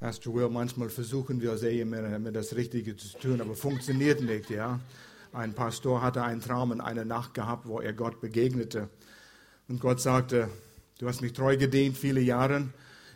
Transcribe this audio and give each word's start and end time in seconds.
Pastor 0.00 0.32
Will, 0.34 0.48
manchmal 0.48 0.88
versuchen 0.88 1.42
wir 1.42 1.50
als 1.50 1.62
Ehemänner 1.62 2.16
immer 2.16 2.32
das 2.32 2.56
Richtige 2.56 2.96
zu 2.96 3.18
tun, 3.18 3.42
aber 3.42 3.54
funktioniert 3.54 4.22
nicht, 4.22 4.48
ja. 4.48 4.80
Ein 5.30 5.52
Pastor 5.52 6.00
hatte 6.00 6.22
einen 6.22 6.40
Traum 6.40 6.72
in 6.72 6.80
einer 6.80 7.04
Nacht 7.04 7.34
gehabt, 7.34 7.68
wo 7.68 7.80
er 7.80 7.92
Gott 7.92 8.18
begegnete. 8.18 8.88
Und 9.68 9.78
Gott 9.78 10.00
sagte, 10.00 10.48
du 10.98 11.06
hast 11.06 11.20
mich 11.20 11.34
treu 11.34 11.58
gedient 11.58 11.98
viele 11.98 12.22
Jahre, 12.22 12.68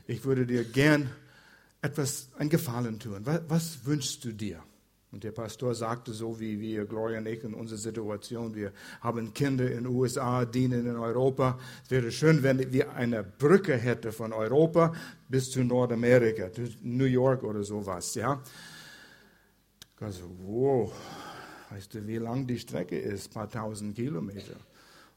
ich 0.06 0.26
würde 0.26 0.44
dir 0.44 0.62
gern 0.62 1.10
etwas, 1.80 2.28
ein 2.36 2.50
Gefallen 2.50 2.98
tun. 2.98 3.22
Was, 3.24 3.40
was 3.48 3.87
wünschst 3.87 4.22
du 4.26 4.32
dir? 4.32 4.62
Und 5.15 5.22
der 5.22 5.31
Pastor 5.31 5.76
sagte 5.76 6.12
so, 6.12 6.40
wie 6.40 6.58
wir, 6.58 6.87
Gloria 6.87 7.19
und 7.19 7.26
ich, 7.26 7.44
in 7.44 7.54
unserer 7.54 7.78
Situation, 7.78 8.53
wir 8.53 8.72
haben 9.01 9.33
Kinder 9.33 9.71
in 9.71 9.85
den 9.85 9.87
USA, 9.87 10.44
dienen 10.44 10.88
in 10.88 10.96
Europa. 10.96 11.56
Es 11.85 11.92
wäre 11.92 12.10
schön, 12.10 12.42
wenn 12.42 12.72
wir 12.72 12.92
eine 12.94 13.22
Brücke 13.22 13.77
hätten 13.77 14.10
von 14.10 14.32
Europa 14.32 14.92
bis 15.28 15.53
zu 15.53 15.63
Nordamerika, 15.63 16.50
New 16.82 17.05
York 17.05 17.45
oder 17.45 17.62
sowas, 17.62 18.16
ja. 18.16 18.42
Also, 20.00 20.24
wow, 20.42 20.92
weißt 21.70 21.95
du, 21.95 22.04
wie 22.09 22.16
lang 22.16 22.48
die 22.48 22.59
Strecke 22.59 22.98
ist? 22.98 23.28
Ein 23.28 23.34
paar 23.34 23.48
tausend 23.48 23.95
Kilometer. 23.95 24.56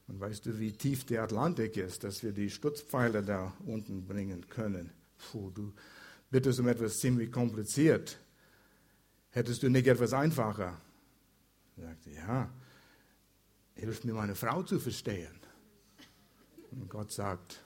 Und 0.06 0.20
weißt 0.20 0.46
du, 0.46 0.60
wie 0.60 0.70
tief 0.70 1.06
der 1.06 1.24
Atlantik 1.24 1.76
ist, 1.76 2.04
dass 2.04 2.22
wir 2.22 2.30
die 2.30 2.50
Stützpfeiler 2.50 3.22
da 3.22 3.52
unten 3.66 4.06
bringen 4.06 4.48
können? 4.48 4.92
Puh, 5.32 5.50
du 5.50 5.72
bittest 6.30 6.60
um 6.60 6.68
etwas 6.68 6.98
ziemlich 6.98 7.32
kompliziert. 7.32 8.16
Hättest 9.30 9.62
du 9.62 9.68
nicht 9.68 9.86
etwas 9.86 10.12
einfacher? 10.12 10.80
Er 11.76 11.82
sagte, 11.88 12.10
ja, 12.10 12.50
hilf 13.74 14.04
mir 14.04 14.14
meine 14.14 14.34
Frau 14.34 14.62
zu 14.62 14.80
verstehen. 14.80 15.38
Und 16.70 16.88
Gott 16.88 17.12
sagt, 17.12 17.62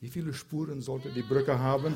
wie 0.00 0.08
viele 0.08 0.32
Spuren 0.32 0.80
sollte 0.80 1.10
die 1.10 1.22
Brücke 1.22 1.58
haben? 1.58 1.94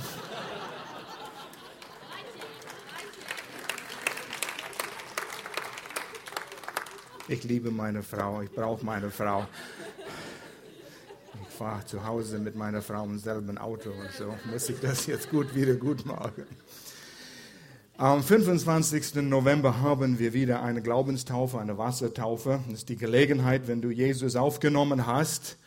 Ich 7.29 7.45
liebe 7.45 7.71
meine 7.71 8.03
Frau, 8.03 8.43
ich 8.43 8.51
brauche 8.51 8.85
meine 8.85 9.11
Frau. 9.11 9.47
Ich 11.43 11.55
fahre 11.55 11.85
zu 11.87 12.05
Hause 12.05 12.41
mit 12.41 12.57
meiner 12.57 12.83
Frau 12.83 13.05
im 13.05 13.19
selben 13.19 13.57
Auto 13.57 13.91
und 13.91 14.11
so. 14.11 14.35
Muss 14.51 14.69
ich 14.69 14.81
das 14.81 15.07
jetzt 15.07 15.31
gut 15.31 15.55
wieder 15.55 15.75
gut 15.75 16.05
machen? 16.05 16.45
Am 18.01 18.23
25. 18.23 19.17
November 19.17 19.83
haben 19.83 20.19
wir 20.19 20.33
wieder 20.33 20.63
eine 20.63 20.81
Glaubenstaufe, 20.81 21.61
eine 21.61 21.77
Wassertaufe. 21.77 22.61
Das 22.67 22.79
ist 22.79 22.89
die 22.89 22.97
Gelegenheit, 22.97 23.69
wenn 23.69 23.83
du 23.83 23.91
Jesus 23.91 24.37
aufgenommen 24.37 25.07
hast, 25.07 25.59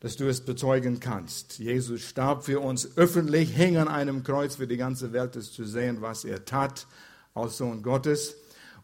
dass 0.00 0.16
du 0.16 0.28
es 0.28 0.42
bezeugen 0.42 1.00
kannst. 1.00 1.58
Jesus 1.58 2.02
starb 2.02 2.44
für 2.44 2.60
uns 2.60 2.98
öffentlich, 2.98 3.56
hing 3.56 3.78
an 3.78 3.88
einem 3.88 4.22
Kreuz 4.22 4.56
für 4.56 4.66
die 4.66 4.76
ganze 4.76 5.14
Welt, 5.14 5.34
es 5.34 5.50
zu 5.50 5.64
sehen, 5.64 6.02
was 6.02 6.26
er 6.26 6.44
tat 6.44 6.86
als 7.32 7.56
Sohn 7.56 7.82
Gottes. 7.82 8.34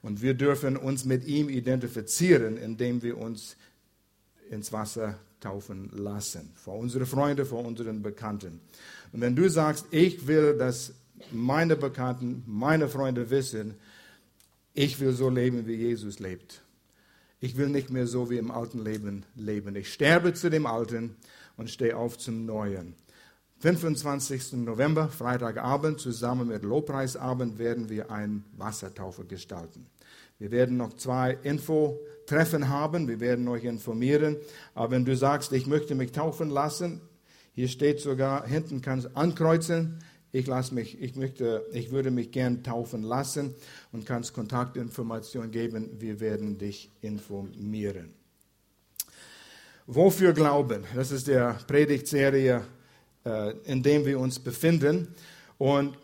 Und 0.00 0.22
wir 0.22 0.33
dürfen 0.33 0.78
uns 0.78 1.05
mit 1.05 1.27
ihm 1.27 1.50
identifizieren, 1.50 2.56
indem 2.56 3.02
wir 3.02 3.18
uns 3.18 3.58
ins 4.48 4.72
Wasser 4.72 5.18
taufen 5.41 5.91
lassen. 5.92 6.52
Vor 6.55 6.78
unsere 6.78 7.05
Freunde, 7.05 7.44
vor 7.44 7.66
unseren 7.66 8.00
Bekannten. 8.00 8.62
Und 9.12 9.20
wenn 9.20 9.36
du 9.36 9.50
sagst, 9.50 9.89
ich 9.91 10.27
will 10.27 10.56
das 10.56 10.94
meine 11.33 11.77
Bekannten, 11.77 12.42
meine 12.47 12.89
Freunde 12.89 13.30
wissen, 13.30 13.75
ich 14.72 14.98
will 15.00 15.12
so 15.12 15.28
leben, 15.28 15.67
wie 15.67 15.75
Jesus 15.75 16.19
lebt. 16.19 16.62
Ich 17.41 17.56
will 17.56 17.69
nicht 17.69 17.91
mehr 17.91 18.06
so 18.06 18.30
wie 18.30 18.39
im 18.39 18.50
alten 18.50 18.83
Leben 18.83 19.25
leben. 19.36 19.77
Ich 19.77 19.92
sterbe 19.92 20.34
zu 20.34 20.50
dem 20.50 20.67
Alten 20.67 21.17
und 21.56 21.70
stehe 21.70 21.97
auf 21.97 22.19
zum 22.19 22.47
Neuen. 22.47 22.95
25. 23.61 24.55
November, 24.55 25.08
Freitagabend, 25.08 26.00
zusammen 26.00 26.48
mit 26.48 26.64
Lobpreisabend 26.64 27.58
werden 27.58 27.89
wir 27.89 28.11
eine 28.11 28.42
Wassertaufe 28.56 29.25
gestalten. 29.25 29.86
Wir 30.39 30.50
werden 30.50 30.77
noch 30.77 30.95
zwei 30.95 31.39
Info-Treffen 31.42 32.69
haben, 32.69 33.08
wir 33.08 33.20
werden 33.20 33.46
euch 33.48 33.64
informieren. 33.64 34.36
Aber 34.74 34.90
wenn 34.90 35.05
du 35.05 35.17
sagst, 35.17 35.52
ich 35.52 35.67
möchte 35.67 35.95
mich 35.95 36.13
taufen 36.13 36.51
lassen, 36.51 37.01
hier 37.55 37.68
steht 37.68 38.01
sogar, 38.01 38.46
hinten 38.46 38.83
kannst 38.83 39.07
du 39.07 39.17
ankreuzen, 39.17 40.01
ich, 40.34 40.48
lasse 40.48 40.74
mich, 40.74 41.00
ich, 41.00 41.14
möchte, 41.14 41.64
ich 41.72 41.92
würde 41.92 42.11
mich 42.11 42.33
gern 42.33 42.64
taufen 42.64 43.05
lassen 43.05 43.55
und 43.92 44.05
kannst 44.05 44.34
Kontaktinformationen 44.34 45.52
geben. 45.52 45.90
Wir 46.00 46.18
werden 46.18 46.58
dich 46.58 46.90
informieren. 47.02 48.12
Wofür 49.86 50.33
glauben? 50.33 50.83
Das 50.92 51.12
ist 51.12 51.28
der 51.28 51.61
Predigtserie, 51.68 52.62
äh, 53.24 53.52
in 53.64 53.84
der 53.84 54.05
wir 54.05 54.18
uns 54.18 54.40
befinden. 54.40 55.14
Und 55.56 55.96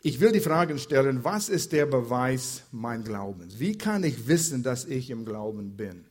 ich 0.00 0.18
will 0.20 0.32
die 0.32 0.40
Fragen 0.40 0.78
stellen, 0.78 1.24
was 1.24 1.50
ist 1.50 1.72
der 1.72 1.84
Beweis 1.84 2.62
mein 2.72 3.04
Glaubens? 3.04 3.58
Wie 3.58 3.76
kann 3.76 4.02
ich 4.02 4.28
wissen, 4.28 4.62
dass 4.62 4.86
ich 4.86 5.10
im 5.10 5.26
Glauben 5.26 5.76
bin? 5.76 6.06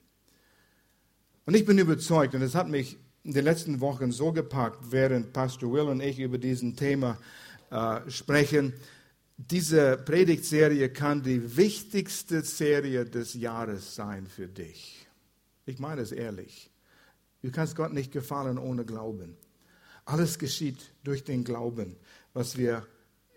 Und 1.48 1.56
ich 1.56 1.66
bin 1.66 1.80
überzeugt, 1.80 2.36
und 2.36 2.44
es 2.44 2.54
hat 2.54 2.70
mich 2.70 2.98
in 3.24 3.32
den 3.32 3.46
letzten 3.46 3.80
Wochen 3.80 4.12
so 4.12 4.32
gepackt, 4.32 4.92
während 4.92 5.32
Pastor 5.32 5.72
Will 5.72 5.88
und 5.88 6.02
ich 6.02 6.20
über 6.20 6.38
diesen 6.38 6.76
Thema 6.76 7.18
äh, 7.70 8.10
sprechen. 8.10 8.74
Diese 9.38 9.98
Predigtserie 9.98 10.90
kann 10.90 11.24
die 11.24 11.58
wichtigste 11.58 12.44
Serie 12.44 13.06
des 13.06 13.34
Jahres 13.34 13.96
sein 13.96 14.28
für 14.28 14.48
dich. 14.48 15.08
Ich 15.66 15.80
meine 15.80 16.02
es 16.02 16.12
ehrlich. 16.12 16.70
Du 17.42 17.52
kannst 17.52 17.76
Gott 17.76 17.94
nicht 17.94 18.12
gefallen 18.12 18.58
ohne 18.58 18.86
Glauben. 18.86 19.38
Alles 20.06 20.38
geschieht 20.38 20.92
durch 21.04 21.24
den 21.24 21.44
Glauben, 21.44 21.96
was 22.34 22.58
wir 22.58 22.86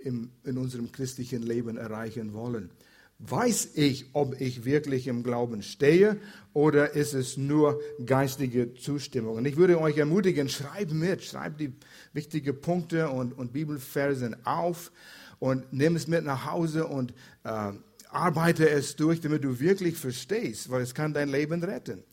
im, 0.01 0.31
in 0.45 0.59
unserem 0.59 0.91
christlichen 0.91 1.43
Leben 1.43 1.77
erreichen 1.77 2.33
wollen. 2.33 2.71
Weiß 3.19 3.71
ich, 3.75 4.11
ob 4.13 4.39
ich 4.41 4.67
wirklich 4.67 5.07
im 5.07 5.23
Glauben 5.23 5.63
stehe 5.63 6.21
oder 6.53 6.95
ist 6.95 7.15
es 7.15 7.39
nur 7.39 7.81
geistige 8.05 8.75
Zustimmung? 8.75 9.37
Und 9.37 9.47
ich 9.47 9.57
würde 9.57 9.81
euch 9.81 9.97
ermutigen, 9.97 10.51
schreibt 10.51 10.93
mit, 10.93 11.25
schreibt 11.25 11.61
die 11.61 11.73
wichtigen 12.13 12.61
Punkte 12.61 13.09
und, 13.09 13.33
und 13.33 13.55
Bibelversen 13.55 14.37
auf 14.45 14.93
und 15.39 15.73
nimm 15.73 15.97
es 15.97 16.07
mit 16.09 16.25
nach 16.25 16.45
Hause 16.45 16.87
und 16.87 17.15
äh, 17.45 17.73
arbeite 18.11 18.69
es 18.69 18.97
durch, 18.97 19.23
damit 19.23 19.45
du 19.45 19.61
wirklich 19.61 19.97
verstehst, 19.97 20.71
weil 20.71 20.83
es 20.83 20.95
kann 20.95 21.15
dein 21.15 21.31
Leben 21.31 21.65
retten. 21.65 22.05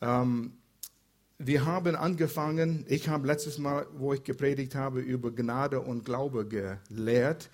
Ähm, 0.00 0.52
wir 1.38 1.66
haben 1.66 1.96
angefangen, 1.96 2.84
ich 2.88 3.08
habe 3.08 3.26
letztes 3.26 3.58
Mal, 3.58 3.86
wo 3.96 4.12
ich 4.14 4.22
gepredigt 4.22 4.74
habe, 4.74 5.00
über 5.00 5.32
Gnade 5.32 5.80
und 5.80 6.04
Glaube 6.04 6.46
gelehrt. 6.46 7.50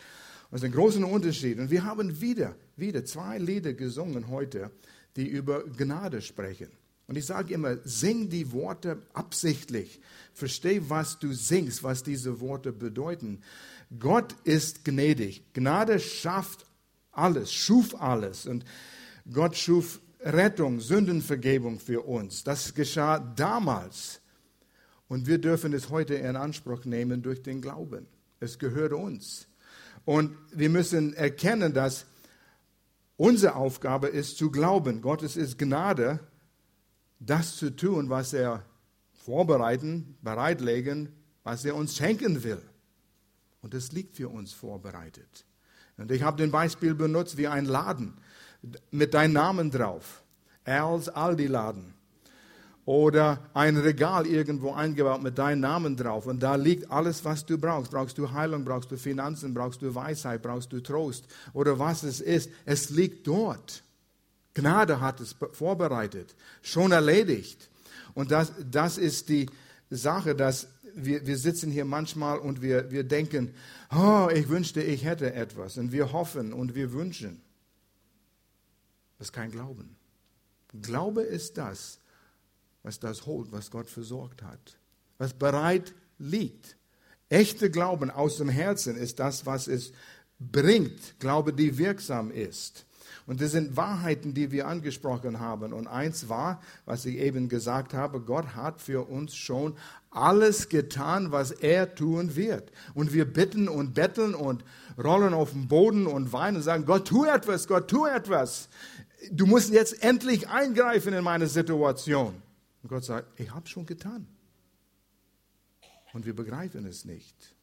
Ist 0.53 0.65
ein 0.65 0.73
großer 0.73 1.07
Unterschied. 1.07 1.59
Und 1.59 1.71
wir 1.71 1.85
haben 1.85 2.21
wieder 2.21 2.55
wieder 2.77 3.05
zwei 3.05 3.39
Lieder 3.39 3.73
gesungen 3.73 4.29
heute, 4.29 4.71
die 5.17 5.27
über 5.27 5.65
Gnade 5.65 6.21
sprechen. 6.23 6.69
Und 7.07 7.17
ich 7.17 7.27
sage 7.27 7.53
immer, 7.53 7.79
sing 7.85 8.31
die 8.31 8.53
Worte 8.53 9.03
absichtlich. 9.13 10.01
Versteh, 10.33 10.83
was 10.89 11.19
du 11.19 11.33
singst, 11.33 11.83
was 11.83 12.03
diese 12.03 12.41
Worte 12.41 12.73
bedeuten. 12.73 13.41
Gott 13.99 14.35
ist 14.45 14.85
gnädig. 14.85 15.43
Gnade 15.53 15.99
schafft 16.01 16.65
alles, 17.11 17.53
schuf 17.53 18.01
alles. 18.01 18.47
Und 18.47 18.65
Gott 19.31 19.57
schuf 19.57 20.01
Rettung, 20.21 20.81
Sündenvergebung 20.81 21.81
für 21.81 22.03
uns. 22.03 22.45
Das 22.45 22.73
geschah 22.73 23.19
damals. 23.19 24.21
Und 25.09 25.27
wir 25.27 25.39
dürfen 25.39 25.75
es 25.75 25.91
heute 25.91 26.15
in 26.15 26.37
Anspruch 26.37 26.85
nehmen 26.85 27.21
durch 27.23 27.43
den 27.43 27.61
Glauben. 27.61 28.07
Es 28.41 28.59
gehört 28.59 28.93
uns. 28.93 29.49
Und 30.05 30.37
wir 30.53 30.69
müssen 30.69 31.15
erkennen, 31.15 31.73
dass 31.73 32.07
Unsere 33.23 33.55
Aufgabe 33.55 34.09
ist 34.09 34.37
zu 34.37 34.51
glauben. 34.51 35.01
Gottes 35.01 35.37
ist 35.37 35.57
Gnade, 35.57 36.19
das 37.21 37.57
zu 37.57 37.71
tun, 37.71 38.11
was 38.11 38.33
er 38.33 38.65
vorbereiten, 39.13 40.17
bereitlegen, 40.23 41.15
was 41.45 41.65
er 41.65 41.77
uns 41.77 41.97
schenken 41.97 42.43
will. 42.43 42.61
Und 43.61 43.75
es 43.75 43.93
liegt 43.93 44.17
für 44.17 44.29
uns 44.29 44.53
vorbereitet. 44.53 45.47
Und 45.99 46.11
ich 46.11 46.25
habe 46.25 46.37
den 46.37 46.51
Beispiel 46.51 46.97
benutzt 46.97 47.37
wie 47.37 47.47
ein 47.47 47.65
Laden 47.65 48.15
mit 48.91 49.15
deinem 49.15 49.35
Namen 49.35 49.71
drauf. 49.71 50.25
Als 50.65 51.09
Aldi-Laden 51.09 51.95
oder 52.85 53.49
ein 53.55 53.77
Regal 53.77 54.27
irgendwo 54.27 54.73
eingebaut 54.73 55.23
mit 55.23 55.39
deinem 55.39 55.61
Namen 55.61 55.97
drauf 55.97 56.27
und 56.27 56.43
da 56.43 56.57
liegt 56.57 56.91
alles, 56.91 57.25
was 57.25 57.47
du 57.47 57.57
brauchst. 57.59 57.93
Brauchst 57.93 58.19
du 58.19 58.33
Heilung, 58.33 58.65
brauchst 58.65 58.91
du 58.91 58.97
Finanzen, 58.97 59.55
brauchst 59.55 59.83
du 59.83 59.95
Weisheit, 59.95 60.43
brauchst 60.43 60.73
du 60.73 60.81
Trost 60.81 61.27
oder 61.53 61.79
was 61.79 62.03
es 62.03 62.21
ist. 62.21 62.51
Es 62.65 62.91
liegt 62.91 63.27
dort. 63.27 63.85
Gnade 64.55 65.01
hat 65.01 65.21
es 65.21 65.35
vorbereitet, 65.53 66.35
schon 66.61 66.93
erledigt. 66.93 67.71
Und 68.15 68.31
das, 68.31 68.53
das 68.71 68.99
ist 68.99 69.29
die 69.29 69.49
Sache, 69.89 70.35
dass 70.35 70.69
wir, 70.95 71.27
wir 71.27 71.39
sitzen 71.39 71.71
hier 71.71 71.85
manchmal 71.85 72.39
und 72.39 72.61
wir, 72.61 72.91
wir 72.91 73.05
denken, 73.05 73.55
oh, 73.95 74.29
ich 74.33 74.49
wünschte, 74.49 74.83
ich 74.83 75.05
hätte 75.05 75.33
etwas. 75.33 75.79
Und 75.79 75.93
wir 75.93 76.13
hoffen 76.13 76.53
und 76.53 76.75
wir 76.75 76.93
wünschen. 76.93 77.41
Das 79.19 79.29
ist 79.29 79.33
kein 79.33 79.51
Glauben. 79.51 79.97
Glaube 80.83 81.23
ist 81.23 81.59
das, 81.59 81.99
was 82.83 82.99
das 82.99 83.27
holt, 83.27 83.53
was 83.53 83.71
Gott 83.71 83.89
versorgt 83.89 84.43
hat, 84.43 84.79
was 85.19 85.33
bereit 85.33 85.95
liegt. 86.19 86.77
Echte 87.29 87.71
Glauben 87.71 88.11
aus 88.11 88.37
dem 88.37 88.49
Herzen 88.49 88.97
ist 88.97 89.19
das, 89.19 89.47
was 89.47 89.67
es 89.67 89.93
bringt. 90.39 91.19
Glaube, 91.19 91.53
die 91.53 91.79
wirksam 91.79 92.31
ist. 92.31 92.85
Und 93.27 93.41
das 93.41 93.53
sind 93.53 93.77
Wahrheiten, 93.77 94.35
die 94.35 94.51
wir 94.51 94.67
angesprochen 94.67 95.39
haben. 95.39 95.73
Und 95.73 95.87
eins 95.87 96.29
war, 96.29 96.61
was 96.85 97.05
ich 97.05 97.17
eben 97.17 97.49
gesagt 97.49 97.95
habe, 97.95 98.21
Gott 98.21 98.57
hat 98.57 98.81
für 98.81 99.09
uns 99.09 99.35
schon 99.35 99.77
alles 100.11 100.69
getan, 100.69 101.31
was 101.31 101.53
er 101.53 101.95
tun 101.95 102.35
wird. 102.37 102.73
Und 102.95 103.13
wir 103.13 103.25
bitten 103.25 103.69
und 103.69 103.95
betteln 103.95 104.35
und 104.35 104.65
rollen 105.03 105.35
auf 105.35 105.53
den 105.53 105.69
Boden 105.69 106.07
und 106.07 106.33
weinen 106.33 106.59
und 106.59 106.63
sagen, 106.63 106.85
Gott, 106.85 107.07
tu 107.07 107.25
etwas, 107.25 107.69
Gott, 107.69 107.89
tu 107.89 108.07
etwas. 108.07 108.69
Du 109.31 109.47
musst 109.47 109.71
jetzt 109.71 110.03
endlich 110.03 110.49
eingreifen 110.49 111.15
in 111.15 111.23
meine 111.23 111.47
Situation. 111.47 112.35
Und 112.83 112.89
Gott 112.89 113.05
sagt, 113.05 113.41
ich 113.41 113.51
habe 113.51 113.69
schon 113.69 113.87
getan. 113.87 114.27
Und 116.13 116.27
wir 116.27 116.35
begreifen 116.35 116.85
es 116.87 117.05
nicht. 117.05 117.55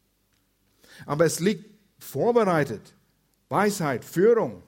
Aber 1.05 1.25
es 1.25 1.39
liegt 1.39 1.65
vorbereitet. 1.99 2.95
Weisheit, 3.49 4.05
Führung. 4.05 4.63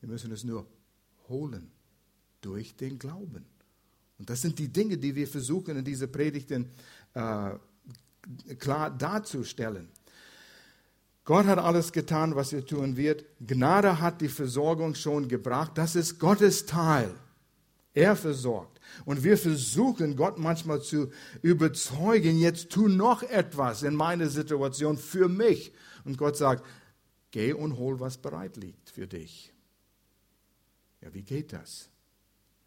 Wir 0.00 0.08
müssen 0.08 0.32
es 0.32 0.44
nur 0.44 0.66
holen 1.28 1.70
durch 2.40 2.76
den 2.76 2.98
Glauben. 2.98 3.46
Und 4.18 4.30
das 4.30 4.42
sind 4.42 4.58
die 4.58 4.68
Dinge, 4.68 4.98
die 4.98 5.14
wir 5.14 5.26
versuchen 5.26 5.76
in 5.76 5.84
dieser 5.84 6.06
Predigten 6.06 6.70
äh, 7.14 7.50
klar 8.58 8.90
darzustellen. 8.90 9.88
Gott 11.24 11.46
hat 11.46 11.58
alles 11.58 11.92
getan, 11.92 12.34
was 12.34 12.52
er 12.52 12.66
tun 12.66 12.96
wird. 12.96 13.24
Gnade 13.40 14.00
hat 14.00 14.20
die 14.20 14.28
Versorgung 14.28 14.94
schon 14.94 15.28
gebracht. 15.28 15.72
Das 15.76 15.94
ist 15.94 16.18
Gottes 16.18 16.66
Teil. 16.66 17.14
Er 17.94 18.16
versorgt. 18.16 18.80
Und 19.04 19.22
wir 19.22 19.36
versuchen 19.36 20.16
Gott 20.16 20.38
manchmal 20.38 20.80
zu 20.80 21.10
überzeugen, 21.42 22.38
jetzt 22.38 22.70
tu 22.70 22.88
noch 22.88 23.22
etwas 23.22 23.82
in 23.82 23.94
meiner 23.94 24.28
Situation 24.28 24.96
für 24.96 25.28
mich. 25.28 25.72
Und 26.04 26.16
Gott 26.16 26.36
sagt, 26.36 26.64
geh 27.30 27.52
und 27.52 27.76
hol, 27.76 28.00
was 28.00 28.18
bereit 28.18 28.56
liegt 28.56 28.90
für 28.90 29.06
dich. 29.06 29.52
Ja, 31.02 31.12
wie 31.12 31.22
geht 31.22 31.52
das? 31.52 31.90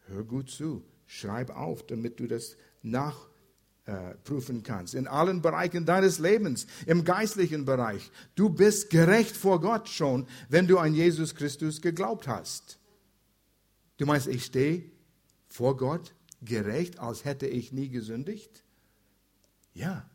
Hör 0.06 0.22
gut 0.22 0.50
zu, 0.50 0.84
schreib 1.06 1.50
auf, 1.50 1.84
damit 1.86 2.20
du 2.20 2.28
das 2.28 2.56
nachprüfen 2.82 4.62
kannst. 4.62 4.94
In 4.94 5.08
allen 5.08 5.42
Bereichen 5.42 5.86
deines 5.86 6.20
Lebens, 6.20 6.68
im 6.86 7.04
geistlichen 7.04 7.64
Bereich. 7.64 8.12
Du 8.36 8.48
bist 8.48 8.90
gerecht 8.90 9.36
vor 9.36 9.60
Gott 9.60 9.88
schon, 9.88 10.28
wenn 10.48 10.68
du 10.68 10.78
an 10.78 10.94
Jesus 10.94 11.34
Christus 11.34 11.80
geglaubt 11.80 12.28
hast. 12.28 12.78
Du 13.96 14.06
meinst, 14.06 14.28
ich 14.28 14.44
stehe 14.44 14.95
vor 15.56 15.78
Gott 15.78 16.14
gerecht, 16.42 16.98
als 16.98 17.24
hätte 17.24 17.46
ich 17.46 17.72
nie 17.72 17.88
gesündigt? 17.88 18.62
Ja. 19.72 20.08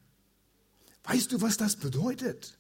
Weißt 1.03 1.31
du, 1.31 1.41
was 1.41 1.57
das 1.57 1.77
bedeutet? 1.77 2.59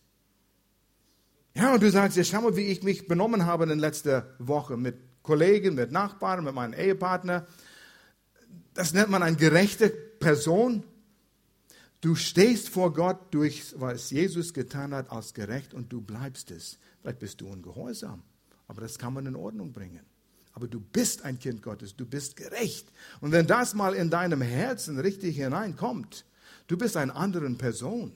Ja, 1.53 1.75
und 1.75 1.83
du 1.83 1.91
sagst, 1.91 2.17
ja, 2.17 2.23
schau 2.23 2.41
mal, 2.41 2.55
wie 2.55 2.65
ich 2.65 2.81
mich 2.81 3.07
benommen 3.07 3.45
habe 3.45 3.71
in 3.71 3.77
letzter 3.77 4.33
Woche 4.39 4.77
mit 4.77 4.97
Kollegen, 5.21 5.75
mit 5.75 5.91
Nachbarn, 5.91 6.43
mit 6.43 6.55
meinem 6.55 6.73
Ehepartner. 6.73 7.45
Das 8.73 8.93
nennt 8.93 9.09
man 9.09 9.21
eine 9.21 9.37
gerechte 9.37 9.89
Person. 9.89 10.83
Du 11.99 12.15
stehst 12.15 12.69
vor 12.69 12.93
Gott 12.93 13.31
durch, 13.31 13.75
was 13.79 14.09
Jesus 14.09 14.55
getan 14.55 14.95
hat, 14.95 15.11
als 15.11 15.35
gerecht 15.35 15.75
und 15.75 15.93
du 15.93 16.01
bleibst 16.01 16.49
es. 16.49 16.79
Vielleicht 17.01 17.19
bist 17.19 17.41
du 17.41 17.47
ungehorsam, 17.47 18.23
aber 18.67 18.81
das 18.81 18.97
kann 18.97 19.13
man 19.13 19.27
in 19.27 19.35
Ordnung 19.35 19.71
bringen. 19.71 20.10
Aber 20.53 20.67
du 20.67 20.79
bist 20.79 21.23
ein 21.23 21.39
Kind 21.39 21.61
Gottes, 21.61 21.95
du 21.95 22.05
bist 22.05 22.35
gerecht. 22.35 22.91
Und 23.21 23.31
wenn 23.31 23.47
das 23.47 23.73
mal 23.73 23.93
in 23.93 24.09
deinem 24.09 24.41
Herzen 24.41 24.99
richtig 24.99 25.37
hineinkommt, 25.37 26.25
du 26.67 26.77
bist 26.77 26.97
eine 26.97 27.15
andere 27.15 27.49
Person. 27.51 28.15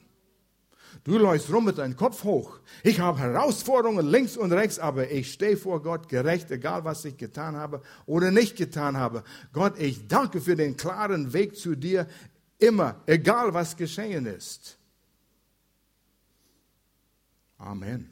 Du 1.04 1.18
läufst 1.18 1.52
rum 1.52 1.64
mit 1.64 1.78
deinem 1.78 1.96
Kopf 1.96 2.24
hoch. 2.24 2.58
Ich 2.82 3.00
habe 3.00 3.18
Herausforderungen 3.18 4.06
links 4.06 4.36
und 4.36 4.52
rechts, 4.52 4.78
aber 4.78 5.10
ich 5.10 5.32
stehe 5.32 5.56
vor 5.56 5.82
Gott 5.82 6.08
gerecht, 6.08 6.50
egal 6.50 6.84
was 6.84 7.04
ich 7.04 7.16
getan 7.16 7.56
habe 7.56 7.82
oder 8.06 8.30
nicht 8.30 8.56
getan 8.56 8.96
habe. 8.96 9.22
Gott, 9.52 9.78
ich 9.78 10.08
danke 10.08 10.40
für 10.40 10.56
den 10.56 10.76
klaren 10.76 11.32
Weg 11.32 11.56
zu 11.56 11.74
dir, 11.74 12.06
immer, 12.58 13.02
egal 13.06 13.52
was 13.54 13.76
geschehen 13.76 14.26
ist. 14.26 14.78
Amen. 17.58 17.78
Amen. 17.78 18.10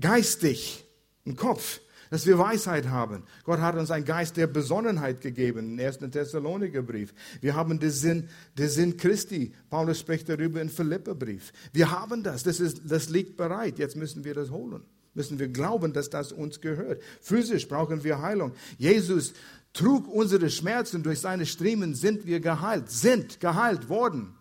Geistig 0.00 0.87
im 1.28 1.36
Kopf, 1.36 1.80
dass 2.10 2.26
wir 2.26 2.38
Weisheit 2.38 2.88
haben. 2.88 3.22
Gott 3.44 3.60
hat 3.60 3.76
uns 3.76 3.90
einen 3.90 4.04
Geist 4.04 4.36
der 4.36 4.46
Besonnenheit 4.46 5.20
gegeben, 5.20 5.78
im 5.78 5.86
1. 5.86 5.98
Thessalonikerbrief. 6.10 7.12
Wir 7.40 7.54
haben 7.54 7.78
den 7.78 7.90
Sinn, 7.90 8.28
den 8.56 8.68
Sinn 8.68 8.96
Christi. 8.96 9.52
Paulus 9.68 10.00
spricht 10.00 10.28
darüber 10.28 10.60
im 10.60 10.70
Philipperbrief. 10.70 11.52
Wir 11.72 11.90
haben 11.90 12.22
das, 12.22 12.42
das, 12.42 12.60
ist, 12.60 12.80
das 12.86 13.10
liegt 13.10 13.36
bereit. 13.36 13.78
Jetzt 13.78 13.96
müssen 13.96 14.24
wir 14.24 14.34
das 14.34 14.50
holen. 14.50 14.82
Müssen 15.14 15.38
wir 15.38 15.48
glauben, 15.48 15.92
dass 15.92 16.08
das 16.08 16.32
uns 16.32 16.60
gehört. 16.60 17.02
Physisch 17.20 17.68
brauchen 17.68 18.04
wir 18.04 18.22
Heilung. 18.22 18.52
Jesus 18.78 19.34
trug 19.72 20.08
unsere 20.08 20.48
Schmerzen, 20.48 21.02
durch 21.02 21.20
seine 21.20 21.44
Striemen 21.44 21.94
sind 21.94 22.26
wir 22.26 22.40
geheilt, 22.40 22.90
sind 22.90 23.40
geheilt 23.40 23.88
worden. 23.88 24.37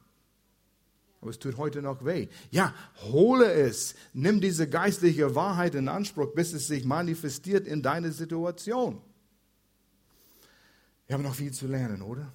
Aber 1.27 1.31
es 1.31 1.39
tut 1.39 1.57
heute 1.57 1.81
noch 1.81 2.06
weh. 2.06 2.29
Ja, 2.51 2.74
hole 3.12 3.51
es. 3.51 3.95
Nimm 4.13 4.39
diese 4.39 4.69
geistliche 4.69 5.35
Wahrheit 5.35 5.75
in 5.75 5.89
Anspruch, 5.89 6.33
bis 6.33 6.53
es 6.53 6.68
sich 6.68 6.85
manifestiert 6.85 7.68
in 7.68 7.81
deine 7.81 8.13
Situation. 8.13 9.01
Wir 11.06 11.15
haben 11.15 11.24
noch 11.24 11.35
viel 11.35 11.51
zu 11.51 11.68
lernen, 11.68 12.01
oder? 12.01 12.31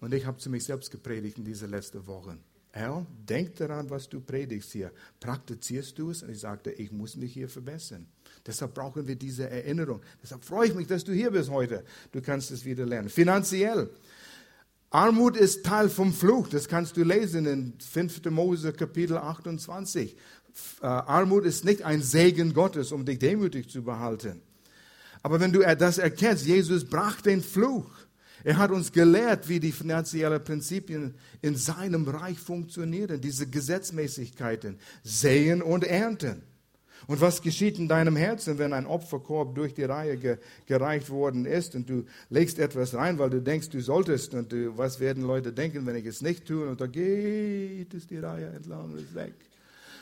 Und 0.00 0.14
ich 0.14 0.26
habe 0.26 0.38
zu 0.38 0.48
mich 0.48 0.62
selbst 0.62 0.92
gepredigt 0.92 1.38
in 1.38 1.44
dieser 1.44 1.66
letzten 1.66 2.06
Woche. 2.06 2.38
Al, 2.70 3.04
denk 3.28 3.56
daran, 3.56 3.90
was 3.90 4.08
du 4.08 4.20
predigst 4.20 4.70
hier. 4.70 4.92
Praktizierst 5.18 5.98
du 5.98 6.10
es? 6.10 6.22
Und 6.22 6.30
ich 6.30 6.38
sagte, 6.38 6.70
ich 6.70 6.92
muss 6.92 7.16
mich 7.16 7.32
hier 7.32 7.48
verbessern. 7.48 8.06
Deshalb 8.46 8.74
brauchen 8.74 9.08
wir 9.08 9.16
diese 9.16 9.50
Erinnerung. 9.50 10.02
Deshalb 10.22 10.44
freue 10.44 10.68
ich 10.68 10.74
mich, 10.74 10.86
dass 10.86 11.02
du 11.02 11.12
hier 11.12 11.32
bist 11.32 11.50
heute. 11.50 11.84
Du 12.12 12.22
kannst 12.22 12.52
es 12.52 12.64
wieder 12.64 12.86
lernen. 12.86 13.08
Finanziell. 13.08 13.90
Armut 14.92 15.36
ist 15.36 15.64
Teil 15.64 15.88
vom 15.88 16.12
Fluch, 16.12 16.48
das 16.48 16.66
kannst 16.66 16.96
du 16.96 17.04
lesen 17.04 17.46
in 17.46 17.74
5. 17.78 18.24
Mose 18.30 18.72
Kapitel 18.72 19.16
28. 19.16 20.16
Äh, 20.82 20.86
Armut 20.86 21.44
ist 21.44 21.64
nicht 21.64 21.82
ein 21.82 22.02
Segen 22.02 22.52
Gottes, 22.52 22.90
um 22.90 23.04
dich 23.04 23.20
demütig 23.20 23.70
zu 23.70 23.84
behalten. 23.84 24.42
Aber 25.22 25.38
wenn 25.38 25.52
du 25.52 25.60
das 25.76 25.98
erkennst, 25.98 26.44
Jesus 26.44 26.84
brach 26.84 27.20
den 27.20 27.40
Fluch. 27.40 27.88
Er 28.42 28.56
hat 28.56 28.72
uns 28.72 28.90
gelehrt, 28.90 29.48
wie 29.48 29.60
die 29.60 29.70
finanziellen 29.70 30.42
Prinzipien 30.42 31.14
in 31.40 31.54
seinem 31.54 32.08
Reich 32.08 32.38
funktionieren, 32.38 33.20
diese 33.20 33.46
Gesetzmäßigkeiten, 33.46 34.78
säen 35.04 35.62
und 35.62 35.84
ernten. 35.84 36.42
Und 37.06 37.20
was 37.20 37.42
geschieht 37.42 37.78
in 37.78 37.88
deinem 37.88 38.16
Herzen, 38.16 38.58
wenn 38.58 38.72
ein 38.72 38.86
Opferkorb 38.86 39.54
durch 39.54 39.74
die 39.74 39.84
Reihe 39.84 40.16
ge 40.16 40.38
gereicht 40.66 41.10
worden 41.10 41.44
ist 41.44 41.74
und 41.74 41.88
du 41.88 42.04
legst 42.28 42.58
etwas 42.58 42.94
rein, 42.94 43.18
weil 43.18 43.30
du 43.30 43.40
denkst, 43.40 43.70
du 43.70 43.80
solltest 43.80 44.34
und 44.34 44.52
du, 44.52 44.76
was 44.76 45.00
werden 45.00 45.24
Leute 45.24 45.52
denken, 45.52 45.86
wenn 45.86 45.96
ich 45.96 46.06
es 46.06 46.22
nicht 46.22 46.46
tue? 46.46 46.68
Und 46.68 46.80
da 46.80 46.86
geht 46.86 47.92
es 47.94 48.06
die 48.06 48.18
Reihe 48.18 48.46
entlang 48.46 48.92
und 48.92 48.98
ist 48.98 49.14
weg 49.14 49.34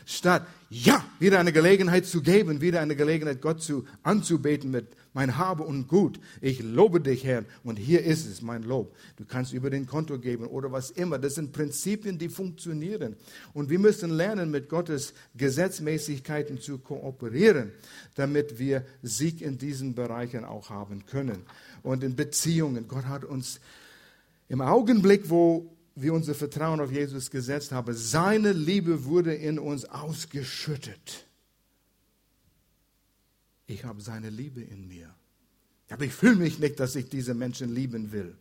statt 0.04 0.46
ja, 0.70 1.02
wieder 1.18 1.40
eine 1.40 1.52
Gelegenheit 1.52 2.04
zu 2.04 2.20
geben, 2.20 2.60
wieder 2.60 2.80
eine 2.80 2.94
Gelegenheit, 2.94 3.40
Gott 3.40 3.62
zu 3.62 3.86
anzubeten 4.02 4.70
mit 4.70 4.86
mein 5.14 5.38
Habe 5.38 5.62
und 5.62 5.88
Gut. 5.88 6.20
Ich 6.42 6.62
lobe 6.62 7.00
dich, 7.00 7.24
Herr, 7.24 7.44
und 7.64 7.76
hier 7.76 8.04
ist 8.04 8.26
es, 8.26 8.42
mein 8.42 8.62
Lob. 8.62 8.94
Du 9.16 9.24
kannst 9.24 9.52
über 9.54 9.70
den 9.70 9.86
Konto 9.86 10.18
geben 10.18 10.46
oder 10.46 10.70
was 10.70 10.90
immer. 10.90 11.18
Das 11.18 11.36
sind 11.36 11.52
Prinzipien, 11.52 12.18
die 12.18 12.28
funktionieren. 12.28 13.16
Und 13.54 13.70
wir 13.70 13.78
müssen 13.78 14.10
lernen, 14.10 14.50
mit 14.50 14.68
Gottes 14.68 15.14
Gesetzmäßigkeiten 15.36 16.60
zu 16.60 16.78
kooperieren, 16.78 17.72
damit 18.14 18.58
wir 18.58 18.84
Sieg 19.02 19.40
in 19.40 19.56
diesen 19.56 19.94
Bereichen 19.94 20.44
auch 20.44 20.68
haben 20.68 21.06
können. 21.06 21.44
Und 21.82 22.04
in 22.04 22.14
Beziehungen. 22.14 22.86
Gott 22.88 23.06
hat 23.06 23.24
uns 23.24 23.60
im 24.48 24.60
Augenblick, 24.60 25.30
wo 25.30 25.77
wir 26.02 26.12
unser 26.12 26.34
Vertrauen 26.34 26.80
auf 26.80 26.92
Jesus 26.92 27.30
gesetzt 27.30 27.72
haben, 27.72 27.94
seine 27.94 28.52
Liebe 28.52 29.04
wurde 29.04 29.34
in 29.34 29.58
uns 29.58 29.84
ausgeschüttet. 29.84 31.26
Ich 33.66 33.84
habe 33.84 34.00
seine 34.00 34.30
Liebe 34.30 34.62
in 34.62 34.88
mir. 34.88 35.14
Aber 35.90 36.04
ich 36.04 36.12
fühle 36.12 36.36
mich 36.36 36.58
nicht, 36.58 36.80
dass 36.80 36.96
ich 36.96 37.08
diese 37.08 37.34
Menschen 37.34 37.74
lieben 37.74 38.12
will. 38.12 38.36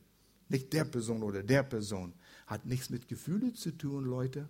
Nicht 0.50 0.72
der 0.74 0.86
Person 0.86 1.24
oder 1.24 1.44
der 1.44 1.64
Person. 1.64 2.14
Hat 2.46 2.66
nichts 2.66 2.90
mit 2.90 3.08
Gefühle 3.08 3.54
zu 3.54 3.72
tun, 3.72 4.06
Leute. 4.06 4.48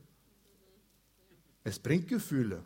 Es 1.63 1.79
bringt 1.79 2.07
Gefühle. 2.07 2.63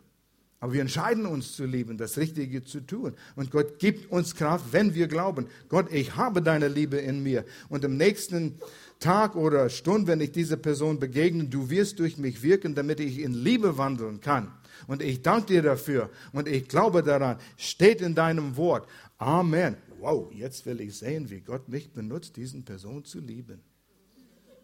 Aber 0.62 0.74
wir 0.74 0.80
entscheiden 0.80 1.26
uns 1.26 1.56
zu 1.56 1.64
lieben, 1.64 1.98
das 1.98 2.18
Richtige 2.18 2.62
zu 2.62 2.86
tun. 2.86 3.14
Und 3.34 3.50
Gott 3.50 3.80
gibt 3.80 4.12
uns 4.12 4.36
Kraft, 4.36 4.66
wenn 4.72 4.94
wir 4.94 5.08
glauben, 5.08 5.48
Gott, 5.68 5.90
ich 5.90 6.14
habe 6.14 6.40
deine 6.40 6.68
Liebe 6.68 6.98
in 6.98 7.20
mir. 7.20 7.44
Und 7.68 7.82
im 7.82 7.96
nächsten 7.96 8.60
Tag 9.02 9.36
oder 9.36 9.68
Stunde, 9.68 10.06
wenn 10.06 10.20
ich 10.20 10.32
dieser 10.32 10.56
Person 10.56 10.98
begegne, 10.98 11.44
du 11.44 11.68
wirst 11.68 11.98
durch 11.98 12.16
mich 12.16 12.42
wirken, 12.42 12.74
damit 12.74 13.00
ich 13.00 13.18
in 13.18 13.34
Liebe 13.34 13.76
wandeln 13.76 14.20
kann. 14.20 14.52
Und 14.86 15.02
ich 15.02 15.22
danke 15.22 15.48
dir 15.48 15.62
dafür. 15.62 16.10
Und 16.32 16.48
ich 16.48 16.68
glaube 16.68 17.02
daran. 17.02 17.38
Steht 17.56 18.00
in 18.00 18.14
deinem 18.14 18.56
Wort. 18.56 18.88
Amen. 19.18 19.76
Wow, 19.98 20.32
jetzt 20.32 20.64
will 20.66 20.80
ich 20.80 20.96
sehen, 20.96 21.30
wie 21.30 21.40
Gott 21.40 21.68
mich 21.68 21.92
benutzt, 21.92 22.36
diesen 22.36 22.64
Person 22.64 23.04
zu 23.04 23.20
lieben. 23.20 23.60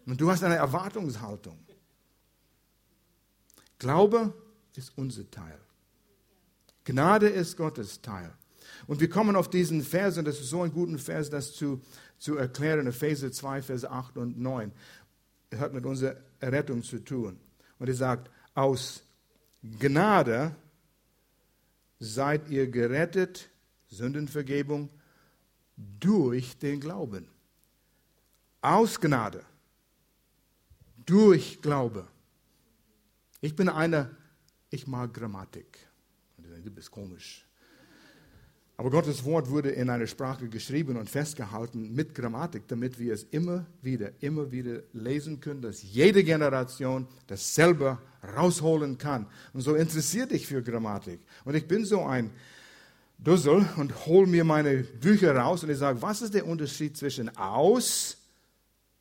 Und 0.05 0.19
du 0.19 0.31
hast 0.31 0.43
eine 0.43 0.55
Erwartungshaltung. 0.55 1.59
Glaube 3.77 4.33
ist 4.75 4.91
unser 4.97 5.29
Teil. 5.29 5.59
Gnade 6.83 7.27
ist 7.27 7.55
Gottes 7.57 8.01
Teil. 8.01 8.33
Und 8.87 8.99
wir 8.99 9.09
kommen 9.09 9.35
auf 9.35 9.49
diesen 9.49 9.83
Vers, 9.83 10.17
und 10.17 10.25
das 10.25 10.39
ist 10.39 10.49
so 10.49 10.63
ein 10.63 10.71
guter 10.71 10.97
Vers, 10.97 11.29
das 11.29 11.53
zu, 11.53 11.81
zu 12.17 12.37
erklären, 12.37 12.87
Epheser 12.87 13.31
2, 13.31 13.61
Vers 13.61 13.85
8 13.85 14.17
und 14.17 14.39
9. 14.39 14.71
Er 15.51 15.59
hat 15.59 15.73
mit 15.73 15.85
unserer 15.85 16.15
Errettung 16.39 16.83
zu 16.83 16.99
tun. 16.99 17.39
Und 17.79 17.87
er 17.87 17.95
sagt, 17.95 18.29
aus 18.53 19.03
Gnade 19.61 20.55
seid 21.99 22.49
ihr 22.49 22.67
gerettet, 22.67 23.49
Sündenvergebung, 23.89 24.89
durch 25.99 26.57
den 26.57 26.79
Glauben. 26.79 27.27
Aus 28.61 28.99
Gnade, 28.99 29.43
durch 31.05 31.61
Glaube. 31.61 32.07
Ich 33.41 33.55
bin 33.55 33.69
einer, 33.69 34.09
ich 34.69 34.87
mag 34.87 35.13
Grammatik. 35.13 35.87
Du 36.37 36.71
bist 36.71 36.91
komisch. 36.91 37.48
Aber 38.79 38.91
Gottes 38.91 39.25
Wort 39.25 39.49
wurde 39.49 39.71
in 39.71 39.89
einer 39.89 40.07
Sprache 40.07 40.47
geschrieben 40.47 40.95
und 40.95 41.09
festgehalten 41.09 41.93
mit 41.93 42.15
Grammatik, 42.15 42.65
damit 42.69 42.97
wir 42.97 43.13
es 43.13 43.23
immer 43.23 43.65
wieder, 43.81 44.11
immer 44.21 44.53
wieder 44.53 44.83
lesen 44.93 45.41
können, 45.41 45.61
dass 45.61 45.83
jede 45.83 46.23
Generation 46.23 47.05
das 47.27 47.53
selber 47.55 48.01
rausholen 48.37 48.97
kann. 48.97 49.25
Und 49.51 49.63
so 49.63 49.75
interessiert 49.75 50.31
dich 50.31 50.47
für 50.47 50.63
Grammatik. 50.63 51.19
Und 51.43 51.55
ich 51.55 51.67
bin 51.67 51.83
so 51.83 52.05
ein 52.05 52.31
Dussel 53.17 53.67
und 53.75 54.05
hole 54.05 54.27
mir 54.27 54.45
meine 54.45 54.77
Bücher 54.77 55.35
raus 55.35 55.61
und 55.61 55.71
ich 55.71 55.77
sage, 55.77 56.01
was 56.01 56.21
ist 56.21 56.33
der 56.33 56.47
Unterschied 56.47 56.95
zwischen 56.95 57.35
aus 57.35 58.15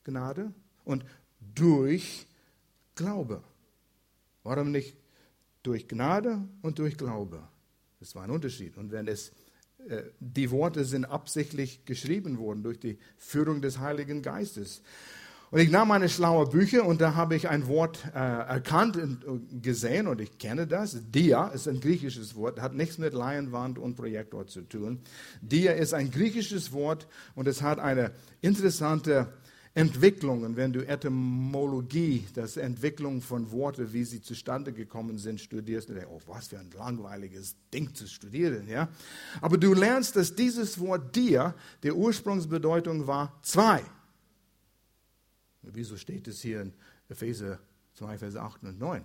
Gnade 0.02 0.52
und 0.84 1.04
durch 1.54 2.26
Glaube? 2.96 3.44
Warum 4.42 4.72
nicht 4.72 4.96
durch 5.62 5.86
Gnade 5.86 6.40
und 6.62 6.80
durch 6.80 6.96
Glaube? 6.96 7.46
Das 8.00 8.16
war 8.16 8.24
ein 8.24 8.30
Unterschied. 8.32 8.76
Und 8.76 8.90
wenn 8.90 9.06
es 9.06 9.30
die 10.20 10.50
Worte 10.50 10.84
sind 10.84 11.04
absichtlich 11.04 11.84
geschrieben 11.84 12.38
worden 12.38 12.62
durch 12.62 12.78
die 12.78 12.98
Führung 13.16 13.62
des 13.62 13.78
Heiligen 13.78 14.22
Geistes. 14.22 14.82
Und 15.50 15.60
ich 15.60 15.70
nahm 15.70 15.88
meine 15.88 16.10
schlauen 16.10 16.50
Bücher 16.50 16.84
und 16.84 17.00
da 17.00 17.14
habe 17.14 17.34
ich 17.34 17.48
ein 17.48 17.68
Wort 17.68 18.04
äh, 18.14 18.18
erkannt 18.18 18.98
und 18.98 19.62
gesehen 19.62 20.06
und 20.06 20.20
ich 20.20 20.36
kenne 20.36 20.66
das. 20.66 20.98
Dia 21.10 21.48
ist 21.48 21.66
ein 21.66 21.80
griechisches 21.80 22.34
Wort, 22.34 22.60
hat 22.60 22.74
nichts 22.74 22.98
mit 22.98 23.14
Leinwand 23.14 23.78
und 23.78 23.96
Projektor 23.96 24.46
zu 24.46 24.60
tun. 24.60 25.00
Dia 25.40 25.72
ist 25.72 25.94
ein 25.94 26.10
griechisches 26.10 26.72
Wort 26.72 27.06
und 27.34 27.48
es 27.48 27.62
hat 27.62 27.78
eine 27.78 28.10
interessante 28.42 29.32
Entwicklungen, 29.78 30.56
wenn 30.56 30.72
du 30.72 30.84
Etymologie, 30.84 32.26
das 32.34 32.56
Entwicklung 32.56 33.22
von 33.22 33.52
Worten, 33.52 33.92
wie 33.92 34.02
sie 34.02 34.20
zustande 34.20 34.72
gekommen 34.72 35.18
sind, 35.18 35.40
studierst, 35.40 35.88
denkst, 35.88 36.08
oh, 36.10 36.20
was 36.26 36.48
für 36.48 36.58
ein 36.58 36.72
langweiliges 36.76 37.54
Ding 37.72 37.94
zu 37.94 38.08
studieren, 38.08 38.66
ja. 38.68 38.88
Aber 39.40 39.56
du 39.56 39.72
lernst, 39.74 40.16
dass 40.16 40.34
dieses 40.34 40.80
Wort 40.80 41.14
dir, 41.14 41.54
der 41.84 41.94
Ursprungsbedeutung 41.94 43.06
war 43.06 43.38
zwei. 43.42 43.80
Wieso 45.62 45.96
steht 45.96 46.26
es 46.26 46.42
hier 46.42 46.62
in 46.62 46.72
Epheser 47.08 47.60
2, 47.94 48.18
Vers 48.18 48.34
8 48.34 48.64
und 48.64 48.80
9? 48.80 49.04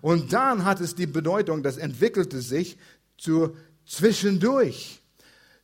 Und 0.00 0.32
dann 0.32 0.64
hat 0.64 0.80
es 0.80 0.94
die 0.94 1.06
Bedeutung, 1.06 1.62
das 1.62 1.76
entwickelte 1.76 2.40
sich 2.40 2.78
zu 3.18 3.54
zwischendurch, 3.84 5.02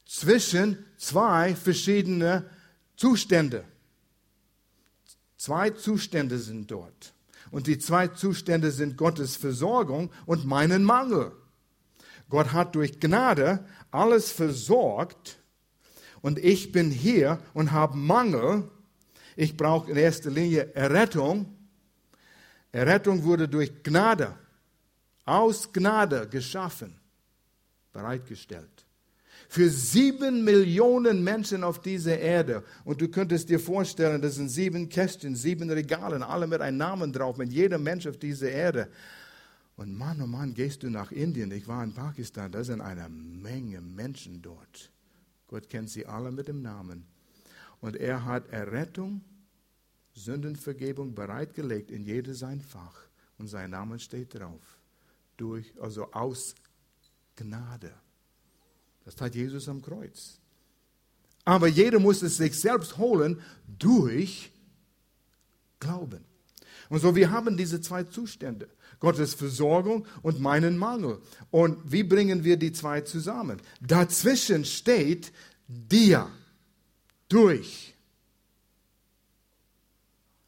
zwischen 0.04 0.84
zwei 0.98 1.54
verschiedene 1.54 2.44
Zustände. 2.96 3.64
Zwei 5.42 5.70
Zustände 5.70 6.38
sind 6.38 6.70
dort. 6.70 7.14
Und 7.50 7.66
die 7.66 7.76
zwei 7.76 8.06
Zustände 8.06 8.70
sind 8.70 8.96
Gottes 8.96 9.34
Versorgung 9.34 10.12
und 10.24 10.44
meinen 10.44 10.84
Mangel. 10.84 11.32
Gott 12.28 12.52
hat 12.52 12.76
durch 12.76 13.00
Gnade 13.00 13.66
alles 13.90 14.30
versorgt 14.30 15.40
und 16.20 16.38
ich 16.38 16.70
bin 16.70 16.92
hier 16.92 17.40
und 17.54 17.72
habe 17.72 17.96
Mangel. 17.96 18.70
Ich 19.34 19.56
brauche 19.56 19.90
in 19.90 19.96
erster 19.96 20.30
Linie 20.30 20.76
Errettung. 20.76 21.52
Errettung 22.70 23.24
wurde 23.24 23.48
durch 23.48 23.82
Gnade, 23.82 24.38
aus 25.24 25.72
Gnade 25.72 26.28
geschaffen, 26.28 27.00
bereitgestellt 27.92 28.86
für 29.52 29.68
sieben 29.68 30.44
Millionen 30.44 31.22
Menschen 31.22 31.62
auf 31.62 31.82
dieser 31.82 32.18
Erde. 32.18 32.64
Und 32.86 33.02
du 33.02 33.08
könntest 33.08 33.50
dir 33.50 33.60
vorstellen, 33.60 34.22
das 34.22 34.36
sind 34.36 34.48
sieben 34.48 34.88
Kästchen, 34.88 35.36
sieben 35.36 35.68
Regalen, 35.68 36.22
alle 36.22 36.46
mit 36.46 36.62
einem 36.62 36.78
Namen 36.78 37.12
drauf, 37.12 37.36
mit 37.36 37.52
jedem 37.52 37.82
Mensch 37.82 38.06
auf 38.06 38.16
dieser 38.16 38.50
Erde. 38.50 38.88
Und 39.76 39.94
Mann, 39.94 40.22
oh 40.22 40.26
Mann, 40.26 40.54
gehst 40.54 40.84
du 40.84 40.88
nach 40.88 41.12
Indien. 41.12 41.50
Ich 41.50 41.68
war 41.68 41.84
in 41.84 41.92
Pakistan, 41.92 42.50
da 42.50 42.64
sind 42.64 42.80
eine 42.80 43.10
Menge 43.10 43.82
Menschen 43.82 44.40
dort. 44.40 44.90
Gott 45.48 45.68
kennt 45.68 45.90
sie 45.90 46.06
alle 46.06 46.32
mit 46.32 46.48
dem 46.48 46.62
Namen. 46.62 47.04
Und 47.82 47.96
er 47.96 48.24
hat 48.24 48.48
Errettung, 48.48 49.20
Sündenvergebung 50.14 51.14
bereitgelegt 51.14 51.90
in 51.90 52.06
jede 52.06 52.34
sein 52.34 52.62
Fach. 52.62 53.02
Und 53.36 53.48
sein 53.48 53.72
Name 53.72 53.98
steht 53.98 54.34
drauf. 54.34 54.78
Durch, 55.36 55.74
also 55.78 56.10
aus 56.12 56.54
Gnade. 57.36 57.92
Das 59.04 59.16
tat 59.16 59.34
Jesus 59.34 59.68
am 59.68 59.82
Kreuz. 59.82 60.38
Aber 61.44 61.66
jeder 61.66 61.98
muss 61.98 62.22
es 62.22 62.36
sich 62.36 62.58
selbst 62.58 62.98
holen 62.98 63.40
durch 63.66 64.52
Glauben. 65.80 66.24
Und 66.88 67.00
so, 67.00 67.16
wir 67.16 67.30
haben 67.30 67.56
diese 67.56 67.80
zwei 67.80 68.04
Zustände. 68.04 68.68
Gottes 69.00 69.34
Versorgung 69.34 70.06
und 70.22 70.40
meinen 70.40 70.76
Mangel. 70.78 71.20
Und 71.50 71.90
wie 71.90 72.04
bringen 72.04 72.44
wir 72.44 72.56
die 72.56 72.72
zwei 72.72 73.00
zusammen? 73.00 73.60
Dazwischen 73.80 74.64
steht 74.64 75.32
dir 75.66 76.30
durch. 77.28 77.94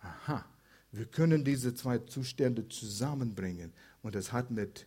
Aha, 0.00 0.44
wir 0.92 1.06
können 1.06 1.44
diese 1.44 1.74
zwei 1.74 1.98
Zustände 1.98 2.68
zusammenbringen. 2.68 3.72
Und 4.02 4.14
es 4.14 4.32
hat 4.32 4.52
mit, 4.52 4.86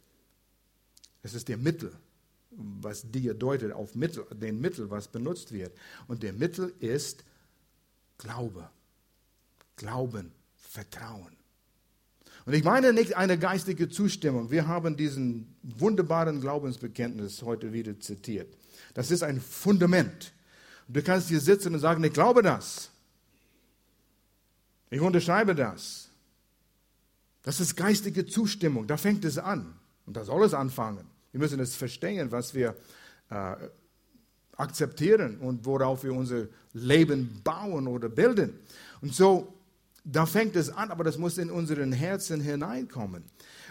es 1.24 1.34
ist 1.34 1.50
der 1.50 1.58
Mittel 1.58 1.92
was 2.58 3.10
dir 3.10 3.34
deutet 3.34 3.72
auf 3.72 3.96
Mittel, 3.96 4.26
den 4.34 4.60
Mittel, 4.60 4.90
was 4.90 5.08
benutzt 5.08 5.52
wird. 5.52 5.72
Und 6.08 6.24
der 6.24 6.34
Mittel 6.34 6.74
ist 6.80 7.24
Glaube. 8.18 8.70
Glauben, 9.76 10.32
Vertrauen. 10.56 11.38
Und 12.46 12.54
ich 12.54 12.64
meine 12.64 12.94
nicht 12.94 13.16
eine 13.16 13.38
geistige 13.38 13.90
Zustimmung. 13.90 14.50
Wir 14.50 14.68
haben 14.68 14.96
diesen 14.98 15.56
wunderbaren 15.64 16.42
Glaubensbekenntnis 16.42 17.42
heute 17.44 17.74
wieder 17.74 18.00
zitiert. 18.00 18.48
Das 18.94 19.12
ist 19.12 19.22
ein 19.22 19.42
Fundament. 19.42 20.32
Und 20.88 20.96
du 20.96 21.04
kannst 21.04 21.28
hier 21.28 21.42
sitzen 21.42 21.74
und 21.74 21.80
sagen, 21.80 22.04
ich 22.04 22.14
glaube 22.14 22.42
das. 22.42 22.90
Ich 24.90 25.02
unterschreibe 25.02 25.54
das. 25.54 26.10
Das 27.44 27.60
ist 27.60 27.76
geistige 27.76 28.26
Zustimmung. 28.26 28.88
Da 28.88 28.98
fängt 28.98 29.26
es 29.26 29.38
an. 29.38 29.78
Und 30.06 30.16
da 30.16 30.24
soll 30.24 30.46
es 30.46 30.54
anfangen. 30.54 31.06
Wir 31.32 31.40
müssen 31.40 31.60
es 31.60 31.76
verstehen, 31.76 32.32
was 32.32 32.54
wir 32.54 32.76
äh, 33.30 33.56
akzeptieren 34.56 35.38
und 35.38 35.66
worauf 35.66 36.04
wir 36.04 36.14
unser 36.14 36.48
Leben 36.74 37.42
bauen 37.44 37.88
oder 37.88 38.10
bilden. 38.10 38.60
Und 39.02 39.14
so, 39.14 39.54
da 40.04 40.26
fängt 40.26 40.56
es 40.56 40.70
an, 40.70 40.90
aber 40.90 41.04
das 41.04 41.18
muss 41.18 41.38
in 41.38 41.52
unseren 41.52 41.92
Herzen 41.92 42.42
hineinkommen. 42.42 43.24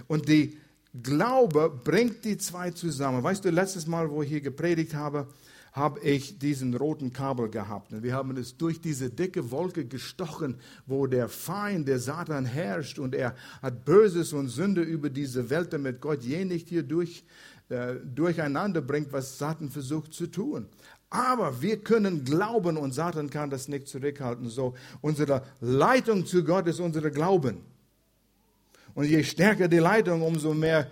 Und 0.06 0.28
die 0.28 0.58
Glaube 1.02 1.70
bringt 1.84 2.24
die 2.24 2.38
zwei 2.38 2.70
zusammen. 2.70 3.22
Weißt 3.22 3.44
du, 3.44 3.50
letztes 3.50 3.86
Mal, 3.86 4.10
wo 4.10 4.22
ich 4.22 4.28
hier 4.28 4.40
gepredigt 4.40 4.94
habe, 4.94 5.26
habe 5.76 6.00
ich 6.00 6.38
diesen 6.38 6.74
roten 6.74 7.12
Kabel 7.12 7.50
gehabt. 7.50 7.92
Und 7.92 8.02
wir 8.02 8.14
haben 8.14 8.34
es 8.38 8.56
durch 8.56 8.80
diese 8.80 9.10
dicke 9.10 9.50
Wolke 9.50 9.84
gestochen, 9.84 10.56
wo 10.86 11.06
der 11.06 11.28
Feind, 11.28 11.86
der 11.86 11.98
Satan 11.98 12.46
herrscht 12.46 12.98
und 12.98 13.14
er 13.14 13.36
hat 13.60 13.84
Böses 13.84 14.32
und 14.32 14.48
Sünde 14.48 14.80
über 14.80 15.10
diese 15.10 15.50
Welt, 15.50 15.74
damit 15.74 16.00
Gott 16.00 16.22
je 16.22 16.46
nicht 16.46 16.70
hier 16.70 16.82
durch, 16.82 17.24
äh, 17.68 17.96
durcheinander 18.02 18.80
bringt, 18.80 19.12
was 19.12 19.36
Satan 19.36 19.68
versucht 19.68 20.14
zu 20.14 20.28
tun. 20.28 20.66
Aber 21.10 21.60
wir 21.60 21.76
können 21.76 22.24
glauben 22.24 22.78
und 22.78 22.94
Satan 22.94 23.28
kann 23.28 23.50
das 23.50 23.68
nicht 23.68 23.86
zurückhalten. 23.86 24.48
So, 24.48 24.74
unsere 25.02 25.42
Leitung 25.60 26.24
zu 26.24 26.42
Gott 26.42 26.66
ist 26.68 26.80
unsere 26.80 27.10
Glauben. 27.10 27.58
Und 28.94 29.04
je 29.04 29.22
stärker 29.22 29.68
die 29.68 29.76
Leitung, 29.76 30.22
umso 30.22 30.54
mehr 30.54 30.90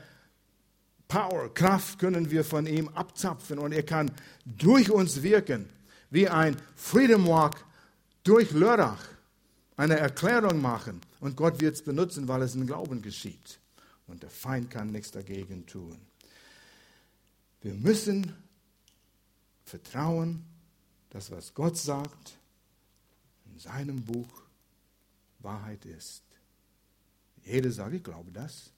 Power, 1.14 1.48
Kraft 1.54 2.00
können 2.00 2.28
wir 2.28 2.42
von 2.42 2.66
ihm 2.66 2.88
abzapfen 2.88 3.60
und 3.60 3.70
er 3.70 3.84
kann 3.84 4.10
durch 4.44 4.90
uns 4.90 5.22
wirken, 5.22 5.70
wie 6.10 6.28
ein 6.28 6.56
Freedom 6.74 7.28
Walk 7.28 7.64
durch 8.24 8.50
Lörrach, 8.50 9.00
eine 9.76 9.96
Erklärung 9.96 10.60
machen 10.60 11.00
und 11.20 11.36
Gott 11.36 11.60
wird 11.60 11.76
es 11.76 11.82
benutzen, 11.82 12.26
weil 12.26 12.42
es 12.42 12.56
im 12.56 12.66
Glauben 12.66 13.00
geschieht. 13.00 13.60
Und 14.08 14.24
der 14.24 14.30
Feind 14.30 14.72
kann 14.72 14.90
nichts 14.90 15.12
dagegen 15.12 15.64
tun. 15.66 15.96
Wir 17.60 17.74
müssen 17.74 18.34
vertrauen, 19.64 20.44
dass 21.10 21.30
was 21.30 21.54
Gott 21.54 21.76
sagt 21.76 22.38
in 23.52 23.60
seinem 23.60 24.02
Buch 24.02 24.42
Wahrheit 25.38 25.84
ist. 25.84 26.24
Jeder 27.44 27.70
sagt, 27.70 27.94
ich 27.94 28.02
glaube 28.02 28.32
das 28.32 28.72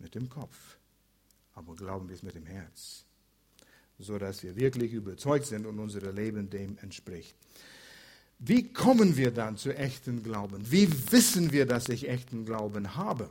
mit 0.00 0.16
dem 0.16 0.28
Kopf, 0.28 0.56
aber 1.54 1.74
glauben 1.74 2.08
wir 2.08 2.14
es 2.14 2.22
mit 2.22 2.34
dem 2.34 2.46
Herz, 2.46 3.04
sodass 3.98 4.42
wir 4.42 4.56
wirklich 4.56 4.92
überzeugt 4.92 5.46
sind 5.46 5.66
und 5.66 5.78
unser 5.78 6.12
Leben 6.12 6.50
dem 6.50 6.78
entspricht. 6.78 7.34
Wie 8.38 8.72
kommen 8.72 9.16
wir 9.16 9.30
dann 9.30 9.56
zu 9.56 9.72
echten 9.74 10.22
Glauben? 10.22 10.70
Wie 10.70 10.88
wissen 11.12 11.52
wir, 11.52 11.64
dass 11.64 11.88
ich 11.88 12.08
echten 12.08 12.44
Glauben 12.44 12.96
habe? 12.96 13.30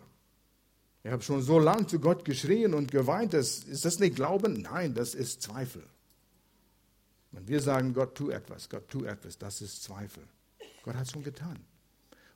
Ich 1.03 1.11
habe 1.11 1.21
schon 1.21 1.41
so 1.41 1.59
lange 1.59 1.87
zu 1.87 1.99
Gott 1.99 2.23
geschrien 2.23 2.73
und 2.73 2.91
geweint. 2.91 3.33
Das, 3.33 3.59
ist 3.59 3.83
das 3.83 3.99
nicht 3.99 4.15
Glauben? 4.15 4.61
Nein, 4.61 4.93
das 4.93 5.15
ist 5.15 5.41
Zweifel. 5.41 5.83
Wenn 7.31 7.47
wir 7.47 7.59
sagen, 7.59 7.93
Gott 7.93 8.15
tu 8.15 8.29
etwas, 8.29 8.69
Gott 8.69 8.87
tu 8.87 9.03
etwas, 9.03 9.37
das 9.37 9.61
ist 9.61 9.83
Zweifel. 9.83 10.23
Gott 10.83 10.95
hat 10.95 11.05
es 11.05 11.11
schon 11.11 11.23
getan. 11.23 11.59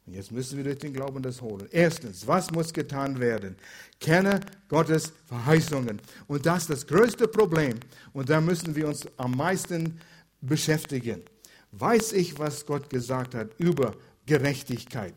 Und 0.05 0.13
jetzt 0.13 0.31
müssen 0.31 0.57
wir 0.57 0.63
durch 0.63 0.77
den 0.77 0.93
Glauben 0.93 1.23
das 1.23 1.41
holen. 1.41 1.67
Erstens, 1.71 2.27
was 2.27 2.51
muss 2.51 2.71
getan 2.71 3.19
werden? 3.19 3.55
Kenne 3.99 4.39
Gottes 4.67 5.13
Verheißungen. 5.25 5.99
Und 6.27 6.45
das 6.45 6.63
ist 6.63 6.69
das 6.69 6.87
größte 6.87 7.27
Problem. 7.27 7.79
Und 8.13 8.29
da 8.29 8.39
müssen 8.39 8.75
wir 8.75 8.87
uns 8.87 9.07
am 9.17 9.31
meisten 9.31 9.99
beschäftigen. 10.41 11.23
Weiß 11.71 12.13
ich, 12.13 12.37
was 12.37 12.65
Gott 12.65 12.89
gesagt 12.89 13.33
hat 13.33 13.49
über 13.57 13.95
Gerechtigkeit? 14.27 15.15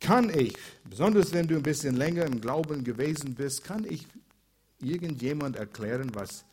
Kann 0.00 0.30
ich, 0.30 0.54
besonders 0.84 1.32
wenn 1.32 1.46
du 1.46 1.56
ein 1.56 1.62
bisschen 1.62 1.96
länger 1.96 2.24
im 2.24 2.40
Glauben 2.40 2.84
gewesen 2.84 3.34
bist, 3.34 3.64
kann 3.64 3.84
ich 3.84 4.06
irgendjemand 4.80 5.56
erklären, 5.56 6.10
was 6.14 6.44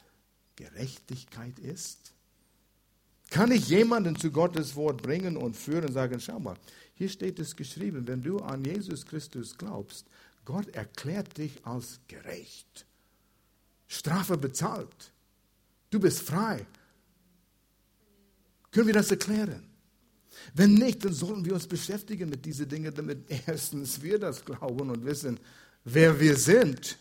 Gerechtigkeit 0.56 1.60
ist? 1.60 2.14
Kann 3.30 3.52
ich 3.52 3.68
jemanden 3.68 4.16
zu 4.16 4.32
Gottes 4.32 4.76
Wort 4.76 5.02
bringen 5.02 5.38
und 5.38 5.58
führen 5.58 5.86
und 5.86 5.94
sagen, 5.94 6.20
schau 6.20 6.40
mal, 6.40 6.56
hier 6.96 7.10
steht 7.10 7.40
es 7.40 7.56
geschrieben, 7.56 8.08
wenn 8.08 8.22
du 8.22 8.40
an 8.40 8.64
Jesus 8.64 9.06
Christus 9.06 9.58
glaubst, 9.58 10.06
Gott 10.46 10.68
erklärt 10.70 11.38
dich 11.38 11.66
als 11.66 12.00
gerecht. 12.08 12.86
Strafe 13.88 14.38
bezahlt. 14.38 15.12
Du 15.90 16.00
bist 16.00 16.22
frei. 16.22 16.66
Können 18.72 18.88
wir 18.88 18.94
das 18.94 19.12
erklären? 19.12 19.64
Wenn 20.54 20.74
nicht, 20.74 21.06
dann 21.06 21.14
sollen 21.14 21.46
wir 21.46 21.54
uns 21.54 21.68
beschäftigen 21.68 22.30
mit 22.30 22.44
diesen 22.46 22.68
Dingen, 22.68 22.94
damit 22.94 23.26
erstens 23.48 24.02
wir 24.02 24.20
das 24.20 24.44
glauben 24.44 24.90
und 24.90 25.06
wissen, 25.06 25.40
wer 25.84 26.20
wir 26.20 26.36
sind. 26.36 26.98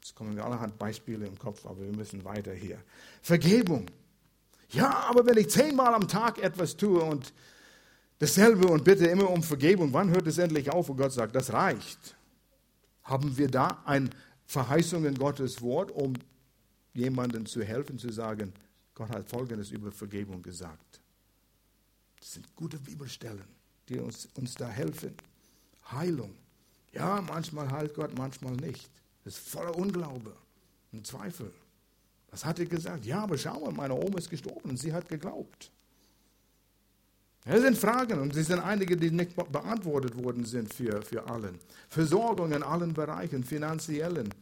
Jetzt 0.00 0.14
kommen 0.14 0.36
wir 0.36 0.44
allerhand 0.44 0.76
Beispiele 0.78 1.26
im 1.26 1.38
Kopf, 1.38 1.64
aber 1.64 1.80
wir 1.80 1.96
müssen 1.96 2.24
weiter 2.24 2.52
hier. 2.52 2.82
Vergebung. 3.22 3.86
Ja, 4.74 5.06
aber 5.08 5.24
wenn 5.26 5.36
ich 5.36 5.50
zehnmal 5.50 5.94
am 5.94 6.08
Tag 6.08 6.38
etwas 6.38 6.76
tue 6.76 7.00
und 7.00 7.32
dasselbe 8.18 8.66
und 8.66 8.84
bitte 8.84 9.06
immer 9.06 9.30
um 9.30 9.42
Vergebung, 9.42 9.92
wann 9.92 10.10
hört 10.10 10.26
es 10.26 10.38
endlich 10.38 10.70
auf, 10.70 10.88
wo 10.88 10.94
Gott 10.94 11.12
sagt, 11.12 11.34
das 11.36 11.52
reicht? 11.52 12.16
Haben 13.04 13.36
wir 13.36 13.48
da 13.48 13.82
eine 13.84 14.10
Verheißung 14.46 15.04
in 15.04 15.14
Gottes 15.14 15.62
Wort, 15.62 15.90
um 15.92 16.14
jemandem 16.92 17.46
zu 17.46 17.62
helfen, 17.62 17.98
zu 17.98 18.10
sagen, 18.10 18.52
Gott 18.94 19.10
hat 19.10 19.28
Folgendes 19.28 19.70
über 19.70 19.92
Vergebung 19.92 20.42
gesagt. 20.42 21.00
Das 22.18 22.32
sind 22.32 22.54
gute 22.56 22.78
Bibelstellen, 22.78 23.44
die 23.88 23.98
uns, 23.98 24.28
uns 24.34 24.54
da 24.54 24.68
helfen. 24.68 25.14
Heilung. 25.90 26.34
Ja, 26.92 27.20
manchmal 27.20 27.70
heilt 27.70 27.94
Gott, 27.94 28.16
manchmal 28.16 28.54
nicht. 28.54 28.88
Das 29.24 29.34
ist 29.34 29.48
voller 29.48 29.76
Unglaube 29.76 30.34
und 30.92 31.06
Zweifel. 31.06 31.52
Was 32.34 32.44
hat 32.44 32.58
er 32.58 32.66
gesagt? 32.66 33.06
Ja, 33.06 33.22
aber 33.22 33.38
schau 33.38 33.60
mal, 33.60 33.70
meine 33.70 33.94
Oma 33.94 34.18
ist 34.18 34.28
gestorben 34.28 34.70
und 34.70 34.76
sie 34.76 34.92
hat 34.92 35.08
geglaubt. 35.08 35.70
Es 37.44 37.62
sind 37.62 37.78
Fragen 37.78 38.18
und 38.18 38.34
es 38.34 38.48
sind 38.48 38.58
einige, 38.58 38.96
die 38.96 39.12
nicht 39.12 39.36
beantwortet 39.36 40.16
worden 40.16 40.44
sind 40.44 40.74
für, 40.74 41.00
für 41.02 41.24
allen. 41.28 41.60
Versorgung 41.88 42.50
in 42.50 42.64
allen 42.64 42.92
Bereichen, 42.92 43.44
finanziellen 43.44 44.34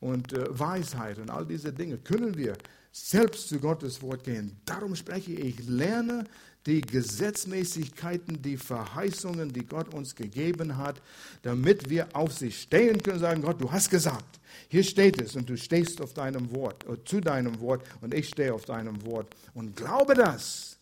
und 0.00 0.32
äh, 0.32 0.58
Weisheit 0.58 1.18
und 1.18 1.28
all 1.28 1.44
diese 1.44 1.70
Dinge 1.70 1.98
können 1.98 2.34
wir 2.34 2.54
selbst 2.94 3.48
zu 3.48 3.58
Gottes 3.58 4.00
Wort 4.02 4.22
gehen. 4.22 4.56
Darum 4.64 4.94
spreche 4.94 5.32
ich, 5.32 5.66
lerne 5.66 6.24
die 6.64 6.80
Gesetzmäßigkeiten, 6.80 8.40
die 8.40 8.56
Verheißungen, 8.56 9.52
die 9.52 9.66
Gott 9.66 9.92
uns 9.92 10.14
gegeben 10.14 10.76
hat, 10.76 11.02
damit 11.42 11.90
wir 11.90 12.06
auf 12.14 12.32
sie 12.32 12.52
stehen 12.52 13.02
können 13.02 13.16
und 13.16 13.20
sagen, 13.20 13.42
Gott, 13.42 13.60
du 13.60 13.70
hast 13.70 13.90
gesagt, 13.90 14.38
hier 14.68 14.84
steht 14.84 15.20
es 15.20 15.34
und 15.34 15.50
du 15.50 15.56
stehst 15.56 16.00
auf 16.00 16.14
deinem 16.14 16.54
Wort, 16.54 16.86
äh, 16.88 17.04
zu 17.04 17.20
deinem 17.20 17.58
Wort 17.60 17.84
und 18.00 18.14
ich 18.14 18.28
stehe 18.28 18.54
auf 18.54 18.64
deinem 18.64 19.04
Wort 19.04 19.34
und 19.54 19.76
glaube 19.76 20.14
das. 20.14 20.78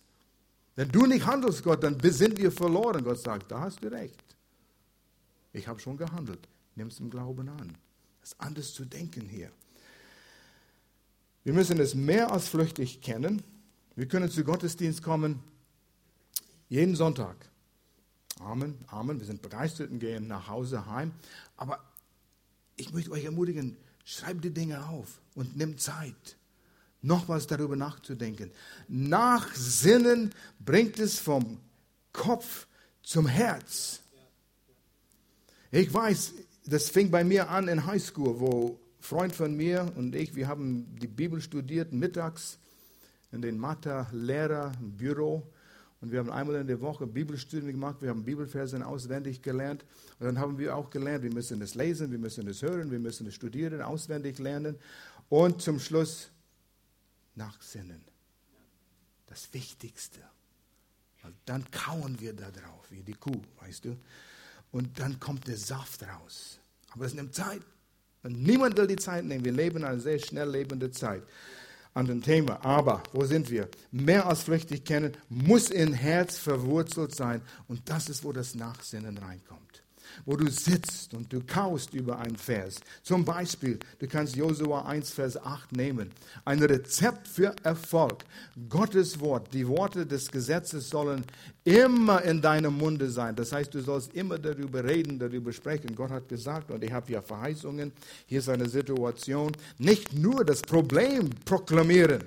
Wenn 0.77 0.91
du 0.91 1.07
nicht 1.07 1.27
handelst, 1.27 1.63
Gott, 1.65 1.83
dann 1.83 1.99
sind 1.99 2.39
wir 2.39 2.53
verloren. 2.53 3.03
Gott 3.03 3.21
sagt, 3.21 3.51
da 3.51 3.61
hast 3.61 3.83
du 3.83 3.91
recht. 3.91 4.23
Ich 5.55 5.67
habe 5.67 5.81
schon 5.81 5.97
gehandelt. 5.97 6.47
Nimm 6.75 6.89
es 6.89 7.01
im 7.01 7.09
Glauben 7.09 7.49
an. 7.49 7.75
Das 8.21 8.33
ist 8.33 8.41
anders 8.41 8.73
zu 8.75 8.85
denken 8.85 9.29
hier. 9.29 9.51
Wir 11.45 11.53
müssen 11.53 11.81
es 11.81 11.95
mehr 11.95 12.31
als 12.31 12.49
flüchtig 12.49 13.01
kennen. 13.01 13.43
Wir 13.97 14.07
können 14.07 14.31
zu 14.31 14.45
Gottesdienst 14.45 15.03
kommen 15.03 15.43
jeden 16.69 16.97
Sonntag. 16.97 17.37
Amen, 18.41 18.79
Amen. 18.87 19.19
Wir 19.19 19.27
sind 19.27 19.43
begeistert 19.43 19.91
und 19.91 19.99
gehen 19.99 20.27
nach 20.27 20.49
Hause 20.49 20.87
heim. 20.87 21.13
Aber 21.57 21.81
ich 22.77 22.93
möchte 22.93 23.11
euch 23.11 23.25
ermutigen, 23.25 23.77
schreibt 24.05 24.45
die 24.45 24.55
Dinge 24.55 24.89
auf 24.89 25.21
und 25.35 25.57
nimmt 25.57 25.81
Zeit, 25.81 26.37
nochmals 27.03 27.47
darüber 27.47 27.77
nachzudenken. 27.77 28.51
Nachsinnen 28.89 30.31
bringt 30.61 30.99
es 30.99 31.19
vom 31.19 31.61
Kopf 32.13 32.67
zum 33.03 33.27
Herz. 33.27 34.01
Ich 35.71 35.93
weiß, 35.93 36.35
das 36.67 36.89
fing 36.89 37.11
bei 37.11 37.25
mir 37.25 37.51
an 37.51 37.69
in 37.69 37.87
Highschool, 37.87 38.41
wo 38.41 38.79
Freund 39.03 39.35
von 39.35 39.57
mir 39.57 39.91
und 39.97 40.15
ich, 40.15 40.37
wir 40.37 40.47
haben 40.47 40.87
die 41.01 41.09
Bibel 41.09 41.41
studiert 41.41 41.93
mittags 41.93 42.59
in 43.33 43.43
den 43.43 43.59
Mathe-Lehrer-Büro. 43.59 45.43
Und 46.01 46.13
wir 46.13 46.21
haben 46.21 46.31
einmal 46.31 46.57
in 46.57 46.69
der 46.69 46.81
Woche 46.81 47.07
Bibelstudien 47.07 47.73
gemacht, 47.73 48.01
wir 48.01 48.11
haben 48.11 48.25
Bibelverse 48.25 48.85
auswendig 48.87 49.43
gelernt. 49.43 49.85
Und 50.21 50.27
dann 50.27 50.39
haben 50.39 50.57
wir 50.57 50.77
auch 50.77 50.89
gelernt, 50.89 51.25
wir 51.25 51.33
müssen 51.33 51.61
es 51.63 51.75
lesen, 51.75 52.13
wir 52.13 52.19
müssen 52.19 52.47
es 52.47 52.63
hören, 52.63 52.91
wir 52.91 53.01
müssen 53.01 53.27
es 53.27 53.35
studieren, 53.35 53.83
auswendig 53.83 54.39
lernen. 54.39 54.79
Und 55.29 55.63
zum 55.63 55.81
Schluss 55.81 56.31
nachsinnen. 57.35 58.05
Das 59.27 59.53
Wichtigste. 59.53 60.21
Und 61.25 61.35
dann 61.45 61.69
kauen 61.71 62.21
wir 62.21 62.35
da 62.35 62.51
drauf, 62.51 62.87
wie 62.91 63.03
die 63.03 63.15
Kuh, 63.15 63.41
weißt 63.61 63.85
du. 63.85 63.97
Und 64.71 64.99
dann 65.01 65.19
kommt 65.19 65.49
der 65.49 65.57
Saft 65.57 66.05
raus. 66.05 66.61
Aber 66.91 67.05
es 67.05 67.15
nimmt 67.15 67.35
Zeit. 67.35 67.63
Und 68.23 68.43
niemand 68.43 68.77
will 68.77 68.87
die 68.87 68.97
Zeit 68.97 69.25
nehmen. 69.25 69.45
Wir 69.45 69.53
leben 69.53 69.79
in 69.79 69.85
einer 69.85 70.01
sehr 70.01 70.19
schnell 70.19 70.49
lebenden 70.49 70.93
Zeit 70.93 71.23
an 71.95 72.07
dem 72.07 72.23
Thema. 72.23 72.65
Aber 72.65 73.03
wo 73.13 73.25
sind 73.25 73.51
wir? 73.51 73.69
Mehr 73.91 74.27
als 74.27 74.43
flüchtig 74.45 74.85
kennen, 74.85 75.13
muss 75.29 75.71
in 75.71 75.93
Herz 75.93 76.39
verwurzelt 76.39 77.15
sein. 77.15 77.43
Und 77.69 77.89
das 77.89 78.09
ist, 78.09 78.25
wo 78.25 78.33
das 78.33 78.55
Nachsinnen 78.55 79.19
reinkommt 79.19 79.82
wo 80.25 80.37
du 80.37 80.51
sitzt 80.51 81.15
und 81.15 81.33
du 81.33 81.41
kaust 81.45 81.95
über 81.95 82.19
einen 82.19 82.37
Vers. 82.37 82.81
Zum 83.03 83.25
Beispiel, 83.25 83.79
du 83.99 84.07
kannst 84.07 84.37
Josua 84.37 84.83
1, 84.87 85.11
Vers 85.11 85.37
8 85.37 85.73
nehmen. 85.73 86.11
Ein 86.45 86.63
Rezept 86.63 87.29
für 87.29 87.55
Erfolg. 87.63 88.25
Gottes 88.69 89.19
Wort, 89.21 89.53
die 89.53 89.67
Worte 89.67 90.07
des 90.07 90.31
Gesetzes 90.31 90.91
sollen 90.91 91.25
immer 91.65 92.23
in 92.23 92.41
deinem 92.41 92.77
Munde 92.77 93.11
sein. 93.11 93.37
Das 93.37 93.53
heißt, 93.53 93.73
du 93.75 93.81
sollst 93.81 94.15
immer 94.15 94.39
darüber 94.39 94.85
reden, 94.85 95.19
darüber 95.19 95.53
sprechen. 95.53 95.95
Gott 95.95 96.11
hat 96.11 96.29
gesagt, 96.29 96.71
und 96.71 96.83
ich 96.83 96.93
habe 96.93 97.11
ja 97.13 97.23
Verheißungen, 97.23 97.93
hier 98.27 98.39
ist 98.41 98.49
eine 98.49 98.69
Situation, 98.69 99.53
nicht 99.79 100.13
nur 100.13 100.45
das 100.45 100.63
Problem 100.63 101.31
proklamieren, 101.45 102.25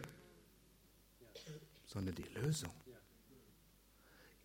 sondern 1.85 2.15
die 2.15 2.39
Lösung. 2.39 2.71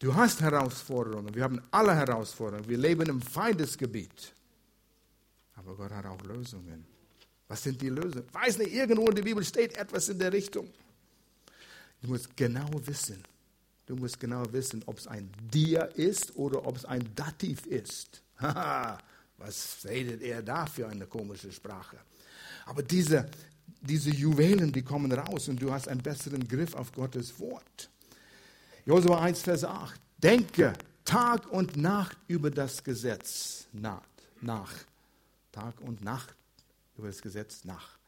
Du 0.00 0.14
hast 0.14 0.40
Herausforderungen. 0.40 1.34
Wir 1.34 1.44
haben 1.44 1.60
alle 1.70 1.94
Herausforderungen. 1.94 2.66
Wir 2.66 2.78
leben 2.78 3.06
im 3.06 3.20
Feindesgebiet. 3.20 4.32
Aber 5.56 5.76
Gott 5.76 5.90
hat 5.90 6.06
auch 6.06 6.22
Lösungen. 6.22 6.86
Was 7.46 7.62
sind 7.62 7.82
die 7.82 7.90
Lösungen? 7.90 8.24
Weiß 8.32 8.56
nicht, 8.58 8.72
irgendwo 8.72 9.08
in 9.08 9.16
der 9.16 9.22
Bibel 9.22 9.44
steht 9.44 9.76
etwas 9.76 10.08
in 10.08 10.18
der 10.18 10.32
Richtung. 10.32 10.70
Du 12.00 12.08
musst 12.08 12.34
genau 12.34 12.66
wissen. 12.86 13.22
Du 13.84 13.94
musst 13.94 14.18
genau 14.18 14.50
wissen, 14.52 14.82
ob 14.86 14.96
es 14.96 15.06
ein 15.06 15.30
Dir 15.52 15.90
ist 15.94 16.34
oder 16.34 16.66
ob 16.66 16.76
es 16.76 16.86
ein 16.86 17.14
Dativ 17.14 17.66
ist. 17.66 18.22
was 19.36 19.84
redet 19.84 20.22
er 20.22 20.42
da 20.42 20.64
für 20.64 20.88
eine 20.88 21.06
komische 21.06 21.52
Sprache? 21.52 21.98
Aber 22.64 22.82
diese, 22.82 23.28
diese 23.82 24.08
Juwelen, 24.08 24.72
die 24.72 24.82
kommen 24.82 25.12
raus 25.12 25.48
und 25.48 25.60
du 25.60 25.70
hast 25.70 25.88
einen 25.88 26.00
besseren 26.00 26.48
Griff 26.48 26.74
auf 26.74 26.90
Gottes 26.92 27.38
Wort. 27.38 27.90
Josua 28.90 29.20
1, 29.20 29.42
Vers 29.42 29.62
8. 29.62 30.00
Denke 30.18 30.72
Tag 31.04 31.46
und 31.52 31.76
Nacht 31.76 32.18
über 32.26 32.50
das 32.50 32.82
Gesetz 32.82 33.68
nach. 33.72 34.02
nach. 34.40 34.72
Tag 35.52 35.80
und 35.82 36.02
Nacht 36.02 36.34
über 36.98 37.06
das 37.06 37.22
Gesetz 37.22 37.64
nach. 37.64 38.00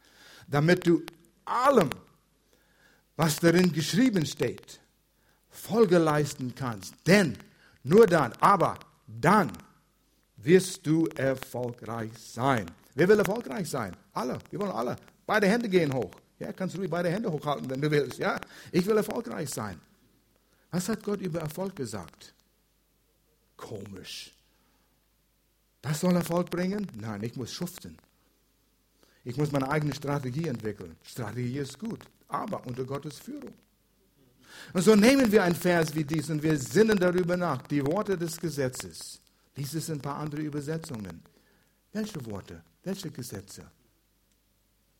Damit 0.48 0.84
du 0.84 1.04
allem, 1.44 1.88
was 3.14 3.36
darin 3.36 3.72
geschrieben 3.72 4.26
steht, 4.26 4.80
Folge 5.50 5.98
leisten 5.98 6.52
kannst. 6.52 6.94
Denn 7.06 7.38
nur 7.84 8.08
dann, 8.08 8.32
aber 8.40 8.76
dann 9.06 9.52
wirst 10.38 10.84
du 10.84 11.06
erfolgreich 11.14 12.10
sein. 12.18 12.66
Wer 12.96 13.06
will 13.06 13.20
erfolgreich 13.20 13.70
sein? 13.70 13.94
Alle. 14.12 14.36
Wir 14.50 14.58
wollen 14.58 14.72
alle. 14.72 14.96
Beide 15.24 15.46
Hände 15.46 15.68
gehen 15.68 15.94
hoch. 15.94 16.10
Ja, 16.40 16.52
kannst 16.52 16.74
du 16.74 16.80
ruhig 16.80 16.90
beide 16.90 17.08
Hände 17.08 17.30
hochhalten, 17.30 17.70
wenn 17.70 17.80
du 17.80 17.88
willst. 17.88 18.18
Ja, 18.18 18.40
ich 18.72 18.84
will 18.84 18.96
erfolgreich 18.96 19.48
sein. 19.48 19.80
Was 20.72 20.88
hat 20.88 21.04
Gott 21.04 21.20
über 21.20 21.40
Erfolg 21.40 21.76
gesagt? 21.76 22.34
Komisch. 23.56 24.34
Das 25.82 26.00
soll 26.00 26.16
Erfolg 26.16 26.50
bringen? 26.50 26.86
Nein, 26.94 27.22
ich 27.22 27.36
muss 27.36 27.52
schuften. 27.52 27.96
Ich 29.24 29.36
muss 29.36 29.52
meine 29.52 29.70
eigene 29.70 29.94
Strategie 29.94 30.48
entwickeln. 30.48 30.96
Strategie 31.04 31.58
ist 31.58 31.78
gut, 31.78 32.00
aber 32.26 32.66
unter 32.66 32.84
Gottes 32.84 33.18
Führung. 33.18 33.54
Und 34.72 34.82
so 34.82 34.94
nehmen 34.94 35.30
wir 35.30 35.44
einen 35.44 35.54
Vers 35.54 35.94
wie 35.94 36.04
dies 36.04 36.30
und 36.30 36.42
wir 36.42 36.58
sinnen 36.58 36.98
darüber 36.98 37.36
nach. 37.36 37.62
Die 37.68 37.84
Worte 37.84 38.16
des 38.16 38.38
Gesetzes. 38.38 39.20
Dies 39.56 39.74
ist 39.74 39.90
ein 39.90 40.00
paar 40.00 40.16
andere 40.16 40.42
Übersetzungen. 40.42 41.22
Welche 41.92 42.24
Worte? 42.26 42.62
Welche 42.82 43.10
Gesetze? 43.10 43.70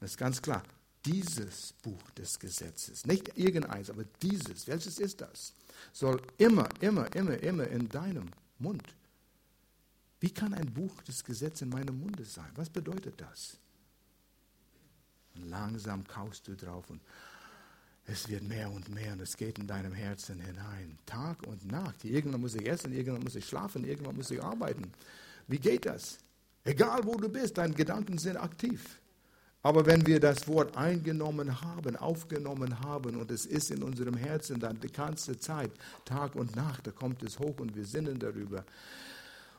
Das 0.01 0.11
ist 0.11 0.19
ganz 0.19 0.41
klar. 0.41 0.63
Dieses 1.05 1.73
Buch 1.83 2.11
des 2.13 2.39
Gesetzes, 2.39 3.07
nicht 3.07 3.37
irgendeins, 3.37 3.91
aber 3.91 4.05
dieses, 4.23 4.69
welches 4.69 4.99
ist 4.99 5.21
das? 5.21 5.53
Soll 5.93 6.23
immer, 6.39 6.69
immer, 6.81 7.13
immer, 7.17 7.37
immer 7.43 7.67
in 7.67 7.89
deinem 7.89 8.31
Mund. 8.59 8.95
Wie 10.21 10.31
kann 10.31 10.55
ein 10.55 10.73
Buch 10.73 11.03
des 11.03 11.25
Gesetzes 11.25 11.63
in 11.63 11.71
meinem 11.71 11.99
Munde 11.99 12.25
sein? 12.25 12.51
Was 12.55 12.71
bedeutet 12.71 13.21
das? 13.21 13.57
Und 15.35 15.49
langsam 15.49 16.07
kaust 16.07 16.47
du 16.47 16.55
drauf 16.55 16.89
und 16.91 17.01
es 18.07 18.29
wird 18.29 18.43
mehr 18.43 18.71
und 18.71 18.89
mehr 18.89 19.13
und 19.13 19.21
es 19.21 19.37
geht 19.37 19.59
in 19.59 19.67
deinem 19.67 19.93
Herzen 19.93 20.41
hinein. 20.41 20.99
Tag 21.07 21.47
und 21.47 21.65
Nacht. 21.71 22.05
Irgendwann 22.05 22.41
muss 22.41 22.55
ich 22.55 22.67
essen, 22.67 22.93
irgendwann 22.93 23.23
muss 23.23 23.37
ich 23.37 23.47
schlafen, 23.47 23.85
irgendwann 23.85 24.17
muss 24.17 24.31
ich 24.31 24.43
arbeiten. 24.43 24.93
Wie 25.47 25.59
geht 25.59 25.87
das? 25.87 26.19
Egal 26.65 27.05
wo 27.05 27.17
du 27.17 27.29
bist, 27.29 27.59
deine 27.59 27.75
Gedanken 27.75 28.19
sind 28.19 28.37
aktiv. 28.37 29.01
Aber 29.63 29.87
wenn 29.87 30.05
wir 30.07 30.19
das 30.19 30.49
Wort 30.49 30.77
eingenommen 30.77 31.61
haben, 31.61 31.97
aufgenommen 31.97 32.81
haben 32.81 33.17
und 33.17 33.31
es 33.31 33.47
ist 33.47 33.71
in 33.71 33.83
unserem 33.83 34.17
Herzen 34.17 34.59
dann 34.59 34.81
die 34.81 34.91
ganze 34.91 35.39
Zeit, 35.39 35.71
Tag 36.05 36.35
und 36.35 36.57
Nacht, 36.57 36.87
da 36.87 36.91
kommt 36.91 37.23
es 37.23 37.39
hoch 37.39 37.61
und 37.61 37.77
wir 37.77 37.85
sinnen 37.85 38.19
darüber. 38.19 38.65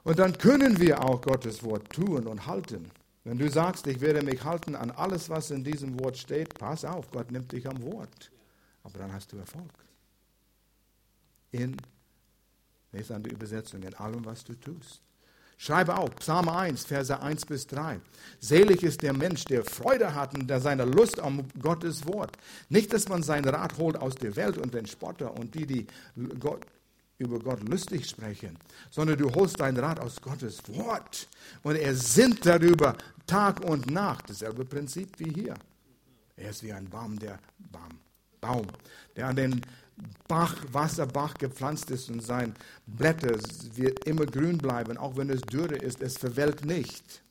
Und 0.04 0.20
dann 0.20 0.38
können 0.38 0.78
wir 0.80 1.02
auch 1.02 1.22
Gottes 1.22 1.64
Wort 1.64 1.90
tun 1.90 2.28
und 2.28 2.46
halten. 2.46 2.92
Wenn 3.24 3.38
du 3.38 3.50
sagst, 3.50 3.88
ich 3.88 4.02
werde 4.02 4.22
mich 4.22 4.44
halten 4.44 4.76
an 4.76 4.92
alles, 4.92 5.30
was 5.30 5.52
in 5.52 5.64
diesem 5.64 5.98
Wort 6.02 6.18
steht, 6.18 6.54
pass 6.60 6.84
auf, 6.84 7.10
Gott 7.10 7.32
nimmt 7.32 7.54
dich 7.54 7.66
am 7.70 7.82
Wort. 7.84 8.32
Aber 8.84 9.00
dann 9.00 9.14
hast 9.14 9.32
du 9.32 9.38
Erfolg. 9.38 9.72
In, 11.52 11.78
lese 12.92 13.16
an 13.16 13.24
die 13.24 13.30
Übersetzung, 13.30 13.82
in 13.84 13.94
allem, 13.94 14.26
was 14.26 14.44
du 14.44 14.56
tust. 14.56 15.02
Schreibe 15.58 15.96
auf, 15.96 16.16
Psalm 16.16 16.50
1, 16.50 16.86
Verse 16.86 17.20
1 17.20 17.46
bis 17.46 17.68
3. 17.68 18.00
Selig 18.40 18.84
ist 18.84 19.02
der 19.02 19.14
Mensch, 19.14 19.46
der 19.46 19.64
Freude 19.64 20.14
hat 20.14 20.34
und 20.34 20.50
der 20.50 20.60
seine 20.60 20.86
Lust 20.86 21.20
am 21.20 21.48
Gottes 21.62 22.06
Wort. 22.06 22.36
Nicht, 22.70 22.94
dass 22.94 23.08
man 23.08 23.24
sein 23.24 23.46
Rat 23.46 23.78
holt 23.78 23.98
aus 23.98 24.16
der 24.16 24.36
Welt 24.36 24.58
und 24.58 24.74
den 24.74 24.86
Spotter 24.86 25.34
und 25.34 25.56
die, 25.56 25.66
die 25.66 25.88
Gott, 26.40 26.66
über 27.18 27.40
Gott 27.40 27.68
lustig 27.68 28.10
sprechen, 28.10 28.58
sondern 28.90 29.18
du 29.18 29.34
holst 29.34 29.60
dein 29.60 29.78
Rat 29.78 30.00
aus 30.00 30.22
Gottes 30.22 30.62
Wort 30.68 31.28
und 31.62 31.76
er 31.76 31.96
sinnt 31.96 32.46
darüber 32.46 32.98
Tag 33.28 33.62
und 33.62 33.90
Nacht. 33.90 34.30
Dasselbe 34.30 34.66
Prinzip 34.66 35.10
wie 35.18 35.32
hier. 35.32 35.56
Er 36.36 36.50
ist 36.50 36.64
wie 36.64 36.74
ein 36.74 36.90
Baum, 36.90 37.18
der 37.20 37.40
Baum, 37.72 38.00
Baum, 38.42 38.68
der 39.16 39.28
an 39.28 39.36
den 39.36 39.62
Bach, 40.28 40.56
Wasserbach 40.72 41.36
gepflanzt 41.36 41.92
ist 41.92 42.10
und 42.10 42.22
sein 42.22 42.56
Blätter 42.88 43.38
wird 43.76 44.06
immer 44.06 44.26
grün 44.26 44.58
bleiben, 44.58 44.98
auch 44.98 45.16
wenn 45.18 45.30
es 45.30 45.42
dürre 45.42 45.76
ist, 45.76 46.02
es 46.02 46.18
verwelkt 46.18 46.66
nicht. 46.66 47.24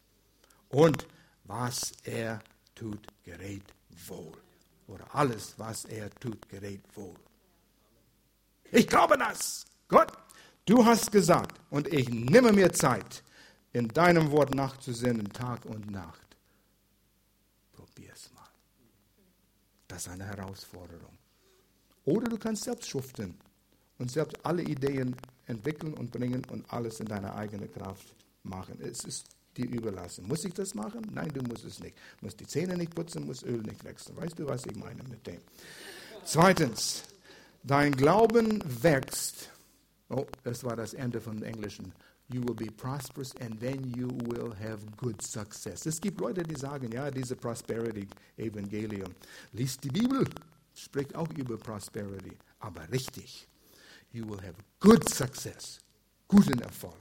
Und 0.68 1.06
was 1.44 1.92
er 2.04 2.40
tut, 2.74 3.06
gerät 3.24 3.64
wohl. 4.06 4.32
Oder 4.86 5.06
alles, 5.14 5.54
was 5.58 5.84
er 5.86 6.10
tut, 6.10 6.48
gerät 6.48 6.82
wohl. 6.94 7.16
Ich 8.70 8.86
glaube 8.86 9.18
das. 9.18 9.64
Gott, 9.88 10.12
du 10.64 10.84
hast 10.84 11.10
gesagt, 11.12 11.60
und 11.70 11.88
ich 11.88 12.08
nehme 12.08 12.52
mir 12.52 12.72
Zeit, 12.72 13.22
in 13.72 13.88
deinem 13.88 14.30
Wort 14.30 14.54
nachzusinnen, 14.54 15.32
Tag 15.32 15.64
und 15.64 15.90
Nacht. 15.90 16.36
Probier 17.72 18.12
es 18.12 18.32
mal. 18.32 18.48
Das 19.88 20.06
ist 20.06 20.12
eine 20.12 20.24
Herausforderung. 20.24 21.18
Oder 22.04 22.28
du 22.28 22.38
kannst 22.38 22.64
selbst 22.64 22.88
schuften 22.88 23.34
und 23.98 24.10
selbst 24.10 24.36
alle 24.44 24.62
Ideen 24.62 25.16
entwickeln 25.46 25.94
und 25.94 26.10
bringen 26.10 26.44
und 26.50 26.70
alles 26.72 27.00
in 27.00 27.06
deine 27.06 27.34
eigene 27.34 27.68
Kraft 27.68 28.14
machen. 28.42 28.78
Es 28.80 29.04
ist 29.04 29.26
dir 29.56 29.68
überlassen. 29.68 30.26
Muss 30.26 30.44
ich 30.44 30.54
das 30.54 30.74
machen? 30.74 31.06
Nein, 31.12 31.30
du 31.32 31.42
musst 31.42 31.64
es 31.64 31.80
nicht. 31.80 31.96
Du 32.18 32.26
musst 32.26 32.40
die 32.40 32.46
Zähne 32.46 32.76
nicht 32.76 32.94
putzen, 32.94 33.26
musst 33.26 33.44
Öl 33.44 33.60
nicht 33.62 33.84
wechseln. 33.84 34.16
Weißt 34.16 34.38
du, 34.38 34.46
was 34.46 34.66
ich 34.66 34.76
meine 34.76 35.02
mit 35.04 35.26
dem? 35.26 35.40
Zweitens, 36.24 37.04
dein 37.62 37.92
Glauben 37.92 38.62
wächst. 38.82 39.50
Oh, 40.08 40.26
das 40.44 40.64
war 40.64 40.76
das 40.76 40.94
Ende 40.94 41.20
vom 41.20 41.42
Englischen. 41.42 41.92
You 42.28 42.42
will 42.42 42.54
be 42.54 42.70
prosperous 42.70 43.34
and 43.40 43.60
then 43.60 43.92
you 43.94 44.08
will 44.08 44.54
have 44.58 44.78
good 44.96 45.20
success. 45.20 45.84
Es 45.84 46.00
gibt 46.00 46.20
Leute, 46.20 46.42
die 46.42 46.54
sagen, 46.54 46.90
ja, 46.90 47.10
diese 47.10 47.36
Prosperity-Evangelium. 47.36 49.12
Lies 49.52 49.76
die 49.78 49.90
Bibel 49.90 50.26
spricht 50.82 51.14
auch 51.14 51.30
über 51.30 51.56
Prosperity, 51.56 52.36
aber 52.60 52.90
richtig. 52.90 53.48
You 54.12 54.28
will 54.28 54.38
have 54.38 54.54
good 54.80 55.08
success, 55.08 55.78
guten 56.28 56.60
Erfolg. 56.60 56.94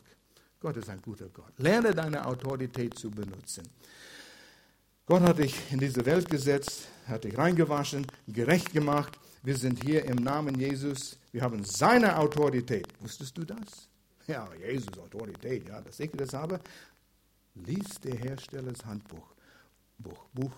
Gott 0.60 0.78
ist 0.78 0.90
ein 0.90 1.02
guter 1.02 1.28
Gott. 1.30 1.52
Lerne 1.58 1.94
deine 1.94 2.26
Autorität 2.26 2.98
zu 2.98 3.10
benutzen. 3.10 3.68
Gott 5.06 5.24
hat 5.24 5.40
dich 5.40 5.56
in 5.72 5.80
diese 5.80 6.06
Welt 6.06 6.30
gesetzt, 6.30 6.88
hat 7.08 7.24
dich 7.24 7.38
reingewaschen, 7.38 8.06
gerecht 8.28 8.72
gemacht. 8.72 9.20
Wir 9.44 9.58
sind 9.58 9.84
hier 9.84 10.06
im 10.06 10.18
Namen 10.18 10.58
Jesus. 10.60 11.18
Wir 11.32 11.42
haben 11.42 11.66
seine 11.66 12.18
Autorität. 12.18 12.88
Wusstest 13.00 13.38
du 13.38 13.44
das? 13.44 13.90
Ja, 14.28 14.48
Jesus 14.54 14.98
Autorität, 15.00 15.68
ja, 15.68 15.82
dass 15.82 16.00
ich 16.00 16.12
das 16.12 16.34
habe. 16.34 16.60
Lies 17.56 18.00
der 18.04 18.16
Herstellers 18.16 18.86
Handbuch. 18.86 19.34
Buch, 19.98 20.26
Buch 20.34 20.54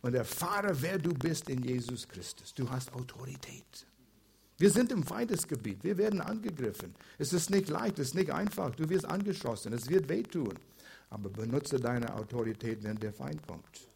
und 0.00 0.14
erfahre, 0.14 0.80
wer 0.80 0.98
du 0.98 1.12
bist 1.14 1.48
in 1.48 1.62
Jesus 1.62 2.06
Christus. 2.08 2.54
Du 2.54 2.68
hast 2.68 2.92
Autorität. 2.92 3.86
Wir 4.58 4.70
sind 4.70 4.92
im 4.92 5.02
Feindesgebiet. 5.02 5.82
Wir 5.82 5.96
werden 5.98 6.20
angegriffen. 6.20 6.94
Es 7.18 7.32
ist 7.32 7.50
nicht 7.50 7.68
leicht, 7.68 7.98
es 7.98 8.08
ist 8.08 8.14
nicht 8.14 8.30
einfach. 8.30 8.74
Du 8.74 8.88
wirst 8.88 9.04
angeschossen. 9.04 9.72
Es 9.72 9.88
wird 9.88 10.08
wehtun. 10.08 10.54
Aber 11.10 11.28
benutze 11.28 11.80
deine 11.80 12.14
Autorität, 12.14 12.82
wenn 12.82 12.96
der 12.96 13.12
Feind 13.12 13.46
kommt. 13.46 13.88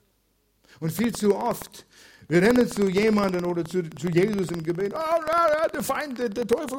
Und 0.81 0.93
viel 0.93 1.13
zu 1.13 1.35
oft, 1.35 1.87
wir 2.29 2.43
rennen 2.43 2.69
zu 2.69 2.89
jemandem 2.89 3.45
oder 3.45 3.65
zu, 3.65 3.89
zu 3.91 4.09
Jesus 4.09 4.51
im 4.51 4.63
Gebet. 4.63 4.93
Oh, 4.95 5.71
der 5.73 5.83
Feind, 5.83 6.19
der, 6.19 6.29
der 6.29 6.47
Teufel 6.47 6.79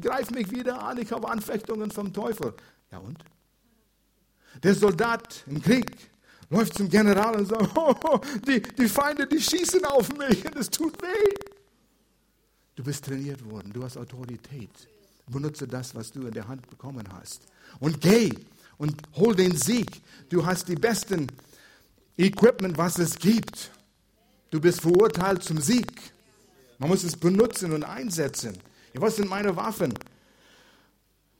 greift 0.00 0.30
mich 0.32 0.50
wieder 0.50 0.82
an. 0.82 0.98
Ich 0.98 1.10
habe 1.10 1.28
Anfechtungen 1.28 1.90
vom 1.90 2.12
Teufel. 2.12 2.54
Ja 2.90 2.98
und? 2.98 3.18
Der 4.62 4.74
Soldat 4.74 5.44
im 5.46 5.62
Krieg, 5.62 5.86
läuft 6.52 6.74
zum 6.74 6.88
General 6.88 7.34
und 7.34 7.48
sagt, 7.48 7.70
oh, 7.76 8.20
die, 8.46 8.60
die 8.60 8.88
Feinde, 8.88 9.26
die 9.26 9.40
schießen 9.40 9.84
auf 9.86 10.14
mich 10.16 10.44
und 10.44 10.56
es 10.56 10.70
tut 10.70 11.00
weh. 11.02 11.34
Du 12.74 12.84
bist 12.84 13.04
trainiert 13.04 13.44
worden, 13.50 13.72
du 13.72 13.82
hast 13.82 13.96
Autorität. 13.96 14.70
Benutze 15.26 15.66
das, 15.66 15.94
was 15.94 16.12
du 16.12 16.26
in 16.26 16.32
der 16.32 16.46
Hand 16.46 16.68
bekommen 16.68 17.06
hast. 17.12 17.42
Und 17.80 18.00
geh 18.00 18.30
und 18.76 19.00
hol 19.16 19.34
den 19.34 19.56
Sieg. 19.56 20.02
Du 20.28 20.44
hast 20.44 20.68
die 20.68 20.74
besten 20.74 21.28
Equipment, 22.18 22.76
was 22.76 22.98
es 22.98 23.16
gibt. 23.16 23.70
Du 24.50 24.60
bist 24.60 24.82
verurteilt 24.82 25.42
zum 25.42 25.58
Sieg. 25.60 25.90
Man 26.78 26.90
muss 26.90 27.04
es 27.04 27.16
benutzen 27.16 27.72
und 27.72 27.84
einsetzen. 27.84 28.58
Was 28.94 29.16
sind 29.16 29.30
meine 29.30 29.56
Waffen? 29.56 29.94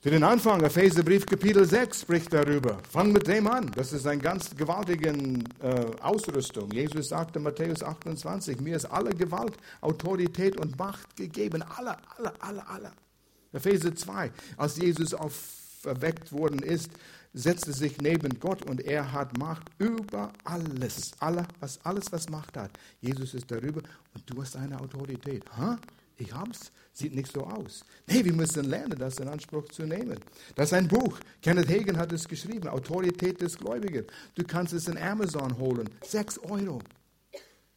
Für 0.02 0.10
den 0.10 0.24
Anfang, 0.24 0.60
Epheserbrief 0.64 1.26
Kapitel 1.26 1.64
6 1.64 2.00
spricht 2.00 2.32
darüber. 2.32 2.76
Fang 2.90 3.12
mit 3.12 3.28
dem 3.28 3.46
an. 3.46 3.70
Das 3.76 3.92
ist 3.92 4.04
eine 4.04 4.20
ganz 4.20 4.50
gewaltige 4.56 5.10
äh, 5.10 5.86
Ausrüstung. 6.00 6.72
Jesus 6.72 7.10
sagte 7.10 7.38
Matthäus 7.38 7.84
28, 7.84 8.60
mir 8.60 8.74
ist 8.74 8.86
alle 8.86 9.14
Gewalt, 9.14 9.56
Autorität 9.80 10.58
und 10.58 10.76
Macht 10.76 11.14
gegeben. 11.14 11.62
Alle, 11.76 11.96
alle, 12.16 12.32
alle, 12.40 12.68
alle. 12.68 12.92
Epheser 13.52 13.94
2, 13.94 14.32
als 14.56 14.76
Jesus 14.76 15.14
auferweckt 15.14 16.32
worden 16.32 16.64
ist, 16.64 16.90
setzte 17.32 17.72
sich 17.72 17.98
neben 17.98 18.40
Gott 18.40 18.68
und 18.68 18.80
er 18.80 19.12
hat 19.12 19.38
Macht 19.38 19.70
über 19.78 20.32
alles. 20.42 21.12
Alle, 21.20 21.46
was, 21.60 21.78
alles, 21.84 22.10
was 22.10 22.28
Macht 22.28 22.56
hat. 22.56 22.72
Jesus 23.00 23.34
ist 23.34 23.48
darüber 23.48 23.82
und 24.14 24.28
du 24.28 24.42
hast 24.42 24.56
eine 24.56 24.80
Autorität. 24.80 25.44
Huh? 25.56 25.76
Ich 26.16 26.32
hab's. 26.32 26.72
Sieht 26.92 27.14
nicht 27.14 27.32
so 27.32 27.44
aus. 27.44 27.84
Nee, 28.06 28.24
wir 28.24 28.34
müssen 28.34 28.64
lernen, 28.64 28.98
das 28.98 29.18
in 29.18 29.28
Anspruch 29.28 29.66
zu 29.68 29.84
nehmen. 29.84 30.18
Das 30.54 30.66
ist 30.66 30.74
ein 30.74 30.88
Buch. 30.88 31.18
Kenneth 31.40 31.68
Hagen 31.68 31.96
hat 31.96 32.12
es 32.12 32.28
geschrieben. 32.28 32.68
Autorität 32.68 33.40
des 33.40 33.56
Gläubigen. 33.56 34.04
Du 34.34 34.44
kannst 34.44 34.74
es 34.74 34.88
in 34.88 34.98
Amazon 34.98 35.56
holen. 35.56 35.88
Sechs 36.04 36.38
Euro. 36.38 36.80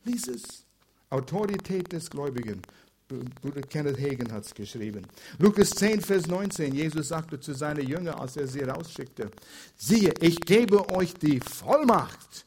Lies 0.03 0.27
es. 0.27 0.65
Autorität 1.09 1.91
des 1.93 2.09
Gläubigen. 2.09 2.61
Bruder 3.07 3.61
Kenneth 3.61 3.99
Hagen 3.99 4.31
hat 4.31 4.45
es 4.45 4.53
geschrieben. 4.53 5.05
Lukas 5.37 5.69
10, 5.69 6.01
Vers 6.01 6.27
19. 6.27 6.73
Jesus 6.73 7.09
sagte 7.09 7.39
zu 7.39 7.53
seinen 7.53 7.87
Jüngern, 7.87 8.15
als 8.15 8.35
er 8.35 8.47
sie 8.47 8.61
rausschickte: 8.61 9.29
Siehe, 9.77 10.11
ich 10.19 10.41
gebe 10.41 10.89
euch 10.89 11.13
die 11.13 11.39
Vollmacht, 11.39 12.45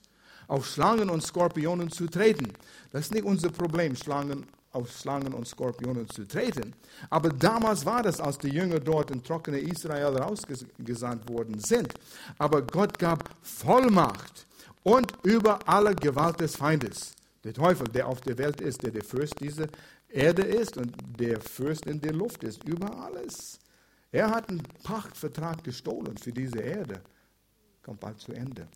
auf 0.48 0.66
Schlangen 0.66 1.10
und 1.10 1.22
Skorpionen 1.22 1.90
zu 1.90 2.08
treten. 2.08 2.52
Das 2.90 3.02
ist 3.02 3.14
nicht 3.14 3.24
unser 3.24 3.50
Problem, 3.50 3.94
Schlangen 3.94 4.46
auf 4.72 4.90
Schlangen 4.90 5.34
und 5.34 5.46
Skorpionen 5.46 6.08
zu 6.08 6.26
treten. 6.26 6.74
Aber 7.10 7.30
damals 7.30 7.86
war 7.86 8.02
das, 8.02 8.20
als 8.20 8.38
die 8.38 8.50
Jünger 8.50 8.80
dort 8.80 9.10
in 9.10 9.22
trockene 9.22 9.58
Israel 9.58 10.16
rausgesandt 10.16 11.28
worden 11.28 11.58
sind. 11.58 11.94
Aber 12.38 12.62
Gott 12.62 12.98
gab 12.98 13.30
Vollmacht 13.42 14.46
und 14.82 15.12
über 15.22 15.58
alle 15.66 15.94
Gewalt 15.94 16.40
des 16.40 16.56
Feindes. 16.56 17.14
Der 17.44 17.54
Teufel, 17.54 17.88
der 17.88 18.06
auf 18.06 18.20
der 18.20 18.36
Welt 18.38 18.60
ist, 18.60 18.82
der 18.82 18.90
der 18.90 19.04
Fürst 19.04 19.40
dieser 19.40 19.66
Erde 20.08 20.42
ist 20.42 20.76
und 20.76 20.94
der 21.18 21.40
Fürst 21.40 21.86
in 21.86 22.00
der 22.00 22.12
Luft 22.12 22.42
ist, 22.44 22.64
über 22.64 22.94
alles. 23.04 23.58
Er 24.10 24.30
hat 24.30 24.48
einen 24.48 24.62
Pachtvertrag 24.82 25.62
gestohlen 25.64 26.16
für 26.16 26.32
diese 26.32 26.58
Erde. 26.60 27.00
Kommt 27.82 28.00
bald 28.00 28.18
zu 28.18 28.32
Ende. 28.32 28.66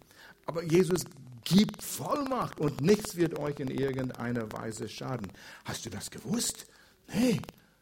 Aber 0.46 0.62
Jesus 0.62 1.05
gibt 1.44 1.83
Vollmacht 1.83 2.61
und 2.61 2.81
nichts 2.81 3.16
wird 3.16 3.38
euch 3.38 3.59
in 3.61 3.68
irgendeiner 3.68 4.50
Weise 4.52 4.88
schaden. 4.88 5.28
Hast 5.64 5.85
du 5.87 5.90
das 5.90 6.11
gewusst? 6.11 6.66
Nee, 7.14 7.40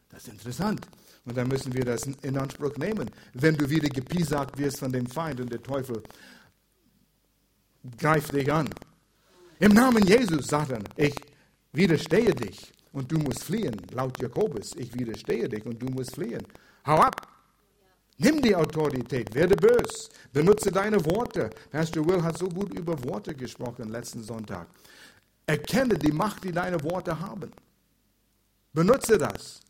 das 0.09 0.23
ist 0.23 0.33
interessant. 0.33 0.87
Und 1.25 1.37
dann 1.37 1.47
müssen 1.47 1.73
wir 1.73 1.85
das 1.85 2.03
in 2.03 2.37
Anspruch 2.37 2.75
nehmen. 2.77 3.09
Wenn 3.33 3.55
du 3.55 3.69
wieder 3.69 3.89
gepiesackt 3.89 4.57
wirst 4.57 4.79
von 4.79 4.91
dem 4.91 5.05
Feind 5.05 5.39
und 5.39 5.51
der 5.51 5.61
Teufel 5.61 6.01
greift 7.97 8.33
dich 8.33 8.51
an. 8.51 8.69
Im 9.59 9.73
Namen 9.73 10.05
Jesus, 10.05 10.47
Satan, 10.47 10.83
ich 10.95 11.15
widerstehe 11.71 12.33
dich 12.33 12.73
und 12.91 13.11
du 13.11 13.19
musst 13.19 13.43
fliehen. 13.43 13.79
Laut 13.91 14.19
Jakobus, 14.19 14.75
ich 14.75 14.93
widerstehe 14.97 15.47
dich 15.47 15.65
und 15.65 15.81
du 15.81 15.87
musst 15.87 16.15
fliehen. 16.15 16.45
Hau 16.85 16.97
ab! 16.97 17.30
Nimm 18.23 18.39
die 18.39 18.55
Autorität, 18.55 19.33
werde 19.33 19.55
bös, 19.55 20.07
benutze 20.31 20.71
deine 20.71 21.03
Worte. 21.05 21.49
Pastor 21.71 22.07
Will 22.07 22.21
hat 22.21 22.37
so 22.37 22.47
gut 22.47 22.71
über 22.71 23.03
Worte 23.03 23.33
gesprochen 23.33 23.89
letzten 23.89 24.21
Sonntag. 24.21 24.67
Erkenne 25.47 25.97
die 25.97 26.11
Macht, 26.11 26.43
die 26.43 26.51
deine 26.51 26.83
Worte 26.83 27.19
haben. 27.19 27.51
Benutze 28.73 29.17
das. 29.17 29.61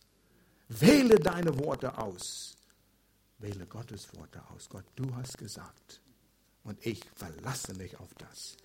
Wähle 0.68 1.16
deine 1.16 1.58
Worte 1.60 1.98
aus. 1.98 2.58
Wähle 3.38 3.66
Gottes 3.68 4.10
Worte 4.18 4.42
aus. 4.54 4.68
Gott, 4.68 4.86
du 4.98 5.16
hast 5.16 5.38
gesagt. 5.38 6.02
Und 6.66 6.86
ich 6.86 7.02
verlasse 7.16 7.74
mich 7.76 7.98
auf 8.02 8.10
das. 8.18 8.58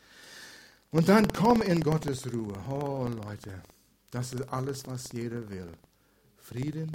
Und 0.90 1.08
dann 1.08 1.28
komm 1.28 1.62
in 1.62 1.80
Gottes 1.80 2.26
Ruhe. 2.32 2.58
Oh 2.68 3.06
Leute, 3.06 3.62
das 4.10 4.32
ist 4.32 4.48
alles, 4.52 4.84
was 4.88 5.12
jeder 5.12 5.48
will. 5.48 5.70
Frieden 6.38 6.90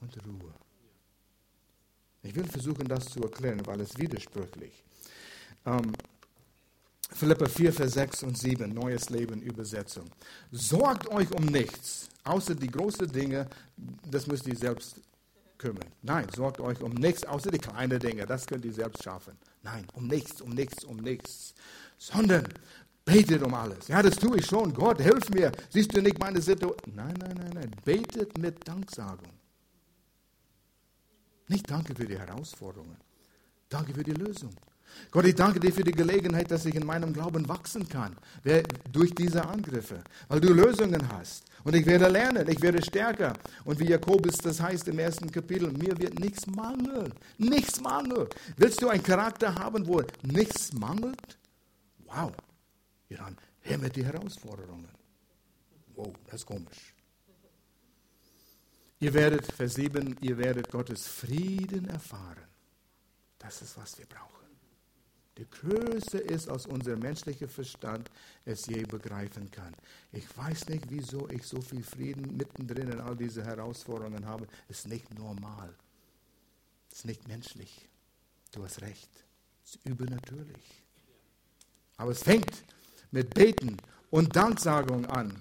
und 0.00 0.16
Ruhe. 0.26 0.54
Ich 2.26 2.34
will 2.34 2.46
versuchen, 2.46 2.88
das 2.88 3.06
zu 3.06 3.22
erklären, 3.22 3.62
weil 3.66 3.80
es 3.80 3.96
widersprüchlich. 3.96 4.84
Ähm, 5.64 5.92
Philippa 7.12 7.46
4, 7.46 7.72
Vers 7.72 7.92
6 7.92 8.22
und 8.24 8.36
7, 8.36 8.72
Neues 8.74 9.10
Leben, 9.10 9.40
Übersetzung. 9.40 10.06
Sorgt 10.50 11.08
euch 11.08 11.30
um 11.30 11.46
nichts, 11.46 12.08
außer 12.24 12.54
die 12.54 12.66
großen 12.66 13.10
Dinge, 13.10 13.48
das 14.10 14.26
müsst 14.26 14.46
ihr 14.48 14.56
selbst 14.56 15.00
kümmern. 15.56 15.88
Nein, 16.02 16.26
sorgt 16.34 16.60
euch 16.60 16.80
um 16.82 16.92
nichts, 16.92 17.24
außer 17.24 17.50
die 17.50 17.58
kleinen 17.58 17.98
Dinge, 18.00 18.26
das 18.26 18.46
könnt 18.46 18.64
ihr 18.64 18.72
selbst 18.72 19.02
schaffen. 19.04 19.36
Nein, 19.62 19.86
um 19.94 20.08
nichts, 20.08 20.40
um 20.40 20.50
nichts, 20.50 20.84
um 20.84 20.96
nichts. 20.96 21.54
Sondern 21.96 22.46
betet 23.04 23.42
um 23.42 23.54
alles. 23.54 23.88
Ja, 23.88 24.02
das 24.02 24.16
tue 24.16 24.38
ich 24.38 24.46
schon. 24.46 24.74
Gott, 24.74 25.00
hilf 25.00 25.30
mir. 25.30 25.52
Siehst 25.70 25.96
du 25.96 26.02
nicht 26.02 26.18
meine 26.18 26.42
Situation? 26.42 26.94
Nein, 26.94 27.14
nein, 27.18 27.36
nein, 27.36 27.52
nein. 27.54 27.70
Betet 27.84 28.36
mit 28.36 28.66
Danksagung. 28.66 29.35
Nicht 31.48 31.70
danke 31.70 31.94
für 31.94 32.06
die 32.06 32.18
Herausforderungen. 32.18 32.96
Danke 33.68 33.94
für 33.94 34.04
die 34.04 34.12
Lösung. 34.12 34.50
Gott, 35.10 35.26
ich 35.26 35.34
danke 35.34 35.60
dir 35.60 35.72
für 35.72 35.84
die 35.84 35.92
Gelegenheit, 35.92 36.50
dass 36.50 36.64
ich 36.64 36.74
in 36.74 36.86
meinem 36.86 37.12
Glauben 37.12 37.46
wachsen 37.48 37.88
kann, 37.88 38.16
durch 38.92 39.14
diese 39.14 39.44
Angriffe, 39.46 40.02
weil 40.28 40.40
du 40.40 40.52
Lösungen 40.52 41.06
hast. 41.12 41.44
Und 41.64 41.74
ich 41.74 41.84
werde 41.84 42.08
lernen, 42.08 42.48
ich 42.48 42.60
werde 42.62 42.82
stärker. 42.82 43.34
Und 43.64 43.78
wie 43.80 43.88
Jakobus 43.88 44.38
das 44.38 44.60
heißt 44.60 44.88
im 44.88 44.98
ersten 44.98 45.30
Kapitel, 45.30 45.70
mir 45.72 45.98
wird 45.98 46.18
nichts 46.18 46.46
mangeln. 46.46 47.12
Nichts 47.38 47.80
mangelt. 47.80 48.34
Willst 48.56 48.80
du 48.80 48.88
einen 48.88 49.02
Charakter 49.02 49.54
haben, 49.54 49.86
wo 49.86 50.02
nichts 50.22 50.72
mangelt? 50.72 51.38
Wow. 52.06 52.32
Ja, 53.08 53.18
dann 53.18 53.36
her 53.60 53.78
mit 53.78 53.96
die 53.96 54.04
Herausforderungen. 54.04 54.88
Wow, 55.94 56.14
das 56.26 56.36
ist 56.36 56.46
komisch. 56.46 56.95
Ihr 58.98 59.12
werdet, 59.12 59.52
Vers 59.52 59.74
7, 59.74 60.16
ihr 60.22 60.38
werdet 60.38 60.70
Gottes 60.70 61.06
Frieden 61.06 61.88
erfahren. 61.88 62.46
Das 63.38 63.60
ist, 63.60 63.76
was 63.76 63.98
wir 63.98 64.06
brauchen. 64.06 64.36
Der 65.36 65.44
größte 65.44 66.16
ist, 66.16 66.48
als 66.48 66.64
unser 66.64 66.96
menschlicher 66.96 67.48
Verstand 67.48 68.10
es 68.46 68.66
je 68.66 68.84
begreifen 68.84 69.50
kann. 69.50 69.74
Ich 70.12 70.24
weiß 70.36 70.68
nicht, 70.68 70.84
wieso 70.88 71.28
ich 71.28 71.42
so 71.42 71.60
viel 71.60 71.82
Frieden 71.82 72.38
mittendrin 72.38 72.90
in 72.90 73.00
all 73.00 73.14
diese 73.14 73.44
Herausforderungen 73.44 74.24
habe. 74.24 74.46
Es 74.68 74.78
ist 74.78 74.88
nicht 74.88 75.12
normal. 75.12 75.74
Es 76.90 76.98
ist 76.98 77.04
nicht 77.04 77.28
menschlich. 77.28 77.86
Du 78.52 78.64
hast 78.64 78.80
recht. 78.80 79.10
Es 79.62 79.74
ist 79.74 79.84
übernatürlich. 79.84 80.82
Aber 81.98 82.12
es 82.12 82.22
fängt 82.22 82.64
mit 83.10 83.34
Beten 83.34 83.76
und 84.10 84.34
Danksagung 84.34 85.04
an. 85.06 85.38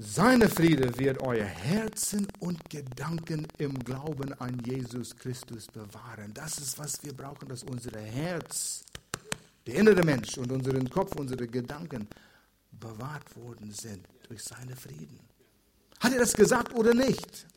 Seine 0.00 0.48
Friede 0.48 0.96
wird 0.96 1.20
euer 1.22 1.44
Herzen 1.44 2.28
und 2.38 2.70
Gedanken 2.70 3.48
im 3.58 3.76
Glauben 3.82 4.32
an 4.34 4.62
Jesus 4.64 5.16
Christus 5.16 5.66
bewahren. 5.66 6.32
Das 6.34 6.56
ist, 6.58 6.78
was 6.78 7.02
wir 7.02 7.12
brauchen, 7.12 7.48
dass 7.48 7.64
unser 7.64 7.98
Herz, 7.98 8.84
der 9.66 9.74
innere 9.74 10.04
Mensch 10.04 10.38
und 10.38 10.52
unseren 10.52 10.88
Kopf, 10.88 11.16
unsere 11.16 11.48
Gedanken 11.48 12.06
bewahrt 12.70 13.36
worden 13.36 13.72
sind 13.72 14.06
durch 14.28 14.44
seine 14.44 14.76
Frieden. 14.76 15.18
Hat 15.98 16.12
er 16.12 16.20
das 16.20 16.32
gesagt 16.32 16.72
oder 16.74 16.94
nicht? 16.94 17.48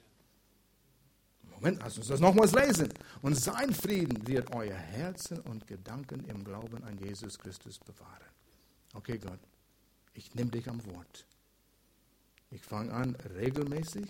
Moment, 1.43 1.77
lass 1.83 1.95
uns 1.99 2.07
das 2.07 2.19
nochmals 2.19 2.53
lesen. 2.53 2.91
Und 3.21 3.35
sein 3.35 3.71
Frieden 3.71 4.27
wird 4.27 4.51
euer 4.51 4.73
Herzen 4.73 5.41
und 5.41 5.67
Gedanken 5.67 6.25
im 6.25 6.43
Glauben 6.43 6.83
an 6.85 6.97
Jesus 6.97 7.37
Christus 7.37 7.77
bewahren. 7.77 8.31
Okay, 8.95 9.19
Gott, 9.19 9.39
ich 10.15 10.33
nehme 10.33 10.49
dich 10.49 10.67
am 10.67 10.83
Wort. 10.87 11.27
Ich 12.51 12.61
fange 12.61 12.91
an, 12.93 13.15
regelmäßig 13.35 14.09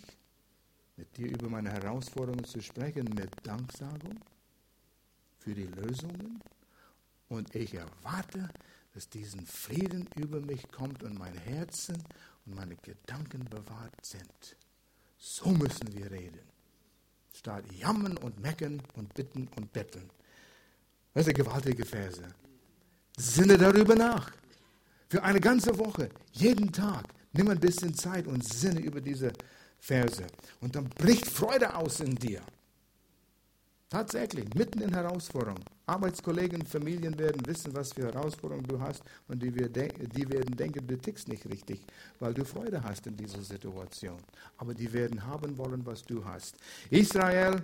mit 0.97 1.15
dir 1.15 1.29
über 1.29 1.47
meine 1.47 1.71
Herausforderungen 1.71 2.43
zu 2.43 2.59
sprechen, 2.59 3.05
mit 3.13 3.29
Danksagung 3.43 4.19
für 5.37 5.53
die 5.53 5.67
Lösungen. 5.67 6.41
Und 7.29 7.53
ich 7.55 7.75
erwarte, 7.75 8.49
dass 8.93 9.07
diesen 9.07 9.45
Frieden 9.45 10.07
über 10.15 10.41
mich 10.41 10.67
kommt 10.71 11.03
und 11.03 11.17
mein 11.17 11.37
Herzen 11.37 12.03
und 12.45 12.55
meine 12.55 12.75
Gedanken 12.77 13.45
bewahrt 13.45 13.93
sind. 14.03 14.57
So 15.17 15.49
müssen 15.49 15.93
wir 15.93 16.09
reden. 16.09 16.41
Statt 17.33 17.63
jammern 17.71 18.17
und 18.17 18.39
meckern 18.41 18.81
und 18.95 19.13
bitten 19.13 19.47
und 19.55 19.71
betteln. 19.71 20.09
Das 21.13 21.25
sind 21.25 21.37
gewaltige 21.37 21.85
Verse. 21.85 22.23
Sinne 23.17 23.57
darüber 23.57 23.95
nach. 23.95 24.31
Für 25.09 25.21
eine 25.23 25.39
ganze 25.39 25.77
Woche, 25.77 26.09
jeden 26.31 26.71
Tag. 26.71 27.05
Nimm 27.33 27.49
ein 27.49 27.59
bisschen 27.59 27.93
Zeit 27.93 28.27
und 28.27 28.43
sinne 28.43 28.79
über 28.79 29.01
diese 29.01 29.31
Verse. 29.79 30.25
Und 30.59 30.75
dann 30.75 30.89
bricht 30.89 31.27
Freude 31.27 31.75
aus 31.75 31.99
in 31.99 32.15
dir. 32.15 32.41
Tatsächlich, 33.89 34.45
mitten 34.55 34.79
in 34.81 34.93
Herausforderungen. 34.93 35.65
Arbeitskollegen, 35.85 36.65
Familien 36.65 37.17
werden 37.19 37.45
wissen, 37.45 37.75
was 37.75 37.91
für 37.91 38.03
Herausforderungen 38.03 38.65
du 38.65 38.79
hast 38.79 39.03
und 39.27 39.43
die, 39.43 39.51
die 39.51 40.29
werden 40.29 40.55
denken, 40.55 40.87
du 40.87 40.97
tickst 40.97 41.27
nicht 41.27 41.45
richtig, 41.45 41.81
weil 42.19 42.33
du 42.33 42.45
Freude 42.45 42.81
hast 42.81 43.05
in 43.07 43.17
dieser 43.17 43.41
Situation. 43.41 44.17
Aber 44.57 44.73
die 44.73 44.93
werden 44.93 45.25
haben 45.25 45.57
wollen, 45.57 45.85
was 45.85 46.03
du 46.03 46.23
hast. 46.23 46.55
Israel, 46.89 47.59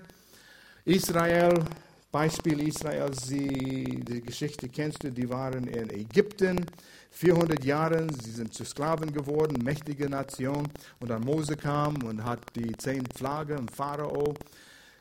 Israel 0.83 1.63
Beispiel 2.11 2.65
Israel, 2.65 3.13
sie, 3.13 3.99
die 4.07 4.21
Geschichte 4.21 4.69
kennst 4.69 5.03
du, 5.03 5.11
die 5.11 5.29
waren 5.29 5.67
in 5.67 5.89
Ägypten 5.89 6.65
400 7.11 7.63
Jahre, 7.65 8.07
sie 8.23 8.31
sind 8.31 8.53
zu 8.53 8.63
Sklaven 8.63 9.11
geworden, 9.11 9.61
mächtige 9.61 10.09
Nation. 10.09 10.69
Und 11.01 11.09
dann 11.09 11.21
Mose 11.23 11.57
kam 11.57 12.01
und 12.03 12.23
hat 12.23 12.39
die 12.55 12.71
zehn 12.77 13.05
Flaggen 13.13 13.67
Pharao 13.67 14.33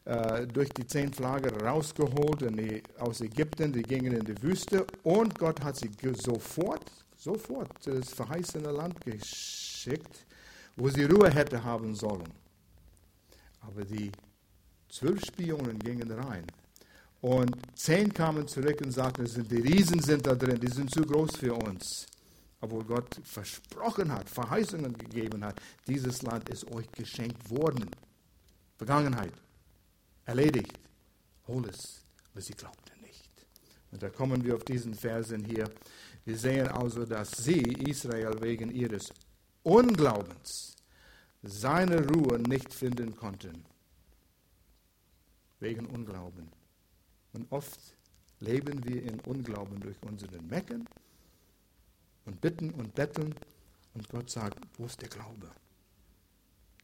äh, 0.05 0.49
durch 0.49 0.71
die 0.71 0.85
zehn 0.87 1.13
Flaggen 1.13 1.61
rausgeholt 1.61 2.43
die, 2.59 2.83
aus 2.99 3.21
Ägypten, 3.21 3.73
die 3.73 3.83
gingen 3.83 4.13
in 4.13 4.25
die 4.25 4.43
Wüste 4.43 4.85
und 5.05 5.39
Gott 5.39 5.61
hat 5.63 5.77
sie 5.77 5.91
sofort, 6.15 6.91
sofort 7.17 7.71
das 7.85 8.11
verheißene 8.11 8.73
Land 8.73 9.01
geschickt, 9.01 10.27
wo 10.75 10.89
sie 10.89 11.05
Ruhe 11.05 11.31
hätte 11.31 11.63
haben 11.63 11.95
sollen. 11.95 12.33
Aber 13.61 13.85
die 13.85 14.11
zwölf 14.89 15.25
Spionen 15.25 15.79
gingen 15.79 16.11
rein 16.11 16.47
und 17.21 17.57
zehn 17.75 18.13
kamen 18.13 18.47
zurück 18.47 18.81
und 18.83 18.93
sagten, 18.93 19.25
die 19.49 19.57
Riesen 19.61 20.01
sind 20.01 20.27
da 20.27 20.35
drin, 20.35 20.61
die 20.61 20.69
sind 20.69 20.91
zu 20.91 21.03
groß 21.03 21.37
für 21.37 21.55
uns. 21.55 22.07
obwohl 22.61 22.85
Gott 22.85 23.21
versprochen 23.25 24.13
hat, 24.13 24.29
Verheißungen 24.29 24.97
gegeben 24.97 25.45
hat, 25.45 25.61
dieses 25.87 26.23
Land 26.23 26.49
ist 26.49 26.71
euch 26.73 26.91
geschenkt 26.93 27.51
worden. 27.51 27.91
Vergangenheit, 28.77 29.33
erledigt, 30.25 30.79
hol 31.47 31.67
es, 31.69 32.03
aber 32.33 32.41
sie 32.41 32.55
glaubten 32.55 33.01
nicht. 33.03 33.31
Und 33.93 34.03
da 34.03 34.11
kommen 34.11 34.45
wir 34.45 34.55
auf 34.57 34.65
diesen 34.65 34.95
Versen 34.95 35.45
hier. 35.45 35.71
Wir 36.25 36.37
sehen 36.37 36.69
also, 36.69 37.05
dass 37.05 37.31
sie, 37.31 37.61
Israel, 37.61 38.41
wegen 38.41 38.71
ihres 38.71 39.13
Unglaubens 39.63 40.75
seine 41.43 42.05
Ruhe 42.09 42.39
nicht 42.41 42.73
finden 42.75 43.15
konnten. 43.15 43.65
Wegen 45.61 45.87
Unglauben. 45.87 46.49
Und 47.37 47.53
oft 47.53 47.79
leben 48.41 48.83
wir 48.85 49.03
in 49.03 49.21
Unglauben 49.21 49.79
durch 49.81 49.97
unseren 50.03 50.47
Mecken 50.47 50.89
und 52.25 52.41
bitten 52.41 52.71
und 52.71 52.95
betteln 52.95 53.35
und 53.93 54.09
Gott 54.09 54.31
sagt, 54.31 54.59
wo 54.79 54.87
ist 54.87 55.01
der 55.03 55.11
Glaube? 55.11 55.51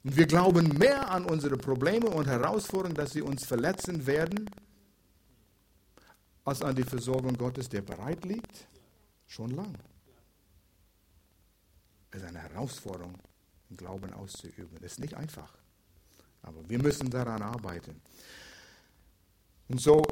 Und 0.05 0.17
wir 0.17 0.27
glauben 0.27 0.69
mehr 0.77 1.11
an 1.11 1.25
unsere 1.25 1.57
Probleme 1.57 2.11
und 2.11 2.27
Herausforderungen, 2.27 2.95
dass 2.95 3.13
sie 3.13 3.23
uns 3.23 3.47
verletzen 3.47 4.07
werden, 4.07 4.51
als 6.45 6.61
an 6.61 6.75
die 6.75 6.85
Versorgung 6.85 7.35
Gottes, 7.35 7.69
der 7.69 7.81
bereit 7.81 8.25
liegt, 8.25 8.67
schon 9.27 9.53
lang. 9.53 9.75
Es 12.11 12.21
ist 12.21 12.29
eine 12.29 12.41
Herausforderung, 12.41 13.15
den 13.71 13.77
Glauben 13.79 14.13
auszuüben. 14.13 14.77
Das 14.83 14.93
ist 14.93 15.01
nicht 15.01 15.15
einfach. 15.15 15.55
Aber 16.43 16.69
wir 16.69 16.83
müssen 16.83 17.09
daran 17.09 17.41
arbeiten. 17.41 18.03
Und 19.69 19.81
so, 19.81 20.03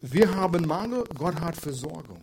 wir 0.00 0.34
haben 0.34 0.66
Mangel, 0.66 1.04
Gott 1.14 1.40
hat 1.40 1.56
Versorgung. 1.56 2.22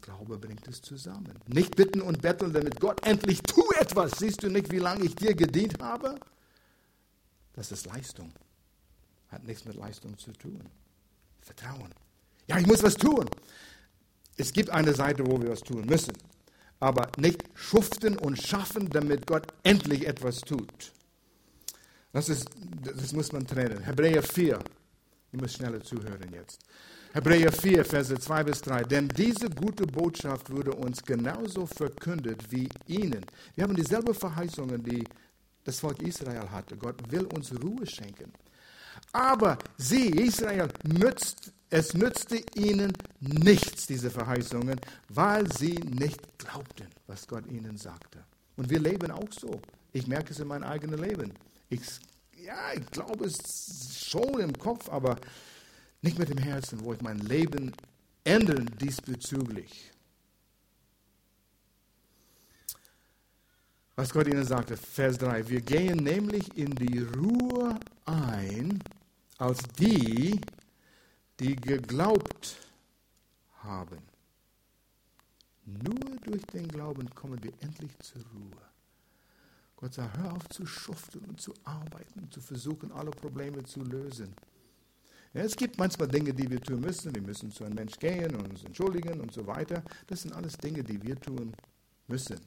Glaube 0.00 0.38
bringt 0.38 0.68
es 0.68 0.82
zusammen. 0.82 1.32
Nicht 1.46 1.74
bitten 1.76 2.00
und 2.02 2.20
betteln, 2.20 2.52
damit 2.52 2.78
Gott 2.78 3.04
endlich 3.06 3.40
tu 3.42 3.62
etwas. 3.80 4.12
Siehst 4.18 4.42
du 4.42 4.48
nicht, 4.48 4.70
wie 4.70 4.78
lange 4.78 5.04
ich 5.04 5.16
dir 5.16 5.34
gedient 5.34 5.82
habe? 5.82 6.14
Das 7.54 7.72
ist 7.72 7.86
Leistung. 7.86 8.32
Hat 9.28 9.44
nichts 9.44 9.64
mit 9.64 9.76
Leistung 9.76 10.16
zu 10.18 10.32
tun. 10.32 10.60
Vertrauen. 11.40 11.92
Ja, 12.46 12.58
ich 12.58 12.66
muss 12.66 12.82
was 12.82 12.96
tun. 12.96 13.28
Es 14.36 14.52
gibt 14.52 14.70
eine 14.70 14.94
Seite, 14.94 15.26
wo 15.26 15.40
wir 15.40 15.50
was 15.50 15.60
tun 15.60 15.86
müssen. 15.86 16.12
Aber 16.80 17.10
nicht 17.16 17.42
schuften 17.54 18.18
und 18.18 18.40
schaffen, 18.40 18.90
damit 18.90 19.26
Gott 19.26 19.46
endlich 19.62 20.06
etwas 20.06 20.40
tut. 20.40 20.92
Das, 22.12 22.28
ist, 22.28 22.48
das 22.82 23.12
muss 23.12 23.32
man 23.32 23.46
trennen. 23.46 23.82
Hebräer 23.82 24.22
4. 24.22 24.58
Ich 25.34 25.40
muss 25.40 25.54
schneller 25.54 25.82
zuhören 25.82 26.32
jetzt. 26.32 26.60
Hebräer 27.12 27.50
4, 27.50 27.84
Verse 27.84 28.16
2 28.16 28.44
bis 28.44 28.62
3. 28.62 28.84
Denn 28.84 29.08
diese 29.08 29.50
gute 29.50 29.84
Botschaft 29.84 30.48
wurde 30.48 30.70
uns 30.70 31.02
genauso 31.02 31.66
verkündet 31.66 32.52
wie 32.52 32.68
ihnen. 32.86 33.26
Wir 33.56 33.64
haben 33.64 33.74
dieselbe 33.74 34.14
Verheißungen, 34.14 34.80
die 34.84 35.02
das 35.64 35.80
Volk 35.80 36.00
Israel 36.02 36.48
hatte. 36.52 36.76
Gott 36.76 37.10
will 37.10 37.24
uns 37.24 37.52
Ruhe 37.60 37.84
schenken. 37.84 38.32
Aber 39.10 39.58
sie, 39.76 40.08
Israel, 40.10 40.68
nützt, 40.84 41.52
es 41.68 41.94
nützte 41.94 42.40
ihnen 42.54 42.92
nichts, 43.18 43.88
diese 43.88 44.10
Verheißungen, 44.10 44.80
weil 45.08 45.52
sie 45.52 45.74
nicht 45.74 46.20
glaubten, 46.38 46.86
was 47.08 47.26
Gott 47.26 47.44
ihnen 47.48 47.76
sagte. 47.76 48.20
Und 48.56 48.70
wir 48.70 48.78
leben 48.78 49.10
auch 49.10 49.32
so. 49.32 49.60
Ich 49.92 50.06
merke 50.06 50.32
es 50.32 50.38
in 50.38 50.46
meinem 50.46 50.62
eigenen 50.62 51.00
Leben. 51.00 51.32
Ich, 51.70 51.80
ja, 52.44 52.72
ich 52.74 52.86
glaube 52.90 53.24
es 53.24 54.06
schon 54.06 54.40
im 54.40 54.52
Kopf, 54.58 54.88
aber 54.90 55.16
nicht 56.02 56.18
mit 56.18 56.28
dem 56.28 56.38
Herzen, 56.38 56.84
wo 56.84 56.92
ich 56.92 57.00
mein 57.00 57.18
Leben 57.18 57.72
ändern 58.24 58.70
diesbezüglich. 58.80 59.90
Was 63.96 64.12
Gott 64.12 64.26
ihnen 64.26 64.44
sagte, 64.44 64.76
Vers 64.76 65.18
3, 65.18 65.48
wir 65.48 65.60
gehen 65.60 65.98
nämlich 65.98 66.56
in 66.56 66.74
die 66.74 66.98
Ruhe 66.98 67.78
ein, 68.04 68.82
als 69.38 69.62
die, 69.78 70.40
die 71.38 71.56
geglaubt 71.56 72.56
haben. 73.62 74.02
Nur 75.64 76.18
durch 76.24 76.42
den 76.46 76.68
Glauben 76.68 77.08
kommen 77.14 77.42
wir 77.42 77.52
endlich 77.60 77.96
zur 78.00 78.22
Ruhe. 78.34 78.73
Gott 79.76 79.94
sagt, 79.94 80.16
hör 80.16 80.32
auf 80.32 80.48
zu 80.48 80.66
schuften 80.66 81.24
und 81.24 81.40
zu 81.40 81.52
arbeiten 81.64 82.20
und 82.20 82.32
zu 82.32 82.40
versuchen, 82.40 82.92
alle 82.92 83.10
Probleme 83.10 83.62
zu 83.64 83.82
lösen. 83.82 84.34
Ja, 85.34 85.42
es 85.42 85.56
gibt 85.56 85.78
manchmal 85.78 86.06
Dinge, 86.06 86.32
die 86.32 86.48
wir 86.48 86.60
tun 86.60 86.80
müssen. 86.80 87.12
Wir 87.12 87.22
müssen 87.22 87.50
zu 87.50 87.64
einem 87.64 87.74
Mensch 87.74 87.98
gehen 87.98 88.36
und 88.36 88.48
uns 88.50 88.64
entschuldigen 88.64 89.20
und 89.20 89.32
so 89.32 89.46
weiter. 89.46 89.82
Das 90.06 90.22
sind 90.22 90.32
alles 90.32 90.56
Dinge, 90.56 90.84
die 90.84 91.02
wir 91.02 91.20
tun 91.20 91.52
müssen. 92.06 92.40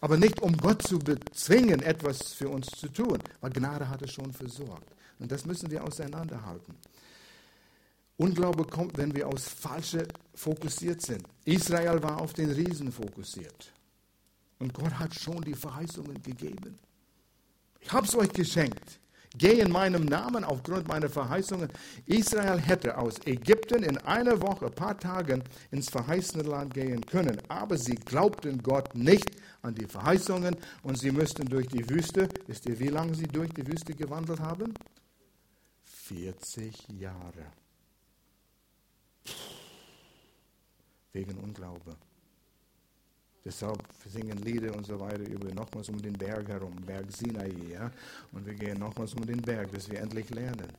Aber 0.00 0.16
nicht, 0.16 0.42
um 0.42 0.56
Gott 0.56 0.82
zu 0.82 0.98
bezwingen, 0.98 1.80
etwas 1.80 2.32
für 2.32 2.48
uns 2.48 2.66
zu 2.66 2.88
tun, 2.88 3.18
weil 3.40 3.50
Gnade 3.52 3.88
hat 3.88 4.02
es 4.02 4.12
schon 4.12 4.32
versorgt. 4.32 4.92
Und 5.20 5.30
das 5.30 5.46
müssen 5.46 5.70
wir 5.70 5.84
auseinanderhalten. 5.84 6.74
Unglaube 8.16 8.64
kommt, 8.64 8.96
wenn 8.96 9.14
wir 9.14 9.28
aus 9.28 9.48
Falsche 9.48 10.06
fokussiert 10.34 11.00
sind. 11.00 11.24
Israel 11.44 12.02
war 12.02 12.20
auf 12.20 12.32
den 12.32 12.50
Riesen 12.50 12.92
fokussiert. 12.92 13.72
Und 14.58 14.72
Gott 14.72 14.98
hat 14.98 15.14
schon 15.14 15.40
die 15.42 15.54
Verheißungen 15.54 16.22
gegeben. 16.22 16.78
Ich 17.80 17.92
habe 17.92 18.06
es 18.06 18.14
euch 18.14 18.32
geschenkt. 18.32 19.00
Geh 19.36 19.58
in 19.58 19.72
meinem 19.72 20.04
Namen 20.04 20.44
aufgrund 20.44 20.86
meiner 20.86 21.08
Verheißungen. 21.08 21.68
Israel 22.06 22.60
hätte 22.60 22.96
aus 22.96 23.18
Ägypten 23.26 23.82
in 23.82 23.98
einer 23.98 24.40
Woche, 24.40 24.66
ein 24.66 24.74
paar 24.74 24.96
Tagen 24.96 25.42
ins 25.72 25.90
verheißene 25.90 26.44
Land 26.44 26.72
gehen 26.72 27.04
können. 27.04 27.42
Aber 27.48 27.76
sie 27.76 27.96
glaubten 27.96 28.62
Gott 28.62 28.94
nicht 28.94 29.28
an 29.62 29.74
die 29.74 29.86
Verheißungen 29.86 30.56
und 30.84 30.98
sie 30.98 31.10
müssten 31.10 31.46
durch 31.48 31.66
die 31.66 31.88
Wüste. 31.90 32.28
Wisst 32.46 32.66
ihr, 32.66 32.78
wie 32.78 32.88
lange 32.88 33.14
sie 33.14 33.26
durch 33.26 33.52
die 33.52 33.66
Wüste 33.66 33.92
gewandelt 33.92 34.38
haben? 34.38 34.72
40 35.82 36.88
Jahre. 36.90 37.46
Wegen 41.12 41.38
Unglaube. 41.38 41.96
Deshalb 43.44 43.82
singen 44.06 44.38
Lieder 44.38 44.74
und 44.74 44.86
so 44.86 44.98
weiter 44.98 45.28
über 45.28 45.52
nochmals 45.52 45.90
um 45.90 46.00
den 46.00 46.14
Berg 46.14 46.48
herum, 46.48 46.76
Berg 46.76 47.12
Sinai. 47.12 47.52
Ja? 47.70 47.90
Und 48.32 48.46
wir 48.46 48.54
gehen 48.54 48.78
nochmals 48.78 49.12
um 49.14 49.26
den 49.26 49.42
Berg, 49.42 49.70
bis 49.70 49.90
wir 49.90 50.00
endlich 50.00 50.30
lernen, 50.30 50.72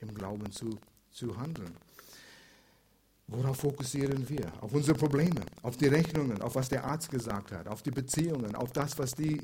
im 0.00 0.14
Glauben 0.14 0.50
zu, 0.50 0.78
zu 1.10 1.36
handeln. 1.36 1.74
Worauf 3.28 3.58
fokussieren 3.58 4.26
wir? 4.28 4.52
Auf 4.60 4.72
unsere 4.72 4.96
Probleme, 4.96 5.42
auf 5.62 5.76
die 5.76 5.88
Rechnungen, 5.88 6.40
auf 6.40 6.54
was 6.54 6.68
der 6.68 6.84
Arzt 6.84 7.10
gesagt 7.10 7.50
hat, 7.50 7.66
auf 7.66 7.82
die 7.82 7.90
Beziehungen, 7.90 8.54
auf 8.54 8.72
das, 8.72 8.96
was 8.98 9.14
die, 9.14 9.42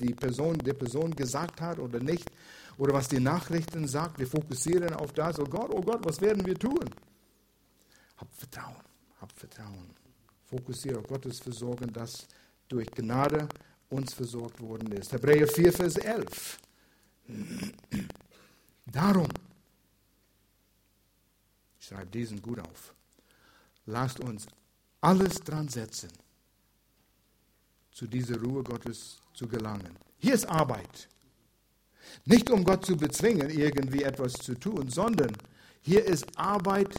die 0.00 0.12
Person, 0.12 0.58
der 0.58 0.74
Person 0.74 1.14
gesagt 1.14 1.60
hat 1.60 1.78
oder 1.78 2.00
nicht, 2.00 2.28
oder 2.76 2.92
was 2.92 3.08
die 3.08 3.20
Nachrichten 3.20 3.86
sagt. 3.86 4.18
Wir 4.18 4.26
fokussieren 4.26 4.92
auf 4.94 5.12
das. 5.12 5.38
Oh 5.38 5.44
Gott, 5.44 5.70
oh 5.72 5.80
Gott, 5.80 6.04
was 6.04 6.20
werden 6.20 6.44
wir 6.44 6.56
tun? 6.56 6.90
Hab 8.16 8.28
Vertrauen, 8.34 8.84
hab 9.20 9.32
Vertrauen 9.32 9.99
fokussiere 10.50 10.98
auf 10.98 11.06
Gottes 11.06 11.38
Versorgen, 11.38 11.92
das 11.92 12.26
durch 12.68 12.90
Gnade 12.90 13.48
uns 13.88 14.12
versorgt 14.12 14.60
worden 14.60 14.92
ist. 14.92 15.12
Hebräer 15.12 15.46
4, 15.46 15.72
Vers 15.72 15.96
11. 15.96 16.58
Darum, 18.86 19.28
ich 21.78 21.86
schreibe 21.86 22.10
diesen 22.10 22.42
gut 22.42 22.58
auf, 22.58 22.94
lasst 23.86 24.20
uns 24.20 24.46
alles 25.00 25.34
dran 25.40 25.68
setzen, 25.68 26.10
zu 27.92 28.06
dieser 28.06 28.40
Ruhe 28.40 28.62
Gottes 28.62 29.18
zu 29.34 29.46
gelangen. 29.46 29.96
Hier 30.18 30.34
ist 30.34 30.46
Arbeit. 30.46 31.08
Nicht 32.24 32.50
um 32.50 32.64
Gott 32.64 32.84
zu 32.84 32.96
bezwingen, 32.96 33.50
irgendwie 33.50 34.02
etwas 34.02 34.32
zu 34.32 34.54
tun, 34.54 34.88
sondern 34.88 35.32
hier 35.80 36.04
ist 36.04 36.26
Arbeit, 36.36 36.94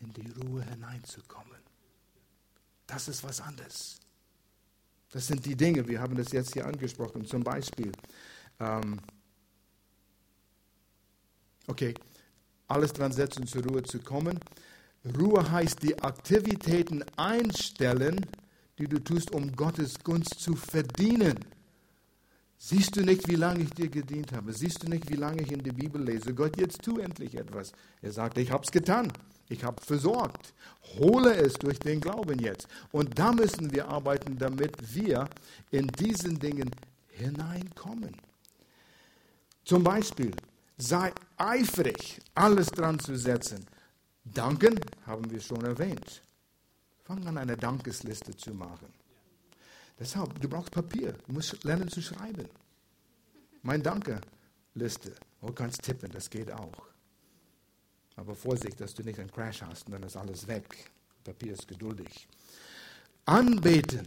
in 0.00 0.12
die 0.12 0.30
Ruhe 0.30 0.62
hineinzukommen. 0.62 1.55
Das 2.86 3.08
ist 3.08 3.24
was 3.24 3.40
anderes. 3.40 3.98
Das 5.10 5.26
sind 5.26 5.44
die 5.44 5.56
Dinge, 5.56 5.86
wir 5.88 6.00
haben 6.00 6.16
das 6.16 6.32
jetzt 6.32 6.54
hier 6.54 6.66
angesprochen. 6.66 7.24
Zum 7.24 7.42
Beispiel, 7.42 7.92
ähm, 8.60 9.00
okay, 11.66 11.94
alles 12.68 12.92
dran 12.92 13.12
setzen, 13.12 13.46
zur 13.46 13.64
Ruhe 13.64 13.82
zu 13.82 14.00
kommen. 14.00 14.40
Ruhe 15.18 15.50
heißt 15.50 15.82
die 15.82 15.98
Aktivitäten 16.02 17.04
einstellen, 17.16 18.26
die 18.78 18.88
du 18.88 18.98
tust, 18.98 19.30
um 19.30 19.54
Gottes 19.54 19.98
Gunst 20.02 20.40
zu 20.40 20.56
verdienen. 20.56 21.38
Siehst 22.58 22.96
du 22.96 23.02
nicht, 23.02 23.28
wie 23.28 23.36
lange 23.36 23.60
ich 23.60 23.70
dir 23.70 23.88
gedient 23.88 24.32
habe? 24.32 24.52
Siehst 24.52 24.82
du 24.82 24.88
nicht, 24.88 25.08
wie 25.10 25.16
lange 25.16 25.42
ich 25.42 25.52
in 25.52 25.62
der 25.62 25.72
Bibel 25.72 26.02
lese? 26.02 26.34
Gott, 26.34 26.58
jetzt 26.58 26.82
tu 26.82 26.98
endlich 26.98 27.34
etwas. 27.36 27.72
Er 28.02 28.12
sagt, 28.12 28.38
ich 28.38 28.50
habe 28.50 28.64
es 28.64 28.72
getan. 28.72 29.12
Ich 29.48 29.62
habe 29.64 29.80
versorgt. 29.80 30.54
Hole 30.98 31.34
es 31.34 31.54
durch 31.54 31.78
den 31.78 32.00
Glauben 32.00 32.38
jetzt. 32.38 32.66
Und 32.92 33.18
da 33.18 33.32
müssen 33.32 33.72
wir 33.72 33.88
arbeiten, 33.88 34.38
damit 34.38 34.94
wir 34.94 35.28
in 35.70 35.86
diesen 35.88 36.38
Dingen 36.38 36.70
hineinkommen. 37.08 38.16
Zum 39.64 39.82
Beispiel, 39.82 40.32
sei 40.76 41.12
eifrig, 41.36 42.20
alles 42.34 42.68
dran 42.68 42.98
zu 42.98 43.16
setzen. 43.16 43.66
Danken 44.24 44.80
haben 45.06 45.30
wir 45.30 45.40
schon 45.40 45.64
erwähnt. 45.64 46.22
Fang 47.04 47.24
an, 47.26 47.38
eine 47.38 47.56
Dankesliste 47.56 48.36
zu 48.36 48.52
machen. 48.52 48.92
Deshalb, 49.98 50.40
du 50.40 50.48
brauchst 50.48 50.72
Papier. 50.72 51.14
Du 51.26 51.32
musst 51.32 51.62
lernen 51.64 51.88
zu 51.88 52.02
schreiben. 52.02 52.48
Mein 53.62 53.82
Danke-Liste. 53.82 55.14
Du 55.40 55.52
kannst 55.52 55.82
tippen, 55.82 56.10
das 56.10 56.28
geht 56.28 56.52
auch. 56.52 56.95
Aber 58.16 58.34
Vorsicht, 58.34 58.80
dass 58.80 58.94
du 58.94 59.02
nicht 59.02 59.18
einen 59.18 59.30
Crash 59.30 59.62
hast 59.62 59.86
und 59.86 59.92
dann 59.92 60.02
ist 60.02 60.16
alles 60.16 60.46
weg. 60.46 60.90
Papier 61.22 61.52
ist 61.52 61.68
geduldig. 61.68 62.26
Anbeten. 63.26 64.06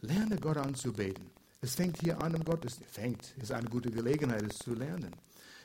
Lerne 0.00 0.36
Gott 0.36 0.58
anzubeten. 0.58 1.30
Es 1.60 1.76
fängt 1.76 2.00
hier 2.00 2.20
an 2.20 2.34
im 2.34 2.44
Gottesdienst. 2.44 2.92
Fängt, 2.92 3.34
ist 3.40 3.52
eine 3.52 3.68
gute 3.68 3.90
Gelegenheit, 3.90 4.42
es 4.42 4.58
zu 4.58 4.74
lernen. 4.74 5.12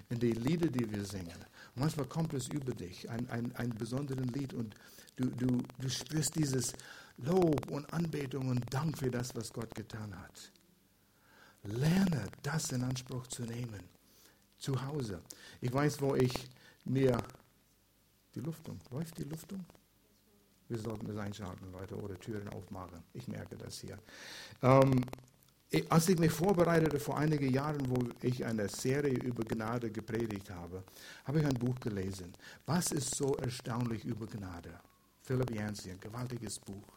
In 0.09 0.19
den 0.19 0.35
Lieder, 0.43 0.67
die 0.67 0.89
wir 0.89 1.03
singen. 1.03 1.43
Manchmal 1.75 2.05
kommt 2.05 2.33
es 2.33 2.47
über 2.47 2.71
dich, 2.71 3.09
ein, 3.09 3.29
ein, 3.29 3.53
ein 3.55 3.69
besonderes 3.69 4.25
Lied, 4.27 4.53
und 4.53 4.75
du, 5.15 5.25
du, 5.25 5.63
du 5.79 5.89
spürst 5.89 6.35
dieses 6.35 6.73
Lob 7.17 7.69
und 7.71 7.91
Anbetung 7.91 8.47
und 8.47 8.63
Dank 8.71 8.97
für 8.97 9.09
das, 9.09 9.35
was 9.35 9.51
Gott 9.51 9.73
getan 9.75 10.15
hat. 10.17 10.51
Lerne 11.63 12.25
das 12.43 12.71
in 12.71 12.83
Anspruch 12.83 13.27
zu 13.27 13.43
nehmen. 13.43 13.81
Zu 14.59 14.81
Hause. 14.85 15.21
Ich 15.61 15.73
weiß, 15.73 16.01
wo 16.01 16.15
ich 16.15 16.33
mir 16.89 17.17
die 18.35 18.39
Luftung, 18.39 18.79
läuft 18.91 19.17
die 19.17 19.23
Luftung? 19.23 19.65
Wir 20.69 20.77
sollten 20.77 21.09
es 21.09 21.17
einschalten, 21.17 21.71
Leute, 21.71 21.95
oder 21.95 22.19
Türen 22.19 22.49
aufmachen. 22.49 23.01
Ich 23.13 23.27
merke 23.27 23.55
das 23.55 23.79
hier. 23.79 23.97
Ähm, 24.61 25.01
als 25.89 26.09
ich 26.09 26.17
mich 26.17 26.31
vorbereitete 26.31 26.99
vor 26.99 27.17
einigen 27.17 27.53
Jahren, 27.53 27.89
wo 27.89 27.97
ich 28.21 28.45
eine 28.45 28.67
Serie 28.69 29.17
über 29.17 29.43
Gnade 29.43 29.91
gepredigt 29.91 30.49
habe, 30.49 30.83
habe 31.25 31.39
ich 31.39 31.45
ein 31.45 31.53
Buch 31.55 31.79
gelesen. 31.79 32.33
Was 32.65 32.91
ist 32.91 33.15
so 33.15 33.35
erstaunlich 33.35 34.03
über 34.05 34.27
Gnade? 34.27 34.79
Philip 35.23 35.51
Yancey, 35.51 35.91
ein 35.91 35.99
gewaltiges 35.99 36.59
Buch. 36.59 36.87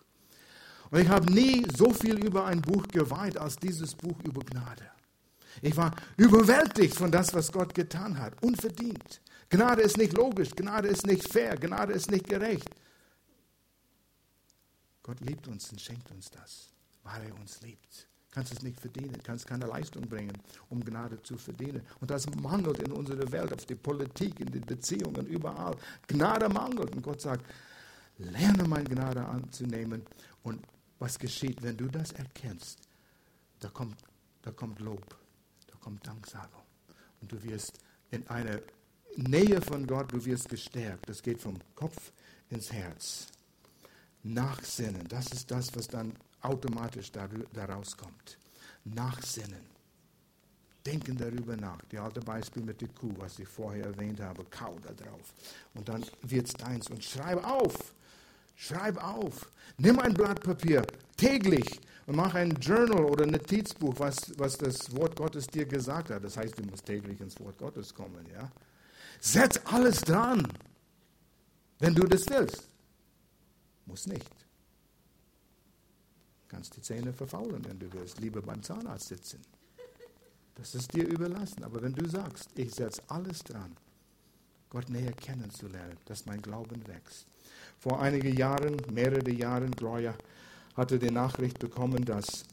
Und 0.91 1.01
ich 1.01 1.09
habe 1.09 1.33
nie 1.33 1.67
so 1.77 1.93
viel 1.93 2.25
über 2.25 2.47
ein 2.47 2.61
Buch 2.63 2.87
geweiht 2.89 3.37
als 3.39 3.57
dieses 3.57 3.95
Buch 3.95 4.19
über 4.25 4.41
Gnade. 4.41 4.87
Ich 5.63 5.77
war 5.77 5.95
überwältigt 6.17 6.95
von 6.95 7.11
das, 7.11 7.35
was 7.35 7.51
Gott 7.51 7.75
getan 7.75 8.19
hat, 8.19 8.41
unverdient. 8.43 9.21
Gnade 9.51 9.83
ist 9.83 9.99
nicht 9.99 10.13
logisch, 10.13 10.51
Gnade 10.51 10.89
ist 10.89 11.07
nicht 11.07 11.31
fair, 11.31 11.57
Gnade 11.57 11.93
ist 11.93 12.11
nicht 12.11 12.29
gerecht. 12.29 12.71
Gott 15.03 15.21
liebt 15.21 15.49
uns 15.49 15.71
und 15.71 15.81
schenkt 15.81 16.11
uns 16.13 16.31
das, 16.31 16.73
weil 17.03 17.27
er 17.27 17.35
uns 17.35 17.61
liebt. 17.61 18.07
Kannst 18.31 18.53
es 18.53 18.63
nicht 18.63 18.79
verdienen, 18.79 19.21
kannst 19.25 19.49
keine 19.49 19.67
Leistung 19.67 20.03
bringen, 20.03 20.39
um 20.69 20.85
Gnade 20.85 21.21
zu 21.23 21.37
verdienen. 21.37 21.83
Und 22.01 22.13
das 22.13 22.31
mangelt 22.37 22.79
in 22.79 22.93
unserer 22.93 23.31
Welt, 23.33 23.53
auf 23.53 23.67
die 23.67 23.75
Politik, 23.75 24.39
in 24.39 24.53
den 24.53 24.61
Beziehungen, 24.61 25.27
überall. 25.27 25.77
Gnade 26.07 26.49
mangelt. 26.49 26.95
Und 26.95 27.03
Gott 27.03 27.21
sagt, 27.21 27.45
lerne 28.19 28.69
meine 28.69 28.89
Gnade 28.89 29.25
anzunehmen. 29.25 30.03
Und 30.45 30.63
was 31.01 31.19
geschieht, 31.19 31.61
wenn 31.63 31.77
du 31.77 31.89
das 31.89 32.13
erkennst? 32.13 32.79
Da 33.59 33.69
kommt, 33.69 33.97
da 34.43 34.53
kommt 34.53 34.79
Lob, 34.79 35.17
da 35.67 35.75
kommt 35.81 36.07
Danksagung. 36.07 36.63
Und 37.21 37.33
du 37.33 37.43
wirst 37.43 37.81
in 38.13 38.29
einer 38.29 38.61
Nähe 39.23 39.61
von 39.61 39.87
Gott, 39.87 40.13
du 40.13 40.25
wirst 40.25 40.49
gestärkt. 40.49 41.09
Das 41.09 41.23
geht 41.23 41.41
vom 41.41 41.57
Kopf 41.75 42.13
ins 42.51 42.73
Herz. 42.73 43.27
Nachsinnen, 44.23 45.07
das 45.09 45.33
ist 45.33 45.51
das, 45.51 45.75
was 45.75 45.89
dann 45.89 46.13
automatisch 46.43 47.11
daraus 47.13 47.97
kommt. 47.97 48.39
Nachsinnen. 48.85 49.71
Denken 50.85 51.17
darüber 51.17 51.57
nach. 51.57 51.83
Die 51.91 51.99
alte 51.99 52.21
Beispiel 52.21 52.63
mit 52.63 52.81
der 52.81 52.89
Kuh, 52.89 53.13
was 53.19 53.39
ich 53.39 53.49
vorher 53.49 53.85
erwähnt 53.85 54.21
habe, 54.21 54.45
kau 54.51 54.79
da 54.83 54.93
drauf. 54.93 55.35
Und 55.75 55.89
dann 55.89 56.05
wird 56.23 56.47
es 56.47 56.55
deins. 56.55 56.89
Und 56.89 57.05
schreib 57.05 57.45
auf. 57.47 57.93
Schreib 58.57 59.03
auf. 59.03 59.51
Nimm 59.77 59.99
ein 59.99 60.15
Blatt 60.15 60.43
Papier 60.43 60.87
täglich 61.17 61.81
und 62.07 62.17
mach 62.17 62.35
ein 62.35 62.53
Journal 62.61 63.05
oder 63.05 63.25
ein 63.25 63.31
Notizbuch, 63.31 63.95
was, 63.99 64.39
was 64.39 64.57
das 64.57 64.95
Wort 64.97 65.17
Gottes 65.17 65.47
dir 65.47 65.67
gesagt 65.67 66.11
hat. 66.11 66.25
Das 66.25 66.37
heißt, 66.37 66.59
du 66.59 66.65
musst 66.65 66.87
täglich 66.87 67.21
ins 67.21 67.39
Wort 67.41 67.59
Gottes 67.59 67.95
kommen. 67.95 68.27
Ja? 68.33 68.51
Setz 69.21 69.61
alles 69.65 70.01
dran, 70.01 70.47
wenn 71.79 71.95
du 71.95 72.07
das 72.07 72.29
willst. 72.29 72.69
Muss 73.87 74.07
nicht. 74.07 74.31
Du 76.43 76.49
kannst 76.49 76.77
die 76.77 76.83
Zähne 76.83 77.13
verfaulen, 77.13 77.65
wenn 77.65 77.79
du 77.79 77.93
willst. 77.93 78.19
Lieber 78.19 78.41
beim 78.43 78.63
Zahnarzt 78.63 79.09
sitzen. 79.09 79.41
Das 80.55 80.75
ist 80.75 80.93
dir 80.95 81.07
überlassen. 81.07 81.65
Aber 81.65 81.83
wenn 81.83 81.95
du 81.95 82.09
sagst, 82.09 82.51
ich 82.57 82.75
setze 82.75 83.03
alles 83.09 83.41
dran, 83.41 83.77
Gott 84.71 84.89
näher 84.89 85.13
kennenzulernen, 85.13 85.97
dass 86.05 86.27
mein 86.27 86.41
Glauben 86.41 86.87
wächst. 86.87 87.27
Vor 87.79 88.01
einigen 88.01 88.37
Jahren, 88.37 88.77
mehrere 88.93 89.31
Jahren, 89.31 89.71
Gloria 89.73 90.15
hatte 90.77 90.99
die 90.99 91.11
Nachricht 91.11 91.59
bekommen, 91.59 92.05
dass 92.05 92.45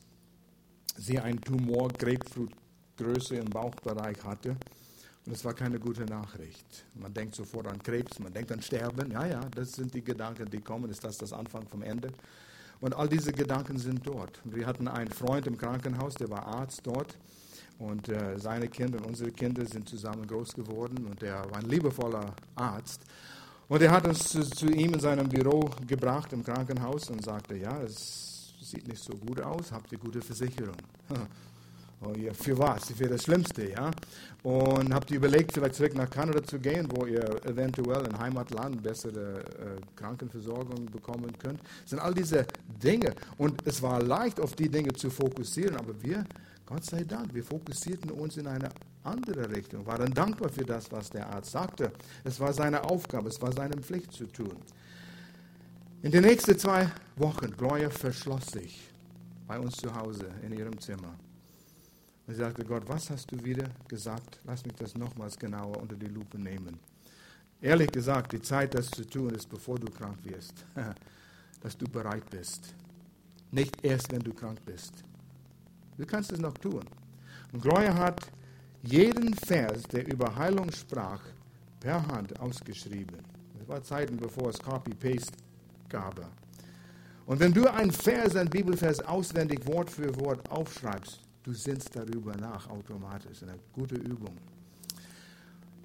sie 0.97 1.19
einen 1.19 1.39
Tumor 1.41 1.89
Grapefruitgröße 1.89 3.35
im 3.35 3.49
Bauchbereich 3.49 4.23
hatte. 4.23 4.57
Und 5.27 5.33
es 5.33 5.43
war 5.43 5.53
keine 5.53 5.77
gute 5.77 6.05
Nachricht. 6.05 6.85
Man 6.95 7.13
denkt 7.13 7.35
sofort 7.35 7.67
an 7.67 7.83
Krebs, 7.83 8.17
man 8.19 8.31
denkt 8.31 8.49
an 8.49 8.61
Sterben. 8.61 9.11
Ja, 9.11 9.25
ja, 9.25 9.41
das 9.53 9.73
sind 9.73 9.93
die 9.93 10.01
Gedanken, 10.01 10.49
die 10.49 10.61
kommen. 10.61 10.89
Ist 10.89 11.03
das 11.03 11.17
das 11.17 11.33
Anfang 11.33 11.67
vom 11.67 11.81
Ende? 11.81 12.13
Und 12.79 12.95
all 12.95 13.09
diese 13.09 13.33
Gedanken 13.33 13.77
sind 13.77 14.07
dort. 14.07 14.39
Wir 14.45 14.65
hatten 14.65 14.87
einen 14.87 15.11
Freund 15.11 15.45
im 15.45 15.57
Krankenhaus, 15.57 16.13
der 16.13 16.29
war 16.29 16.47
Arzt 16.47 16.79
dort. 16.87 17.17
Und 17.77 18.07
äh, 18.07 18.39
seine 18.39 18.69
Kinder 18.69 18.99
und 18.99 19.05
unsere 19.07 19.31
Kinder 19.31 19.65
sind 19.65 19.89
zusammen 19.89 20.25
groß 20.25 20.53
geworden. 20.53 21.05
Und 21.05 21.21
er 21.21 21.43
war 21.51 21.57
ein 21.57 21.67
liebevoller 21.67 22.33
Arzt. 22.55 23.01
Und 23.67 23.81
er 23.81 23.91
hat 23.91 24.07
uns 24.07 24.29
zu, 24.29 24.49
zu 24.49 24.67
ihm 24.67 24.93
in 24.93 24.99
seinem 25.01 25.27
Büro 25.27 25.69
gebracht 25.85 26.31
im 26.31 26.41
Krankenhaus 26.41 27.09
und 27.09 27.25
sagte, 27.25 27.57
ja, 27.57 27.81
es 27.81 28.53
sieht 28.61 28.87
nicht 28.87 29.03
so 29.03 29.11
gut 29.17 29.41
aus, 29.41 29.73
habt 29.73 29.91
ihr 29.91 29.97
gute 29.97 30.21
Versicherung? 30.21 30.77
Oh 31.99 32.13
für 32.33 32.57
was? 32.59 32.91
Für 32.91 33.07
das 33.07 33.23
Schlimmste, 33.23 33.71
ja? 33.71 33.89
Und 34.43 34.93
habt 34.93 35.09
ihr 35.09 35.17
überlegt, 35.17 35.51
vielleicht 35.51 35.75
zurück 35.75 35.95
nach 35.95 36.09
Kanada 36.09 36.43
zu 36.43 36.59
gehen, 36.59 36.87
wo 36.91 37.07
ihr 37.07 37.23
eventuell 37.43 38.05
im 38.05 38.17
Heimatland 38.19 38.83
bessere 38.83 39.39
äh, 39.39 39.81
Krankenversorgung 39.95 40.85
bekommen 40.85 41.35
könnt? 41.39 41.59
Das 41.81 41.89
sind 41.89 41.99
all 41.99 42.13
diese 42.13 42.45
Dinge. 42.81 43.15
Und 43.37 43.65
es 43.65 43.81
war 43.81 44.01
leicht, 44.03 44.39
auf 44.39 44.53
die 44.53 44.69
Dinge 44.69 44.93
zu 44.93 45.09
fokussieren, 45.09 45.75
aber 45.75 45.99
wir, 46.03 46.23
Gott 46.67 46.85
sei 46.85 47.03
Dank, 47.03 47.33
wir 47.33 47.43
fokussierten 47.43 48.11
uns 48.11 48.37
in 48.37 48.45
eine 48.45 48.69
andere 49.03 49.49
Richtung, 49.49 49.85
waren 49.87 50.13
dankbar 50.13 50.49
für 50.49 50.65
das, 50.65 50.91
was 50.91 51.09
der 51.09 51.27
Arzt 51.27 51.51
sagte. 51.51 51.91
Es 52.23 52.39
war 52.39 52.53
seine 52.53 52.83
Aufgabe, 52.83 53.29
es 53.29 53.41
war 53.41 53.51
seine 53.51 53.75
Pflicht 53.77 54.11
zu 54.11 54.27
tun. 54.27 54.55
In 56.03 56.11
den 56.11 56.23
nächsten 56.23 56.57
zwei 56.59 56.91
Wochen, 57.15 57.51
Gloria 57.57 57.89
verschloss 57.89 58.45
sich 58.47 58.87
bei 59.47 59.59
uns 59.59 59.77
zu 59.77 59.93
Hause 59.95 60.27
in 60.43 60.53
ihrem 60.53 60.79
Zimmer. 60.79 61.15
Und 62.27 62.33
sie 62.33 62.41
sagte, 62.41 62.65
Gott, 62.65 62.83
was 62.87 63.09
hast 63.09 63.31
du 63.31 63.41
wieder 63.43 63.69
gesagt? 63.87 64.41
Lass 64.43 64.65
mich 64.65 64.75
das 64.75 64.95
nochmals 64.95 65.39
genauer 65.39 65.77
unter 65.77 65.95
die 65.95 66.07
Lupe 66.07 66.37
nehmen. 66.37 66.77
Ehrlich 67.61 67.89
gesagt, 67.89 68.33
die 68.33 68.41
Zeit, 68.41 68.75
das 68.75 68.91
zu 68.91 69.05
tun, 69.07 69.29
ist, 69.29 69.49
bevor 69.49 69.79
du 69.79 69.89
krank 69.91 70.17
wirst. 70.23 70.65
Dass 71.61 71.75
du 71.75 71.87
bereit 71.87 72.29
bist. 72.29 72.75
Nicht 73.49 73.83
erst, 73.83 74.11
wenn 74.11 74.19
du 74.19 74.33
krank 74.33 74.59
bist. 74.65 74.93
Du 75.97 76.05
kannst 76.05 76.31
es 76.31 76.39
noch 76.39 76.53
tun. 76.55 76.83
Und 77.51 77.61
Gloria 77.61 77.95
hat 77.95 78.21
jeden 78.83 79.33
Vers, 79.33 79.83
der 79.83 80.05
über 80.05 80.35
Heilung 80.35 80.71
sprach, 80.71 81.21
per 81.79 82.05
Hand 82.07 82.39
ausgeschrieben. 82.39 83.17
Das 83.57 83.67
war 83.67 83.81
Zeiten, 83.83 84.17
bevor 84.17 84.49
es 84.49 84.59
Copy-Paste 84.59 85.33
gab. 85.89 86.29
Und 87.25 87.39
wenn 87.39 87.53
du 87.53 87.71
einen 87.73 87.91
Vers, 87.91 88.35
einen 88.35 88.49
Bibelvers 88.49 88.99
auswendig 88.99 89.65
Wort 89.65 89.89
für 89.89 90.15
Wort 90.19 90.49
aufschreibst, 90.51 91.26
Du 91.47 91.53
sinnst 91.53 91.95
darüber 91.95 92.35
nach 92.35 92.69
automatisch. 92.69 93.41
Eine 93.41 93.57
gute 93.71 93.95
Übung. 93.95 94.35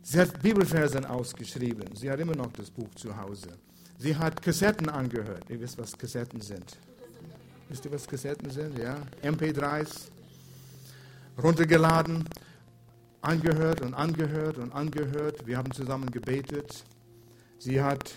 Sie 0.03 0.19
hat 0.19 0.43
Bibelversen 0.43 1.05
ausgeschrieben. 1.05 1.95
Sie 1.95 2.11
hat 2.11 2.19
immer 2.19 2.35
noch 2.35 2.51
das 2.51 2.69
Buch 2.69 2.93
zu 2.97 3.17
Hause. 3.17 3.51
Sie 3.97 4.17
hat 4.17 4.43
Kassetten 4.43 4.89
angehört. 4.89 5.45
Ihr 5.49 5.61
wisst, 5.61 5.79
was 5.79 5.97
Kassetten 5.97 6.41
sind. 6.41 6.77
Wisst 7.69 7.85
ihr, 7.85 7.93
was 7.93 8.09
Kassetten 8.09 8.51
sind? 8.51 8.77
Ja? 8.77 9.07
MP3s. 9.23 10.09
Runtergeladen, 11.41 12.29
angehört 13.21 13.83
und 13.83 13.95
angehört 13.95 14.59
und 14.59 14.73
angehört. 14.73 15.47
Wir 15.47 15.59
haben 15.59 15.71
zusammen 15.71 16.11
gebetet. 16.11 16.83
Sie 17.61 17.81
hat 17.81 18.11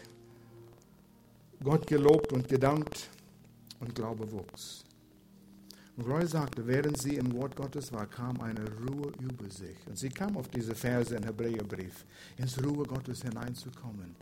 Gott 1.64 1.86
gelobt 1.86 2.34
und 2.34 2.50
gedankt 2.50 3.08
und 3.80 3.94
Glaube 3.94 4.32
wuchs. 4.32 4.85
Und 5.98 6.08
Roy 6.08 6.26
sagte, 6.28 6.68
während 6.68 6.98
sie 7.02 7.16
im 7.16 7.34
Wort 7.34 7.56
Gottes 7.56 7.94
war, 7.94 8.06
kam 8.06 8.42
eine 8.42 8.66
Ruhe 8.86 9.12
über 9.22 9.50
sich. 9.50 9.78
Und 9.88 9.98
sie 9.98 10.10
kam 10.10 10.36
auf 10.36 10.50
diese 10.50 10.76
Verse 10.76 11.16
im 11.16 11.24
Hebräerbrief, 11.24 12.06
ins 12.38 12.62
Ruhe 12.62 12.86
Gottes 12.86 13.22
hineinzukommen. 13.22 14.16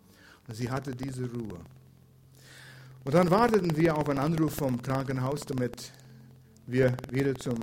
Und 0.47 0.55
sie 0.55 0.69
hatte 0.69 0.95
diese 0.95 1.24
Ruhe. 1.32 1.59
Und 3.05 3.13
dann 3.13 3.30
warteten 3.32 3.76
wir 3.76 3.97
auf 3.97 4.07
einen 4.07 4.19
Anruf 4.19 4.53
vom 4.53 4.82
Krankenhaus, 4.82 5.41
damit 5.41 5.91
wir 6.67 6.95
wieder 7.09 7.34
zum 7.36 7.59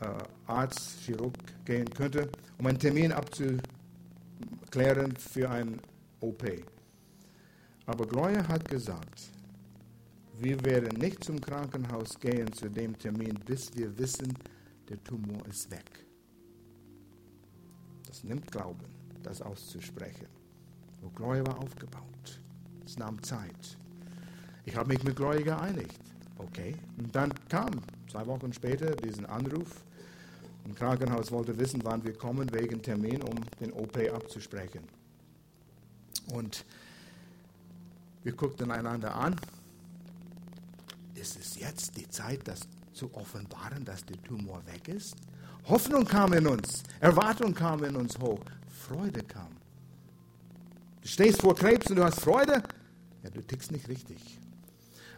äh, 0.00 0.06
Arzt, 0.46 1.00
Chirurg 1.04 1.34
gehen 1.64 1.88
könnten, 1.90 2.28
um 2.58 2.66
einen 2.66 2.78
Termin 2.78 3.12
abzuklären 3.12 3.62
für 5.16 5.48
ein 5.48 5.80
OP. 6.20 6.44
Aber 7.86 8.06
Gloria 8.06 8.46
hat 8.46 8.68
gesagt, 8.68 9.30
wir 10.42 10.64
werden 10.64 10.98
nicht 10.98 11.22
zum 11.24 11.40
Krankenhaus 11.40 12.18
gehen 12.18 12.52
zu 12.52 12.68
dem 12.68 12.98
Termin, 12.98 13.34
bis 13.44 13.74
wir 13.76 13.96
wissen, 13.98 14.36
der 14.88 15.02
Tumor 15.04 15.44
ist 15.46 15.70
weg. 15.70 16.06
Das 18.06 18.24
nimmt 18.24 18.50
Glauben, 18.50 18.86
das 19.22 19.42
auszusprechen. 19.42 20.26
Und 21.02 21.14
Gloria 21.14 21.46
war 21.46 21.58
aufgebaut. 21.58 22.40
Es 22.84 22.98
nahm 22.98 23.22
Zeit. 23.22 23.78
Ich 24.64 24.76
habe 24.76 24.88
mich 24.88 25.02
mit 25.04 25.16
Gloria 25.16 25.42
geeinigt. 25.42 26.00
Okay. 26.38 26.74
Und 26.98 27.14
dann 27.14 27.32
kam 27.48 27.70
zwei 28.10 28.26
Wochen 28.26 28.52
später 28.52 28.96
diesen 28.96 29.26
Anruf. 29.26 29.84
Im 30.64 30.74
Krankenhaus 30.74 31.30
wollte 31.30 31.58
wissen, 31.58 31.80
wann 31.84 32.04
wir 32.04 32.14
kommen, 32.14 32.52
wegen 32.52 32.82
Termin, 32.82 33.22
um 33.22 33.36
den 33.60 33.72
OP 33.72 33.96
abzusprechen. 34.12 34.82
Und 36.32 36.64
wir 38.22 38.32
guckten 38.32 38.70
einander 38.70 39.14
an. 39.14 39.36
Ist 41.20 41.38
es 41.38 41.60
jetzt 41.60 41.98
die 41.98 42.08
Zeit, 42.08 42.40
das 42.48 42.60
zu 42.94 43.12
offenbaren, 43.14 43.84
dass 43.84 44.02
der 44.06 44.20
Tumor 44.22 44.62
weg 44.66 44.88
ist? 44.88 45.16
Hoffnung 45.68 46.06
kam 46.06 46.32
in 46.32 46.46
uns, 46.46 46.82
Erwartung 46.98 47.52
kam 47.52 47.84
in 47.84 47.94
uns 47.94 48.18
hoch, 48.18 48.40
Freude 48.66 49.22
kam. 49.22 49.50
Du 51.02 51.08
stehst 51.08 51.42
vor 51.42 51.54
Krebs 51.54 51.90
und 51.90 51.96
du 51.96 52.04
hast 52.04 52.20
Freude? 52.20 52.62
Ja, 53.22 53.28
du 53.28 53.42
tickst 53.42 53.70
nicht 53.70 53.86
richtig. 53.88 54.16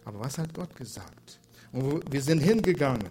Aber 0.05 0.19
was 0.19 0.39
hat 0.39 0.53
Gott 0.53 0.75
gesagt? 0.75 1.39
Und 1.71 2.13
wir 2.13 2.21
sind 2.21 2.41
hingegangen. 2.41 3.09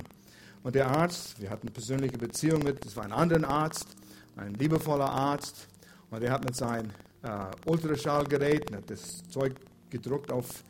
Und 0.61 0.75
der 0.75 0.87
Arzt, 0.87 1.39
wir 1.39 1.49
hatten 1.49 1.67
eine 1.67 1.71
persönliche 1.71 2.17
Beziehung 2.17 2.61
mit, 2.61 2.85
das 2.85 2.97
war 2.97 3.05
ein 3.05 3.13
anderer 3.13 3.47
Arzt, 3.47 3.87
ein 4.35 4.53
liebevoller 4.55 5.09
Arzt. 5.09 5.67
Und 6.09 6.21
er 6.23 6.33
hat 6.33 6.43
mit 6.43 6.57
seinem 6.57 6.89
äh, 7.23 7.45
Ultraschallgerät 7.65 8.69
hat 8.75 8.89
das 8.89 9.23
Zeug 9.29 9.55
gedruckt 9.89 10.29
auf 10.29 10.65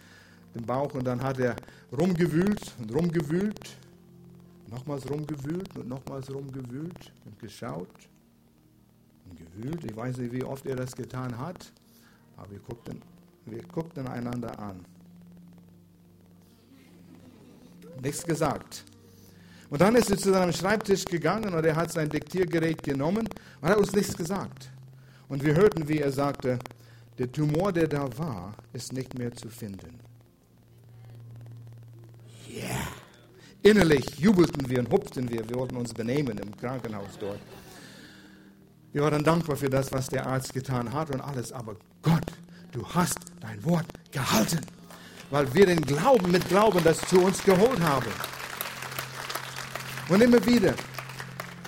den 0.53 0.65
Bauch 0.65 0.93
und 0.93 1.05
dann 1.05 1.21
hat 1.21 1.39
er 1.39 1.55
rumgewühlt 1.91 2.75
und 2.79 2.93
rumgewühlt, 2.93 3.77
nochmals 4.69 5.09
rumgewühlt 5.09 5.77
und 5.77 5.87
nochmals 5.87 6.33
rumgewühlt 6.33 7.13
und 7.25 7.39
geschaut 7.39 7.89
und 9.29 9.37
gewühlt. 9.37 9.83
Ich 9.83 9.95
weiß 9.95 10.17
nicht, 10.17 10.31
wie 10.31 10.43
oft 10.43 10.65
er 10.65 10.75
das 10.75 10.95
getan 10.95 11.37
hat, 11.37 11.71
aber 12.37 12.51
wir 12.51 12.59
guckten, 12.59 13.01
wir 13.45 13.61
guckten 13.63 14.07
einander 14.07 14.57
an. 14.59 14.85
Nichts 18.01 18.23
gesagt. 18.23 18.85
Und 19.69 19.79
dann 19.79 19.95
ist 19.95 20.09
er 20.09 20.17
zu 20.17 20.31
seinem 20.31 20.51
Schreibtisch 20.51 21.05
gegangen 21.05 21.53
und 21.53 21.65
er 21.65 21.75
hat 21.75 21.91
sein 21.91 22.09
Diktiergerät 22.09 22.83
genommen 22.83 23.27
und 23.61 23.69
hat 23.69 23.77
uns 23.77 23.93
nichts 23.93 24.17
gesagt. 24.17 24.69
Und 25.29 25.43
wir 25.45 25.55
hörten, 25.55 25.87
wie 25.87 25.99
er 25.99 26.11
sagte, 26.11 26.59
der 27.17 27.31
Tumor, 27.31 27.71
der 27.71 27.87
da 27.87 28.05
war, 28.17 28.53
ist 28.73 28.91
nicht 28.91 29.17
mehr 29.17 29.31
zu 29.31 29.47
finden. 29.47 30.10
Yeah. 32.53 32.87
Innerlich 33.63 34.05
jubelten 34.17 34.69
wir 34.69 34.79
und 34.79 34.91
hupften 34.91 35.29
wir. 35.29 35.47
Wir 35.47 35.55
wollten 35.55 35.77
uns 35.77 35.93
benehmen 35.93 36.37
im 36.37 36.55
Krankenhaus 36.57 37.17
dort. 37.19 37.39
Wir 38.91 39.03
waren 39.03 39.23
dankbar 39.23 39.55
für 39.55 39.69
das, 39.69 39.91
was 39.91 40.07
der 40.07 40.25
Arzt 40.25 40.53
getan 40.53 40.91
hat 40.91 41.11
und 41.11 41.21
alles. 41.21 41.53
Aber 41.53 41.75
Gott, 42.01 42.25
du 42.71 42.85
hast 42.87 43.19
dein 43.39 43.63
Wort 43.63 43.85
gehalten, 44.11 44.59
weil 45.29 45.53
wir 45.53 45.67
den 45.67 45.81
Glauben 45.81 46.31
mit 46.31 46.47
Glauben 46.49 46.83
das 46.83 46.99
zu 47.01 47.21
uns 47.21 47.41
geholt 47.43 47.79
haben. 47.79 48.11
Und 50.09 50.21
immer 50.21 50.45
wieder, 50.45 50.73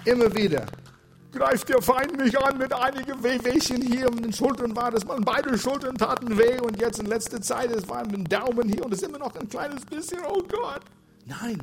immer 0.03 0.33
wieder 0.35 0.65
greift 1.33 1.69
der 1.69 1.81
Feind 1.81 2.17
mich 2.17 2.37
an 2.39 2.57
mit 2.57 2.71
einigen 2.71 3.23
Wehwehchen 3.23 3.81
hier 3.81 4.09
um 4.09 4.21
den 4.21 4.31
Schultern 4.31 4.75
war 4.75 4.91
das 4.91 5.05
mal. 5.05 5.19
Beide 5.19 5.57
Schultern 5.57 5.97
taten 5.97 6.37
weh 6.37 6.59
und 6.59 6.79
jetzt 6.79 6.99
in 6.99 7.07
letzter 7.07 7.41
Zeit, 7.41 7.71
es 7.71 7.87
war 7.89 8.03
dem 8.03 8.27
Daumen 8.27 8.69
hier 8.69 8.85
und 8.85 8.93
es 8.93 9.01
ist 9.01 9.09
immer 9.09 9.19
noch 9.19 9.35
ein 9.35 9.49
kleines 9.49 9.83
bisschen, 9.85 10.19
oh 10.27 10.41
Gott. 10.43 10.81
Nein, 11.25 11.61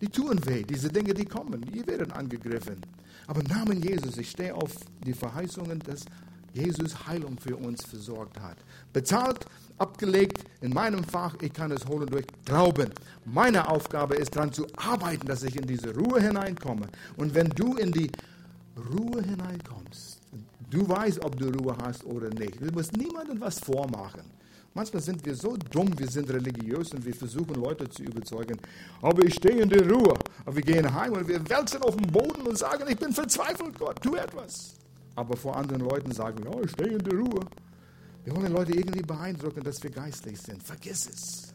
die 0.00 0.08
tun 0.08 0.38
weh, 0.44 0.62
diese 0.64 0.88
Dinge, 0.88 1.14
die 1.14 1.24
kommen, 1.24 1.60
die 1.62 1.86
werden 1.86 2.10
angegriffen. 2.12 2.80
Aber 3.28 3.40
im 3.40 3.46
Namen 3.46 3.80
Jesus, 3.80 4.18
ich 4.18 4.30
stehe 4.30 4.54
auf 4.54 4.72
die 5.06 5.14
Verheißungen, 5.14 5.78
dass 5.78 6.04
Jesus 6.52 7.06
Heilung 7.06 7.38
für 7.38 7.56
uns 7.56 7.84
versorgt 7.84 8.38
hat. 8.40 8.58
Bezahlt, 8.92 9.46
abgelegt 9.82 10.44
in 10.60 10.72
meinem 10.72 11.02
Fach, 11.04 11.34
ich 11.40 11.52
kann 11.52 11.72
es 11.72 11.84
holen 11.86 12.06
durch 12.06 12.24
Glauben. 12.44 12.90
Meine 13.24 13.68
Aufgabe 13.68 14.14
ist 14.14 14.34
daran 14.36 14.52
zu 14.52 14.66
arbeiten, 14.76 15.26
dass 15.26 15.42
ich 15.42 15.56
in 15.56 15.66
diese 15.66 15.94
Ruhe 15.94 16.20
hineinkomme. 16.20 16.86
Und 17.16 17.34
wenn 17.34 17.48
du 17.50 17.74
in 17.76 17.90
die 17.92 18.10
Ruhe 18.76 19.22
hineinkommst, 19.22 20.20
du 20.70 20.88
weißt, 20.88 21.22
ob 21.24 21.36
du 21.36 21.50
Ruhe 21.50 21.76
hast 21.82 22.04
oder 22.04 22.30
nicht. 22.30 22.60
Du 22.60 22.72
musst 22.72 22.96
niemandem 22.96 23.40
was 23.40 23.58
vormachen. 23.58 24.22
Manchmal 24.74 25.02
sind 25.02 25.24
wir 25.26 25.34
so 25.34 25.56
dumm, 25.70 25.90
wir 25.98 26.08
sind 26.08 26.30
religiös 26.30 26.94
und 26.94 27.04
wir 27.04 27.14
versuchen 27.14 27.54
Leute 27.56 27.88
zu 27.90 28.04
überzeugen. 28.04 28.58
Aber 29.02 29.22
ich 29.22 29.34
stehe 29.34 29.60
in 29.60 29.68
der 29.68 29.86
Ruhe. 29.86 30.14
Aber 30.46 30.56
wir 30.56 30.62
gehen 30.62 30.94
heim 30.94 31.12
und 31.12 31.28
wir 31.28 31.46
wälzen 31.50 31.82
auf 31.82 31.94
den 31.96 32.10
Boden 32.10 32.42
und 32.46 32.56
sagen, 32.56 32.84
ich 32.88 32.96
bin 32.96 33.12
verzweifelt, 33.12 33.78
Gott, 33.78 34.00
tu 34.00 34.14
etwas. 34.14 34.74
Aber 35.14 35.36
vor 35.36 35.56
anderen 35.56 35.82
Leuten 35.82 36.12
sagen, 36.12 36.42
ja, 36.42 36.58
ich 36.62 36.70
stehe 36.70 36.92
in 36.96 37.04
der 37.04 37.18
Ruhe. 37.18 37.40
Wir 38.24 38.36
wollen 38.36 38.52
Leute 38.52 38.72
irgendwie 38.72 39.02
beeindrucken, 39.02 39.62
dass 39.62 39.82
wir 39.82 39.90
geistlich 39.90 40.40
sind. 40.40 40.62
Vergiss 40.62 41.08
es. 41.08 41.52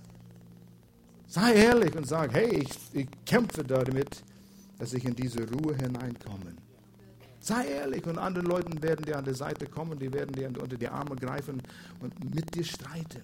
Sei 1.28 1.54
ehrlich 1.54 1.96
und 1.96 2.08
sag, 2.08 2.34
hey, 2.34 2.62
ich, 2.62 2.70
ich 2.94 3.08
kämpfe 3.26 3.64
damit, 3.64 4.24
dass 4.80 4.94
ich 4.94 5.06
in 5.06 5.16
diese 5.16 5.50
Ruhe 5.50 5.76
hineinkomme. 5.76 6.54
Sei 7.40 7.68
ehrlich 7.68 8.06
und 8.06 8.18
andere 8.18 8.46
Leute 8.46 8.82
werden 8.82 9.06
dir 9.06 9.18
an 9.18 9.26
der 9.26 9.36
Seite 9.36 9.68
kommen, 9.68 9.98
die 9.98 10.12
werden 10.12 10.34
dir 10.34 10.48
unter 10.48 10.78
die 10.78 10.88
Arme 10.88 11.16
greifen 11.16 11.62
und 12.02 12.36
mit 12.36 12.54
dir 12.54 12.64
streiten. 12.64 13.22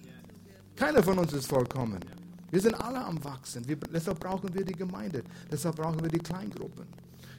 Keiner 0.76 1.02
von 1.02 1.18
uns 1.18 1.32
ist 1.32 1.46
vollkommen. 1.46 2.00
Wir 2.50 2.60
sind 2.60 2.74
alle 2.74 3.04
am 3.04 3.22
Wachsen. 3.24 3.66
Wir, 3.66 3.76
deshalb 3.76 4.20
brauchen 4.20 4.54
wir 4.54 4.64
die 4.64 4.74
Gemeinde. 4.74 5.22
Deshalb 5.50 5.76
brauchen 5.76 6.00
wir 6.00 6.08
die 6.08 6.18
Kleingruppen. 6.18 6.86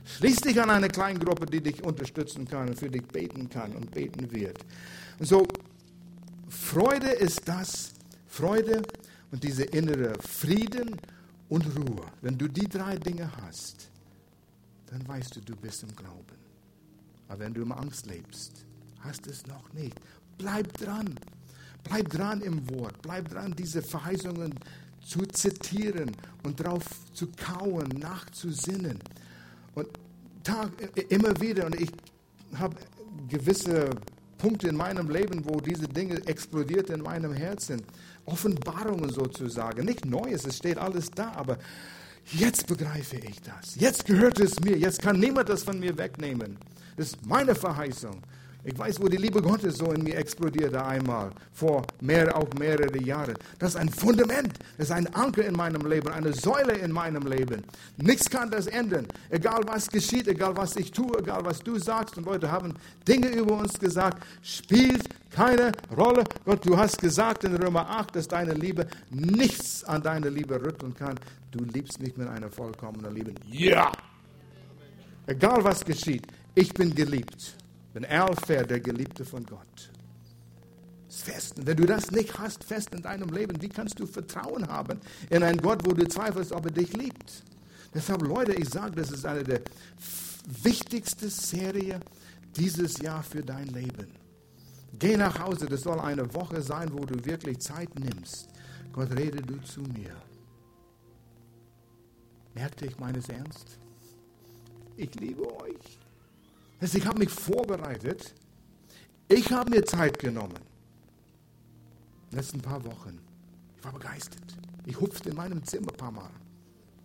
Schließ 0.05 0.41
dich 0.41 0.61
an 0.61 0.69
eine 0.69 0.87
Kleingruppe, 0.87 1.45
die 1.45 1.61
dich 1.61 1.83
unterstützen 1.83 2.47
kann 2.47 2.69
und 2.69 2.77
für 2.77 2.89
dich 2.89 3.05
beten 3.07 3.49
kann 3.49 3.73
und 3.75 3.91
beten 3.91 4.31
wird. 4.31 4.59
Und 5.17 5.25
so, 5.25 5.47
Freude 6.55 7.09
ist 7.09 7.47
das, 7.47 7.91
Freude 8.27 8.81
und 9.31 9.43
diese 9.43 9.63
innere 9.63 10.13
Frieden 10.21 10.95
und 11.49 11.65
Ruhe. 11.77 12.05
Wenn 12.21 12.37
du 12.37 12.47
die 12.47 12.67
drei 12.67 12.97
Dinge 12.97 13.29
hast, 13.41 13.89
dann 14.87 15.07
weißt 15.07 15.35
du, 15.35 15.41
du 15.41 15.55
bist 15.55 15.83
im 15.83 15.95
Glauben. 15.95 16.35
Aber 17.27 17.39
wenn 17.39 17.53
du 17.53 17.61
im 17.61 17.71
Angst 17.71 18.05
lebst, 18.05 18.65
hast 18.99 19.27
es 19.27 19.45
noch 19.47 19.71
nicht. 19.73 19.99
Bleib 20.37 20.73
dran. 20.77 21.15
Bleib 21.83 22.09
dran 22.09 22.41
im 22.41 22.67
Wort. 22.69 23.01
Bleib 23.01 23.29
dran, 23.29 23.53
diese 23.55 23.81
Verheißungen 23.81 24.53
zu 25.05 25.25
zitieren 25.27 26.11
und 26.43 26.59
darauf 26.59 26.83
zu 27.13 27.27
kauen, 27.37 27.89
nachzusinnen. 27.89 28.99
Und 29.75 29.87
Tag, 30.43 30.69
immer 31.09 31.39
wieder, 31.39 31.65
und 31.65 31.79
ich 31.79 31.91
habe 32.55 32.75
gewisse 33.27 33.89
Punkte 34.45 34.67
in 34.67 34.77
meinem 34.77 35.09
Leben, 35.09 35.43
wo 35.45 35.59
diese 35.59 35.87
Dinge 35.87 36.21
explodiert 36.27 36.91
in 36.91 37.01
meinem 37.01 37.33
Herzen. 37.33 37.81
Offenbarungen 38.25 39.09
sozusagen. 39.09 39.83
Nicht 39.83 40.05
Neues, 40.05 40.45
es 40.45 40.57
steht 40.57 40.77
alles 40.77 41.09
da, 41.09 41.31
aber 41.31 41.57
jetzt 42.31 42.67
begreife 42.67 43.15
ich 43.15 43.41
das. 43.41 43.73
Jetzt 43.73 44.05
gehört 44.05 44.39
es 44.39 44.59
mir. 44.59 44.77
Jetzt 44.77 45.01
kann 45.01 45.19
niemand 45.19 45.49
das 45.49 45.63
von 45.63 45.79
mir 45.79 45.97
wegnehmen. 45.97 46.59
Das 46.95 47.07
ist 47.07 47.25
meine 47.25 47.55
Verheißung. 47.55 48.21
Ich 48.68 48.76
weiß, 48.76 48.99
wo 48.99 49.07
die 49.07 49.18
Liebe 49.18 49.43
Gottes 49.43 49.78
so 49.78 49.91
in 49.91 50.03
mir 50.03 50.18
explodierte 50.18 50.84
einmal, 50.84 51.30
vor 51.53 51.86
mehr, 52.01 52.36
auch 52.36 52.51
mehrere 52.57 52.97
Jahre. 52.97 53.36
Das 53.59 53.70
ist 53.70 53.76
ein 53.76 53.89
Fundament, 53.89 54.53
das 54.78 54.88
ist 54.88 54.91
ein 54.91 55.05
Anker 55.13 55.45
in 55.45 55.55
meinem 55.55 55.86
Leben, 55.86 56.07
eine 56.11 56.34
Säule 56.34 56.74
in 56.74 56.91
meinem 56.91 57.28
Leben. 57.28 57.63
Nichts 57.97 58.28
kann 58.28 58.49
das 58.49 58.66
ändern. 58.66 59.07
Egal 59.30 59.61
was 59.68 59.88
geschieht, 59.88 60.28
egal 60.28 60.57
was 60.57 60.76
ich 60.78 60.91
tue, 60.91 61.16
egal 61.20 61.45
was 61.45 61.59
du 61.59 61.78
sagst. 61.78 62.18
Und 62.18 62.26
Leute 62.26 62.51
haben 62.51 62.74
Dinge 63.07 63.28
über 63.28 63.55
uns 63.55 63.80
gesagt, 63.80 64.26
spielt 64.41 65.03
keine 65.30 65.72
Rolle. 65.95 66.24
Gott, 66.43 66.66
du 66.66 66.76
hast 66.76 66.99
gesagt 66.99 67.43
in 67.43 67.55
Römer 67.55 67.88
8, 67.88 68.16
dass 68.16 68.28
deine 68.28 68.53
Liebe 68.53 68.88
nichts 69.11 69.84
an 69.84 70.01
deine 70.01 70.30
Liebe 70.30 70.59
rütteln 70.59 70.95
kann. 70.95 71.20
Du 71.51 71.63
liebst 71.66 72.01
mich 72.01 72.18
mit 72.18 72.28
einer 72.28 72.49
vollkommenen 72.49 73.13
Liebe. 73.13 73.32
Ja! 73.45 73.91
Egal 75.28 75.63
was 75.63 75.86
geschieht, 75.86 76.26
ich 76.55 76.74
bin 76.74 76.95
geliebt. 76.95 77.55
Bin 77.95 78.03
Alpha, 78.03 78.61
der 78.63 78.81
Geliebte 78.81 79.23
von 79.23 79.45
Gott. 79.45 79.89
Das 81.07 81.21
fest. 81.21 81.57
Und 81.57 81.65
wenn 81.65 81.77
du 81.77 81.85
das 81.85 82.11
nicht 82.11 82.37
hast, 82.37 82.61
fest 82.61 82.93
in 82.93 83.01
deinem 83.01 83.29
Leben, 83.29 83.61
wie 83.61 83.69
kannst 83.69 83.97
du 84.01 84.05
Vertrauen 84.05 84.67
haben 84.67 84.99
in 85.29 85.41
einen 85.43 85.61
Gott, 85.61 85.79
wo 85.85 85.93
du 85.93 86.05
zweifelst, 86.05 86.51
ob 86.51 86.65
er 86.65 86.71
dich 86.71 86.91
liebt? 86.91 87.43
Deshalb, 87.93 88.21
Leute, 88.23 88.53
ich 88.53 88.67
sage, 88.67 88.97
das 88.97 89.11
ist 89.11 89.25
eine 89.25 89.45
der 89.45 89.61
wichtigsten 90.61 91.29
Serien 91.29 92.03
dieses 92.57 92.97
Jahr 92.97 93.23
für 93.23 93.41
dein 93.41 93.67
Leben. 93.67 94.07
Geh 94.99 95.15
nach 95.15 95.39
Hause, 95.39 95.65
das 95.65 95.83
soll 95.83 96.01
eine 96.01 96.33
Woche 96.33 96.61
sein, 96.61 96.91
wo 96.91 97.05
du 97.05 97.23
wirklich 97.23 97.59
Zeit 97.59 97.97
nimmst. 97.97 98.49
Gott, 98.91 99.11
rede 99.11 99.41
du 99.41 99.57
zu 99.61 99.79
mir. 99.79 100.13
Merkte 102.55 102.87
ich 102.87 102.99
meines 102.99 103.29
Ernst? 103.29 103.79
Ich 104.97 105.15
liebe 105.15 105.49
euch. 105.61 106.04
Ich 106.82 107.05
habe 107.05 107.19
mich 107.19 107.30
vorbereitet. 107.30 108.34
Ich 109.28 109.51
habe 109.51 109.69
mir 109.69 109.86
Zeit 109.86 110.19
genommen. 110.19 110.59
Den 112.32 112.38
letzten 112.38 112.61
paar 112.61 112.84
Wochen. 112.86 113.19
Ich 113.78 113.84
war 113.84 113.93
begeistert. 113.93 114.43
Ich 114.86 114.99
hupfte 114.99 115.30
in 115.30 115.36
meinem 115.36 115.63
Zimmer 115.63 115.91
ein 115.91 115.97
paar 115.97 116.11
Mal. 116.11 116.30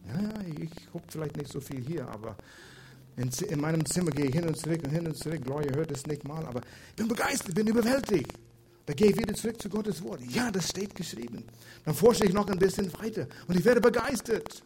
Ja, 0.07 0.41
ich 0.59 0.71
hupfe 0.93 1.07
vielleicht 1.09 1.37
nicht 1.37 1.53
so 1.53 1.61
viel 1.61 1.81
hier, 1.81 2.09
aber 2.09 2.37
in, 3.17 3.31
in, 3.49 3.61
meinem 3.61 3.85
Zimmer 3.87 4.11
gehe 4.11 4.27
ich 4.27 4.35
hin 4.35 4.47
und 4.47 4.57
zurück 4.57 4.81
und 4.85 4.91
hin 4.91 5.07
und 5.07 5.17
zurück. 5.17 5.43
Gloria 5.45 5.75
hört 5.75 5.91
es 5.91 6.07
nicht 6.07 6.27
mal, 6.27 6.45
aber 6.47 6.61
ich 6.91 6.97
bin 6.97 7.09
begeistert, 7.09 7.55
bin 7.55 7.67
überwältigt. 7.67 8.33
Da 8.87 8.95
gehe 8.95 9.11
ich 9.11 9.17
wieder 9.17 9.35
zurück 9.35 9.61
zu 9.61 9.69
Gottes 9.69 10.03
Wort. 10.03 10.21
Ja, 10.31 10.51
das 10.51 10.69
steht 10.69 10.95
geschrieben. 10.95 11.45
Dann 11.85 11.95
forsche 11.95 12.25
ich 12.25 12.33
noch 12.33 12.49
ein 12.49 12.59
bisschen 12.59 12.93
weiter 12.95 13.27
und 13.47 13.57
ich 13.57 13.65
werde 13.65 13.81
begeistert. 13.81 14.63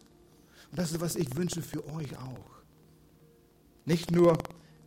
Und 0.71 0.79
das 0.79 0.93
ist, 0.93 1.01
was 1.01 1.17
ich 1.17 1.35
wünsche 1.37 1.63
für 1.63 1.85
euch 1.93 2.17
auch. 2.19 2.63
Nicht 3.85 4.11
nur 4.11 4.39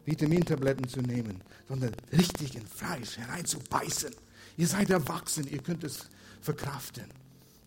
Vitamintabletten 0.07 0.87
zu 0.87 1.01
nehmen, 1.01 1.41
sondern 1.67 1.91
richtig 2.13 2.55
in 2.55 2.65
Fleisch 2.65 3.17
hereinzubeißen. 3.17 4.15
Ihr 4.55 4.67
seid 4.67 4.89
erwachsen, 4.89 5.47
ihr 5.49 5.61
könnt 5.61 5.83
es 5.83 6.07
verkraften. 6.41 7.05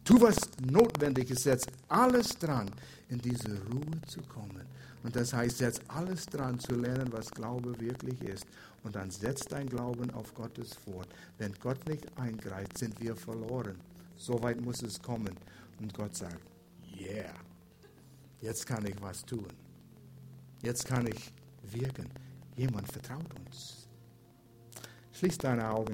Tu, 0.05 0.19
was 0.21 0.37
notwendig 0.59 1.31
ist, 1.31 1.43
setz 1.43 1.67
alles 1.89 2.31
dran, 2.31 2.71
in 3.11 3.19
diese 3.21 3.61
Ruhe 3.71 4.01
zu 4.09 4.23
kommen. 4.23 4.65
Und 5.03 5.15
das 5.15 5.35
heißt, 5.35 5.59
setz 5.59 5.81
alles 5.89 6.25
dran 6.27 6.59
zu 6.59 6.75
lernen, 6.75 7.13
was 7.13 7.31
Glaube 7.31 7.79
wirklich 7.79 8.21
ist. 8.23 8.47
Und 8.83 8.97
dann 8.97 9.11
setz 9.11 9.45
dein 9.45 9.69
Glauben 9.69 10.11
auf 10.11 10.35
Gottes 10.35 10.75
fort. 10.75 11.09
Wenn 11.37 11.53
Gott 11.61 11.87
nicht 11.87 12.07
eingreift, 12.19 12.79
sind 12.79 12.99
wir 13.01 13.15
verloren. 13.17 13.77
So 14.17 14.43
weit 14.43 14.61
muss 14.63 14.83
es 14.83 15.01
kommen. 15.01 15.37
Und 15.79 15.93
Gott 15.93 16.17
sagt, 16.17 16.41
yeah, 16.99 17.35
jetzt 18.41 18.67
kann 18.67 18.87
ich 18.87 19.01
was 19.01 19.23
tun. 19.25 19.47
Jetzt 20.63 20.87
kann 20.87 21.07
ich 21.07 21.33
wirken. 21.71 22.07
Jemand 22.61 22.93
vertraut 22.93 23.25
uns. 23.47 23.89
Schließ 25.13 25.39
deine 25.39 25.71
Augen. 25.71 25.89